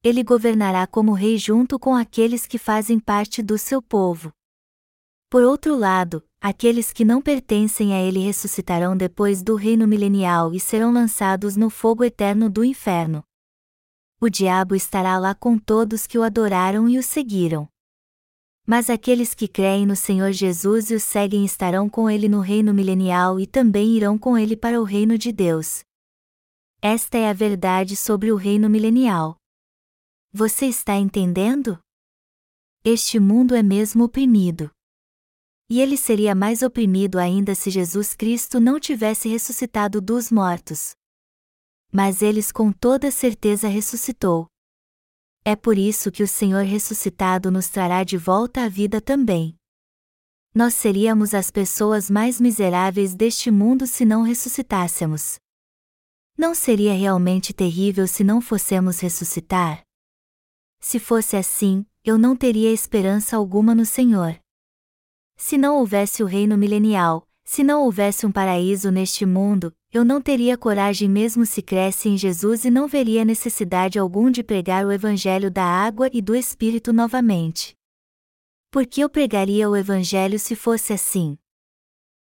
Ele 0.00 0.22
governará 0.22 0.86
como 0.86 1.12
rei 1.12 1.38
junto 1.38 1.76
com 1.76 1.96
aqueles 1.96 2.46
que 2.46 2.56
fazem 2.56 3.00
parte 3.00 3.42
do 3.42 3.58
seu 3.58 3.82
povo. 3.82 4.32
Por 5.28 5.42
outro 5.42 5.76
lado, 5.76 6.24
aqueles 6.48 6.92
que 6.92 7.04
não 7.04 7.20
pertencem 7.20 7.92
a 7.92 8.00
ele 8.00 8.20
ressuscitarão 8.20 8.96
depois 8.96 9.42
do 9.42 9.56
reino 9.56 9.84
milenial 9.84 10.54
e 10.54 10.60
serão 10.60 10.92
lançados 10.92 11.56
no 11.56 11.68
fogo 11.68 12.04
eterno 12.04 12.48
do 12.48 12.64
inferno. 12.64 13.24
O 14.20 14.30
diabo 14.30 14.76
estará 14.76 15.18
lá 15.18 15.34
com 15.34 15.58
todos 15.58 16.06
que 16.06 16.16
o 16.16 16.22
adoraram 16.22 16.88
e 16.88 16.98
o 16.98 17.02
seguiram. 17.02 17.68
Mas 18.64 18.88
aqueles 18.88 19.34
que 19.34 19.48
creem 19.48 19.84
no 19.84 19.96
Senhor 19.96 20.30
Jesus 20.30 20.88
e 20.92 20.94
o 20.94 21.00
seguem 21.00 21.44
estarão 21.44 21.90
com 21.90 22.08
ele 22.08 22.28
no 22.28 22.38
reino 22.38 22.72
milenial 22.72 23.40
e 23.40 23.46
também 23.48 23.96
irão 23.96 24.16
com 24.16 24.38
ele 24.38 24.56
para 24.56 24.80
o 24.80 24.84
reino 24.84 25.18
de 25.18 25.32
Deus. 25.32 25.82
Esta 26.80 27.18
é 27.18 27.28
a 27.28 27.32
verdade 27.32 27.96
sobre 27.96 28.30
o 28.30 28.36
reino 28.36 28.70
milenial. 28.70 29.36
Você 30.32 30.66
está 30.66 30.94
entendendo? 30.94 31.76
Este 32.84 33.18
mundo 33.18 33.52
é 33.56 33.64
mesmo 33.64 34.04
oprimido. 34.04 34.70
E 35.68 35.80
ele 35.80 35.96
seria 35.96 36.34
mais 36.34 36.62
oprimido 36.62 37.18
ainda 37.18 37.54
se 37.54 37.70
Jesus 37.70 38.14
Cristo 38.14 38.60
não 38.60 38.78
tivesse 38.78 39.28
ressuscitado 39.28 40.00
dos 40.00 40.30
mortos. 40.30 40.94
Mas 41.92 42.22
eles 42.22 42.52
com 42.52 42.70
toda 42.70 43.10
certeza 43.10 43.66
ressuscitou. 43.66 44.46
É 45.44 45.56
por 45.56 45.78
isso 45.78 46.10
que 46.10 46.22
o 46.22 46.28
Senhor 46.28 46.64
ressuscitado 46.64 47.50
nos 47.50 47.68
trará 47.68 48.04
de 48.04 48.16
volta 48.16 48.64
à 48.64 48.68
vida 48.68 49.00
também. 49.00 49.56
Nós 50.54 50.74
seríamos 50.74 51.34
as 51.34 51.50
pessoas 51.50 52.08
mais 52.10 52.40
miseráveis 52.40 53.14
deste 53.14 53.50
mundo 53.50 53.86
se 53.86 54.04
não 54.04 54.22
ressuscitássemos. 54.22 55.38
Não 56.36 56.54
seria 56.54 56.94
realmente 56.94 57.52
terrível 57.52 58.06
se 58.06 58.22
não 58.22 58.40
fossemos 58.40 59.00
ressuscitar? 59.00 59.82
Se 60.80 60.98
fosse 60.98 61.36
assim, 61.36 61.84
eu 62.04 62.16
não 62.18 62.36
teria 62.36 62.72
esperança 62.72 63.36
alguma 63.36 63.74
no 63.74 63.84
Senhor. 63.84 64.38
Se 65.36 65.58
não 65.58 65.76
houvesse 65.78 66.22
o 66.22 66.26
reino 66.26 66.56
milenial, 66.56 67.28
se 67.44 67.62
não 67.62 67.84
houvesse 67.84 68.26
um 68.26 68.32
paraíso 68.32 68.90
neste 68.90 69.26
mundo, 69.26 69.72
eu 69.92 70.04
não 70.04 70.20
teria 70.20 70.56
coragem 70.56 71.08
mesmo 71.08 71.44
se 71.44 71.60
cresce 71.60 72.08
em 72.08 72.16
Jesus 72.16 72.64
e 72.64 72.70
não 72.70 72.88
veria 72.88 73.24
necessidade 73.24 73.98
algum 73.98 74.30
de 74.30 74.42
pregar 74.42 74.86
o 74.86 74.90
Evangelho 74.90 75.50
da 75.50 75.62
água 75.62 76.08
e 76.12 76.22
do 76.22 76.34
Espírito 76.34 76.92
novamente. 76.92 77.76
Por 78.70 78.86
que 78.86 79.02
eu 79.02 79.08
pregaria 79.10 79.68
o 79.68 79.76
Evangelho 79.76 80.38
se 80.38 80.56
fosse 80.56 80.92
assim? 80.92 81.38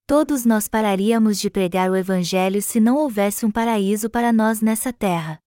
Todos 0.06 0.44
nós 0.44 0.68
pararíamos 0.68 1.38
de 1.40 1.48
pregar 1.48 1.90
o 1.90 1.96
Evangelho 1.96 2.60
se 2.60 2.80
não 2.80 2.96
houvesse 2.96 3.46
um 3.46 3.50
paraíso 3.50 4.10
para 4.10 4.32
nós 4.32 4.60
nessa 4.60 4.92
terra. 4.92 5.38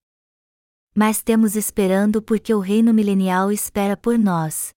Mas 0.96 1.22
temos 1.22 1.56
esperando 1.56 2.22
porque 2.22 2.54
o 2.54 2.60
reino 2.60 2.94
milenial 2.94 3.52
espera 3.52 3.96
por 3.96 4.18
nós 4.18 4.74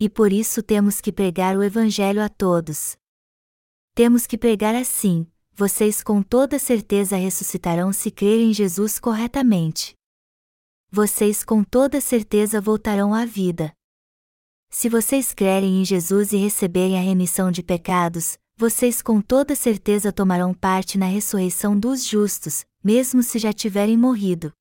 e 0.00 0.08
por 0.08 0.32
isso 0.32 0.62
temos 0.62 1.00
que 1.00 1.12
pregar 1.12 1.56
o 1.56 1.62
Evangelho 1.62 2.22
a 2.22 2.28
todos. 2.28 2.96
Temos 3.94 4.26
que 4.26 4.38
pregar 4.38 4.74
assim: 4.74 5.26
vocês 5.52 6.02
com 6.02 6.22
toda 6.22 6.58
certeza 6.58 7.16
ressuscitarão 7.16 7.92
se 7.92 8.10
crerem 8.10 8.50
em 8.50 8.54
Jesus 8.54 8.98
corretamente. 8.98 9.94
Vocês 10.90 11.42
com 11.42 11.64
toda 11.64 12.00
certeza 12.00 12.60
voltarão 12.60 13.12
à 13.12 13.26
vida. 13.26 13.72
Se 14.70 14.88
vocês 14.88 15.34
crerem 15.34 15.80
em 15.80 15.84
Jesus 15.84 16.32
e 16.32 16.36
receberem 16.36 16.96
a 16.96 17.02
remissão 17.02 17.50
de 17.50 17.62
pecados, 17.62 18.38
vocês 18.56 19.02
com 19.02 19.20
toda 19.20 19.54
certeza 19.54 20.12
tomarão 20.12 20.52
parte 20.54 20.98
na 20.98 21.06
ressurreição 21.06 21.78
dos 21.78 22.04
justos, 22.04 22.64
mesmo 22.82 23.22
se 23.22 23.38
já 23.38 23.52
tiverem 23.52 23.96
morrido. 23.96 24.52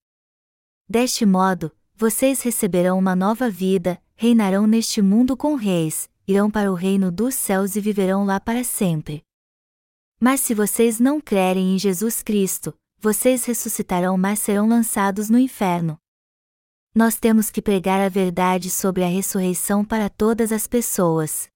Deste 0.90 1.26
modo, 1.26 1.72
vocês 1.96 2.42
receberão 2.42 2.98
uma 2.98 3.16
nova 3.16 3.50
vida, 3.50 4.02
reinarão 4.18 4.66
neste 4.66 5.00
mundo 5.00 5.38
com 5.38 5.54
reis, 5.54 6.10
irão 6.28 6.50
para 6.50 6.72
o 6.72 6.76
reino 6.76 7.12
dos 7.12 7.36
céus 7.36 7.76
e 7.76 7.80
viverão 7.80 8.26
lá 8.26 8.40
para 8.40 8.64
sempre. 8.64 9.24
Mas 10.20 10.42
se 10.42 10.56
vocês 10.56 11.00
não 11.00 11.22
crerem 11.22 11.76
em 11.76 11.80
Jesus 11.80 12.24
Cristo, 12.24 12.74
vocês 12.98 13.46
ressuscitarão, 13.46 14.18
mas 14.18 14.40
serão 14.40 14.68
lançados 14.68 15.30
no 15.30 15.38
inferno. 15.38 16.00
Nós 16.96 17.20
temos 17.20 17.52
que 17.52 17.62
pregar 17.62 18.02
a 18.02 18.10
verdade 18.10 18.72
sobre 18.72 19.04
a 19.04 19.08
ressurreição 19.08 19.86
para 19.86 20.10
todas 20.10 20.52
as 20.52 20.66
pessoas. 20.66 21.48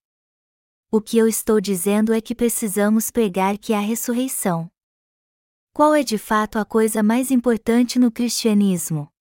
O 0.91 1.01
que 1.01 1.17
eu 1.17 1.27
estou 1.27 1.59
dizendo 1.59 2.13
é 2.13 2.21
que 2.21 2.35
precisamos 2.35 3.09
pregar 3.09 3.57
que 3.57 3.73
há 3.73 3.79
ressurreição. 3.79 4.69
Qual 5.73 5.95
é 5.95 6.03
de 6.03 6.19
fato 6.19 6.59
a 6.59 6.65
coisa 6.65 7.01
mais 7.01 7.31
importante 7.31 7.97
no 7.97 8.11
cristianismo? 8.11 9.11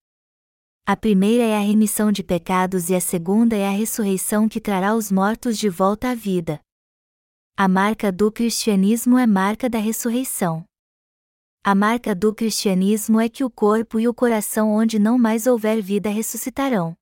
A 0.91 0.97
primeira 0.97 1.45
é 1.45 1.57
a 1.57 1.61
remissão 1.61 2.11
de 2.11 2.21
pecados 2.21 2.91
e 2.91 2.97
a 2.97 3.01
segunda 3.01 3.55
é 3.55 3.65
a 3.65 3.71
ressurreição 3.71 4.49
que 4.49 4.61
trará 4.61 4.93
os 4.97 5.13
mortos 5.13 5.57
de 5.57 5.69
volta 5.69 6.11
à 6.11 6.17
vida. 6.17 6.61
A 7.57 7.69
marca 7.69 8.11
do 8.11 8.33
cristianismo 8.33 9.17
é 9.17 9.25
marca 9.25 9.71
da 9.71 9.79
ressurreição. 9.79 10.65
A 11.63 11.77
marca 11.77 12.13
do 12.13 12.35
cristianismo 12.35 13.21
é 13.21 13.29
que 13.29 13.45
o 13.45 13.49
corpo 13.49 14.01
e 14.01 14.09
o 14.09 14.13
coração 14.13 14.69
onde 14.73 14.99
não 14.99 15.17
mais 15.17 15.47
houver 15.47 15.81
vida 15.81 16.11
ressuscitarão. 16.11 16.97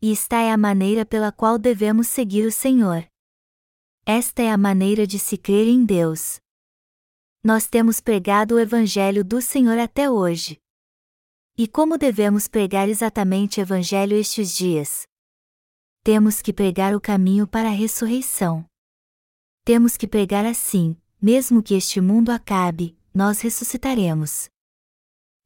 E 0.00 0.12
esta 0.12 0.36
é 0.36 0.50
a 0.50 0.56
maneira 0.56 1.04
pela 1.04 1.30
qual 1.30 1.58
devemos 1.58 2.06
seguir 2.08 2.46
o 2.46 2.50
Senhor. 2.50 3.06
Esta 4.06 4.40
é 4.40 4.50
a 4.50 4.56
maneira 4.56 5.06
de 5.06 5.18
se 5.18 5.36
crer 5.36 5.68
em 5.68 5.84
Deus. 5.84 6.40
Nós 7.44 7.66
temos 7.66 8.00
pregado 8.00 8.54
o 8.54 8.58
Evangelho 8.58 9.22
do 9.22 9.42
Senhor 9.42 9.78
até 9.78 10.10
hoje. 10.10 10.58
E 11.58 11.66
como 11.66 11.96
devemos 11.96 12.46
pregar 12.46 12.86
exatamente 12.86 13.58
o 13.58 13.62
Evangelho 13.62 14.14
estes 14.14 14.54
dias? 14.54 15.06
Temos 16.04 16.42
que 16.42 16.52
pregar 16.52 16.94
o 16.94 17.00
caminho 17.00 17.46
para 17.46 17.68
a 17.68 17.72
ressurreição. 17.72 18.62
Temos 19.64 19.96
que 19.96 20.06
pregar 20.06 20.44
assim: 20.44 20.94
mesmo 21.20 21.62
que 21.62 21.72
este 21.72 21.98
mundo 21.98 22.28
acabe, 22.28 22.94
nós 23.14 23.40
ressuscitaremos. 23.40 24.50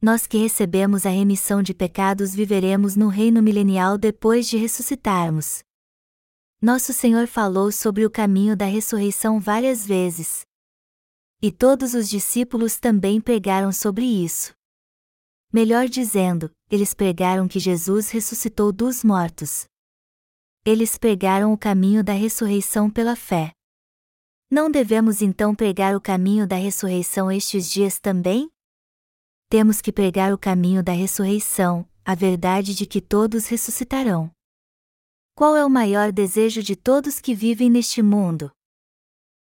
Nós 0.02 0.26
que 0.26 0.36
recebemos 0.36 1.06
a 1.06 1.10
remissão 1.10 1.62
de 1.62 1.72
pecados 1.72 2.34
viveremos 2.34 2.96
no 2.96 3.06
reino 3.06 3.40
milenial 3.40 3.96
depois 3.96 4.48
de 4.48 4.56
ressuscitarmos. 4.56 5.62
Nosso 6.60 6.92
Senhor 6.92 7.28
falou 7.28 7.70
sobre 7.70 8.04
o 8.04 8.10
caminho 8.10 8.56
da 8.56 8.66
ressurreição 8.66 9.38
várias 9.38 9.86
vezes. 9.86 10.40
E 11.40 11.52
todos 11.52 11.94
os 11.94 12.10
discípulos 12.10 12.80
também 12.80 13.20
pregaram 13.20 13.70
sobre 13.70 14.04
isso. 14.04 14.58
Melhor 15.52 15.88
dizendo, 15.88 16.48
eles 16.70 16.94
pregaram 16.94 17.48
que 17.48 17.58
Jesus 17.58 18.08
ressuscitou 18.10 18.70
dos 18.70 19.02
mortos. 19.02 19.64
Eles 20.64 20.96
pregaram 20.96 21.52
o 21.52 21.58
caminho 21.58 22.04
da 22.04 22.12
ressurreição 22.12 22.88
pela 22.88 23.16
fé. 23.16 23.50
Não 24.48 24.70
devemos 24.70 25.20
então 25.20 25.52
pregar 25.52 25.96
o 25.96 26.00
caminho 26.00 26.46
da 26.46 26.54
ressurreição 26.54 27.32
estes 27.32 27.68
dias 27.68 27.98
também? 27.98 28.48
Temos 29.48 29.80
que 29.80 29.90
pregar 29.90 30.32
o 30.32 30.38
caminho 30.38 30.84
da 30.84 30.92
ressurreição, 30.92 31.84
a 32.04 32.14
verdade 32.14 32.72
de 32.72 32.86
que 32.86 33.00
todos 33.00 33.48
ressuscitarão. 33.48 34.30
Qual 35.34 35.56
é 35.56 35.64
o 35.64 35.70
maior 35.70 36.12
desejo 36.12 36.62
de 36.62 36.76
todos 36.76 37.18
que 37.18 37.34
vivem 37.34 37.68
neste 37.68 38.02
mundo? 38.02 38.52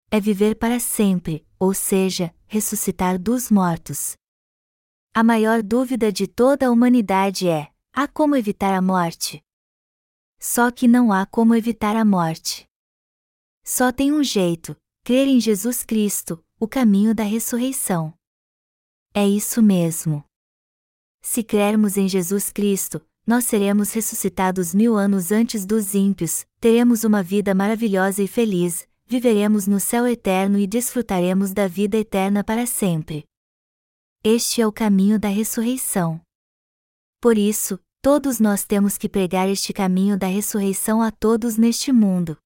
É 0.09 0.19
viver 0.19 0.55
para 0.55 0.79
sempre, 0.79 1.45
ou 1.59 1.71
seja, 1.71 2.33
ressuscitar 2.47 3.19
dos 3.19 3.51
mortos. 3.51 4.17
A 5.19 5.23
maior 5.23 5.61
dúvida 5.61 6.13
de 6.13 6.25
toda 6.25 6.67
a 6.67 6.71
humanidade 6.71 7.49
é: 7.49 7.67
há 7.91 8.07
como 8.07 8.37
evitar 8.37 8.73
a 8.73 8.81
morte? 8.81 9.43
Só 10.39 10.71
que 10.71 10.87
não 10.87 11.11
há 11.11 11.25
como 11.25 11.53
evitar 11.53 11.93
a 11.97 12.05
morte. 12.05 12.65
Só 13.61 13.91
tem 13.91 14.13
um 14.13 14.23
jeito: 14.23 14.77
crer 15.03 15.27
em 15.27 15.37
Jesus 15.41 15.83
Cristo, 15.83 16.41
o 16.57 16.65
caminho 16.69 17.13
da 17.13 17.23
ressurreição. 17.23 18.13
É 19.13 19.27
isso 19.27 19.61
mesmo. 19.61 20.23
Se 21.21 21.43
crermos 21.43 21.97
em 21.97 22.07
Jesus 22.07 22.49
Cristo, 22.49 23.05
nós 23.27 23.43
seremos 23.43 23.91
ressuscitados 23.91 24.73
mil 24.73 24.95
anos 24.95 25.33
antes 25.33 25.65
dos 25.65 25.95
ímpios, 25.95 26.45
teremos 26.61 27.03
uma 27.03 27.21
vida 27.21 27.53
maravilhosa 27.53 28.23
e 28.23 28.27
feliz, 28.29 28.87
viveremos 29.05 29.67
no 29.67 29.81
céu 29.81 30.07
eterno 30.07 30.57
e 30.57 30.65
desfrutaremos 30.65 31.51
da 31.51 31.67
vida 31.67 31.97
eterna 31.97 32.41
para 32.41 32.65
sempre. 32.65 33.28
Este 34.23 34.61
é 34.61 34.67
o 34.67 34.71
caminho 34.71 35.19
da 35.19 35.29
ressurreição. 35.29 36.21
Por 37.21 37.37
isso, 37.37 37.79
todos 38.01 38.39
nós 38.39 38.65
temos 38.65 38.97
que 38.97 39.07
pregar 39.07 39.47
este 39.47 39.71
caminho 39.73 40.17
da 40.17 40.27
ressurreição 40.27 41.01
a 41.01 41.11
todos 41.11 41.57
neste 41.57 41.91
mundo. 41.91 42.37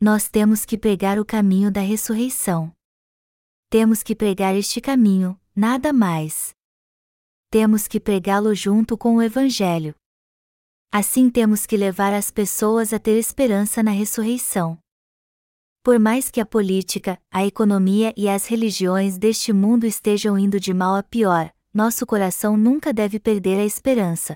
Nós 0.00 0.28
temos 0.28 0.64
que 0.64 0.76
pregar 0.76 1.18
o 1.18 1.24
caminho 1.24 1.70
da 1.70 1.80
ressurreição. 1.80 2.72
Temos 3.70 4.02
que 4.02 4.14
pregar 4.14 4.54
este 4.54 4.80
caminho, 4.80 5.40
nada 5.54 5.92
mais 5.92 6.54
temos 7.54 7.86
que 7.86 8.00
pregá-lo 8.00 8.52
junto 8.52 8.98
com 8.98 9.14
o 9.14 9.22
Evangelho. 9.22 9.94
Assim 10.90 11.30
temos 11.30 11.66
que 11.66 11.76
levar 11.76 12.12
as 12.12 12.28
pessoas 12.28 12.92
a 12.92 12.98
ter 12.98 13.16
esperança 13.16 13.80
na 13.80 13.92
ressurreição. 13.92 14.76
Por 15.84 15.98
mais 15.98 16.30
que 16.30 16.40
a 16.40 16.46
política, 16.46 17.20
a 17.30 17.44
economia 17.44 18.14
e 18.16 18.26
as 18.26 18.46
religiões 18.46 19.18
deste 19.18 19.52
mundo 19.52 19.84
estejam 19.84 20.38
indo 20.38 20.58
de 20.58 20.72
mal 20.72 20.94
a 20.94 21.02
pior, 21.02 21.52
nosso 21.74 22.06
coração 22.06 22.56
nunca 22.56 22.90
deve 22.90 23.20
perder 23.20 23.58
a 23.58 23.66
esperança. 23.66 24.34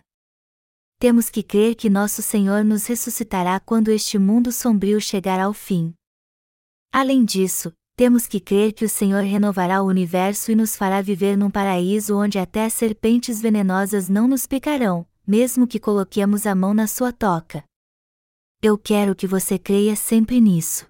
Temos 0.99 1.31
que 1.31 1.43
crer 1.43 1.75
que 1.75 1.89
nosso 1.89 2.21
Senhor 2.21 2.63
nos 2.63 2.85
ressuscitará 2.85 3.59
quando 3.61 3.89
este 3.89 4.19
mundo 4.19 4.53
sombrio 4.53 5.01
chegar 5.01 5.41
ao 5.41 5.55
fim. 5.55 5.95
Além 6.93 7.25
disso, 7.25 7.73
temos 7.97 8.27
que 8.27 8.41
crer 8.41 8.75
que 8.75 8.85
o 8.85 8.89
Senhor 8.89 9.23
renovará 9.23 9.81
o 9.83 9.87
universo 9.87 10.53
e 10.53 10.55
nos 10.55 10.77
fará 10.77 11.01
viver 11.01 11.35
num 11.35 11.51
paraíso 11.51 12.15
onde 12.15 12.39
até 12.39 12.69
serpentes 12.69 13.41
venenosas 13.41 14.07
não 14.07 14.29
nos 14.29 14.47
picarão, 14.47 15.07
mesmo 15.27 15.67
que 15.67 15.81
coloquemos 15.81 16.45
a 16.45 16.55
mão 16.55 16.75
na 16.75 16.87
sua 16.87 17.11
toca. 17.11 17.65
Eu 18.61 18.77
quero 18.77 19.15
que 19.17 19.27
você 19.27 19.59
creia 19.59 19.97
sempre 19.97 20.43
nisso. 20.43 20.87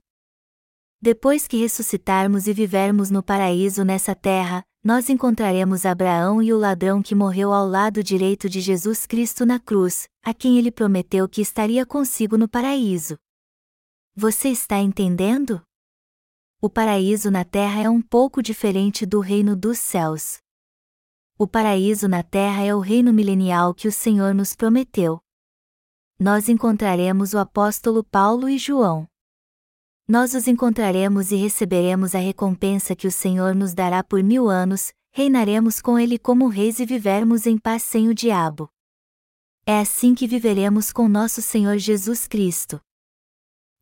Depois 1.01 1.47
que 1.47 1.57
ressuscitarmos 1.57 2.47
e 2.47 2.53
vivermos 2.53 3.11
no 3.11 3.23
paraíso 3.23 3.85
nessa 3.85 4.15
terra, 4.15 4.65
nós 4.83 5.09
encontraremos 5.09 5.87
Abraão 5.87 6.43
e 6.43 6.53
o 6.53 6.59
ladrão 6.59 7.03
que 7.03 7.15
morreu 7.15 7.53
ao 7.53 7.67
lado 7.67 8.03
direito 8.03 8.49
de 8.49 8.61
Jesus 8.61 9.07
Cristo 9.07 9.47
na 9.47 9.61
cruz, 9.61 10.09
a 10.25 10.35
quem 10.35 10.59
ele 10.59 10.71
prometeu 10.71 11.29
que 11.29 11.41
estaria 11.41 11.87
consigo 11.87 12.37
no 12.37 12.49
paraíso. 12.49 13.17
Você 14.17 14.49
está 14.49 14.79
entendendo? 14.79 15.63
o 16.61 16.69
paraíso 16.69 17.31
na 17.31 17.45
terra 17.45 17.83
é 17.83 17.89
um 17.89 18.03
pouco 18.03 18.43
diferente 18.43 19.07
do 19.07 19.21
reino 19.21 19.55
dos 19.55 19.79
céus. 19.79 20.39
O 21.39 21.47
paraíso 21.47 22.09
na 22.09 22.25
terra 22.25 22.65
é 22.65 22.75
o 22.75 22.81
reino 22.81 23.13
milenial 23.13 23.73
que 23.73 23.87
o 23.87 23.93
Senhor 23.93 24.35
nos 24.35 24.57
prometeu. 24.57 25.21
Nós 26.19 26.49
encontraremos 26.49 27.33
o 27.33 27.39
apóstolo 27.39 28.03
Paulo 28.03 28.49
e 28.49 28.59
João. 28.59 29.07
Nós 30.11 30.33
os 30.33 30.49
encontraremos 30.49 31.33
e 31.33 31.37
receberemos 31.37 32.15
a 32.15 32.19
recompensa 32.19 32.97
que 32.97 33.07
o 33.07 33.13
Senhor 33.13 33.55
nos 33.55 33.75
dará 33.75 34.03
por 34.03 34.23
mil 34.23 34.49
anos, 34.49 34.91
reinaremos 35.13 35.83
com 35.83 35.99
ele 35.99 36.19
como 36.19 36.49
reis 36.49 36.81
e 36.81 36.87
vivermos 36.87 37.47
em 37.47 37.59
paz 37.59 37.83
sem 37.83 38.09
o 38.09 38.15
diabo. 38.15 38.71
É 39.67 39.79
assim 39.81 40.15
que 40.15 40.27
viveremos 40.27 40.91
com 40.93 41.07
nosso 41.11 41.43
Senhor 41.43 41.77
Jesus 41.77 42.27
Cristo. 42.27 42.81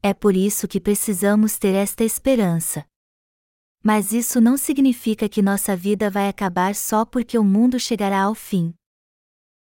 É 0.03 0.13
por 0.13 0.35
isso 0.35 0.67
que 0.67 0.81
precisamos 0.81 1.59
ter 1.59 1.77
esta 1.77 2.03
esperança. 2.03 2.85
Mas 3.81 4.13
isso 4.13 4.41
não 4.41 4.57
significa 4.57 5.29
que 5.29 5.41
nossa 5.41 5.77
vida 5.77 6.11
vai 6.11 6.29
acabar 6.29 6.75
só 6.75 7.05
porque 7.05 7.39
o 7.39 7.45
mundo 7.45 7.79
chegará 7.79 8.23
ao 8.23 8.35
fim. 8.35 8.75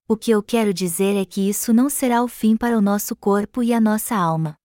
O 0.07 0.15
que 0.15 0.29
eu 0.29 0.43
quero 0.43 0.71
dizer 0.71 1.15
é 1.15 1.25
que 1.25 1.49
isso 1.49 1.73
não 1.73 1.89
será 1.89 2.21
o 2.21 2.27
fim 2.27 2.55
para 2.55 2.77
o 2.77 2.81
nosso 2.81 3.15
corpo 3.15 3.63
e 3.63 3.73
a 3.73 3.81
nossa 3.81 4.15
alma. 4.15 4.60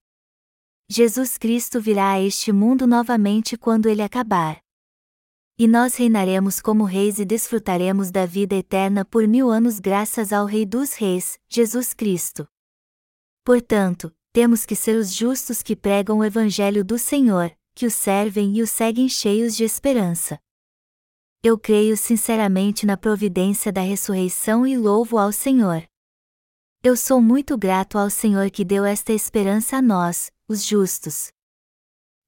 Jesus 0.88 1.36
Cristo 1.36 1.80
virá 1.80 2.12
a 2.12 2.20
este 2.22 2.52
mundo 2.52 2.86
novamente 2.86 3.56
quando 3.56 3.88
ele 3.88 4.02
acabar. 4.02 4.60
E 5.58 5.66
nós 5.66 5.96
reinaremos 5.96 6.60
como 6.60 6.84
reis 6.84 7.18
e 7.18 7.24
desfrutaremos 7.24 8.12
da 8.12 8.24
vida 8.24 8.54
eterna 8.54 9.04
por 9.04 9.26
mil 9.26 9.50
anos 9.50 9.80
graças 9.80 10.32
ao 10.32 10.46
Rei 10.46 10.64
dos 10.64 10.94
Reis, 10.94 11.40
Jesus 11.48 11.92
Cristo. 11.92 12.46
Portanto, 13.44 14.14
temos 14.32 14.64
que 14.64 14.76
ser 14.76 14.96
os 14.96 15.12
justos 15.12 15.60
que 15.60 15.74
pregam 15.74 16.18
o 16.18 16.24
Evangelho 16.24 16.84
do 16.84 16.98
Senhor, 16.98 17.50
que 17.74 17.86
o 17.86 17.90
servem 17.90 18.56
e 18.56 18.62
o 18.62 18.66
seguem 18.66 19.08
cheios 19.08 19.56
de 19.56 19.64
esperança. 19.64 20.38
Eu 21.42 21.58
creio 21.58 21.96
sinceramente 21.96 22.86
na 22.86 22.96
providência 22.96 23.72
da 23.72 23.80
ressurreição 23.80 24.64
e 24.64 24.76
louvo 24.76 25.18
ao 25.18 25.32
Senhor. 25.32 25.82
Eu 26.82 26.96
sou 26.96 27.20
muito 27.20 27.58
grato 27.58 27.98
ao 27.98 28.08
Senhor 28.08 28.50
que 28.50 28.64
deu 28.64 28.84
esta 28.84 29.12
esperança 29.12 29.78
a 29.78 29.82
nós, 29.82 30.30
os 30.48 30.64
justos. 30.64 31.28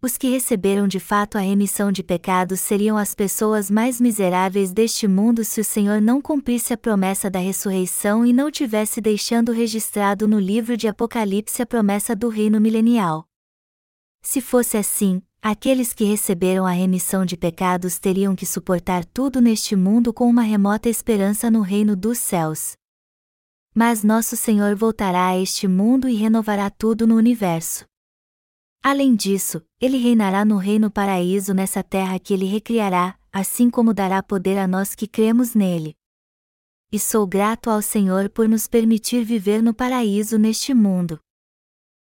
Os 0.00 0.16
que 0.16 0.28
receberam 0.28 0.86
de 0.86 1.00
fato 1.00 1.36
a 1.36 1.40
remissão 1.40 1.90
de 1.90 2.02
pecados 2.02 2.60
seriam 2.60 2.96
as 2.96 3.14
pessoas 3.14 3.68
mais 3.68 4.00
miseráveis 4.00 4.72
deste 4.72 5.08
mundo 5.08 5.44
se 5.44 5.60
o 5.60 5.64
Senhor 5.64 6.00
não 6.00 6.20
cumprisse 6.20 6.72
a 6.72 6.76
promessa 6.76 7.28
da 7.28 7.40
ressurreição 7.40 8.24
e 8.24 8.32
não 8.32 8.50
tivesse 8.50 9.00
deixando 9.00 9.50
registrado 9.50 10.28
no 10.28 10.38
livro 10.38 10.76
de 10.76 10.86
Apocalipse 10.86 11.62
a 11.62 11.66
promessa 11.66 12.14
do 12.14 12.28
reino 12.28 12.60
milenial. 12.60 13.24
Se 14.22 14.40
fosse 14.40 14.76
assim, 14.76 15.20
aqueles 15.42 15.92
que 15.92 16.04
receberam 16.04 16.64
a 16.64 16.70
remissão 16.70 17.24
de 17.24 17.36
pecados 17.36 17.98
teriam 17.98 18.36
que 18.36 18.46
suportar 18.46 19.04
tudo 19.04 19.40
neste 19.40 19.74
mundo 19.74 20.12
com 20.12 20.28
uma 20.28 20.42
remota 20.42 20.88
esperança 20.88 21.50
no 21.50 21.60
reino 21.60 21.96
dos 21.96 22.18
céus. 22.18 22.74
Mas 23.74 24.04
nosso 24.04 24.36
Senhor 24.36 24.76
voltará 24.76 25.28
a 25.28 25.38
este 25.38 25.66
mundo 25.66 26.08
e 26.08 26.14
renovará 26.14 26.68
tudo 26.68 27.06
no 27.06 27.16
universo. 27.16 27.87
Além 28.82 29.14
disso, 29.14 29.62
ele 29.80 29.96
reinará 29.96 30.44
no 30.44 30.56
reino 30.56 30.90
paraíso 30.90 31.52
nessa 31.52 31.82
terra 31.82 32.18
que 32.18 32.32
ele 32.32 32.46
recriará, 32.46 33.18
assim 33.32 33.68
como 33.68 33.92
dará 33.92 34.22
poder 34.22 34.58
a 34.58 34.66
nós 34.66 34.94
que 34.94 35.06
cremos 35.06 35.54
nele. 35.54 35.96
E 36.90 36.98
sou 36.98 37.26
grato 37.26 37.70
ao 37.70 37.82
Senhor 37.82 38.30
por 38.30 38.48
nos 38.48 38.66
permitir 38.66 39.24
viver 39.24 39.62
no 39.62 39.74
paraíso 39.74 40.38
neste 40.38 40.72
mundo. 40.72 41.20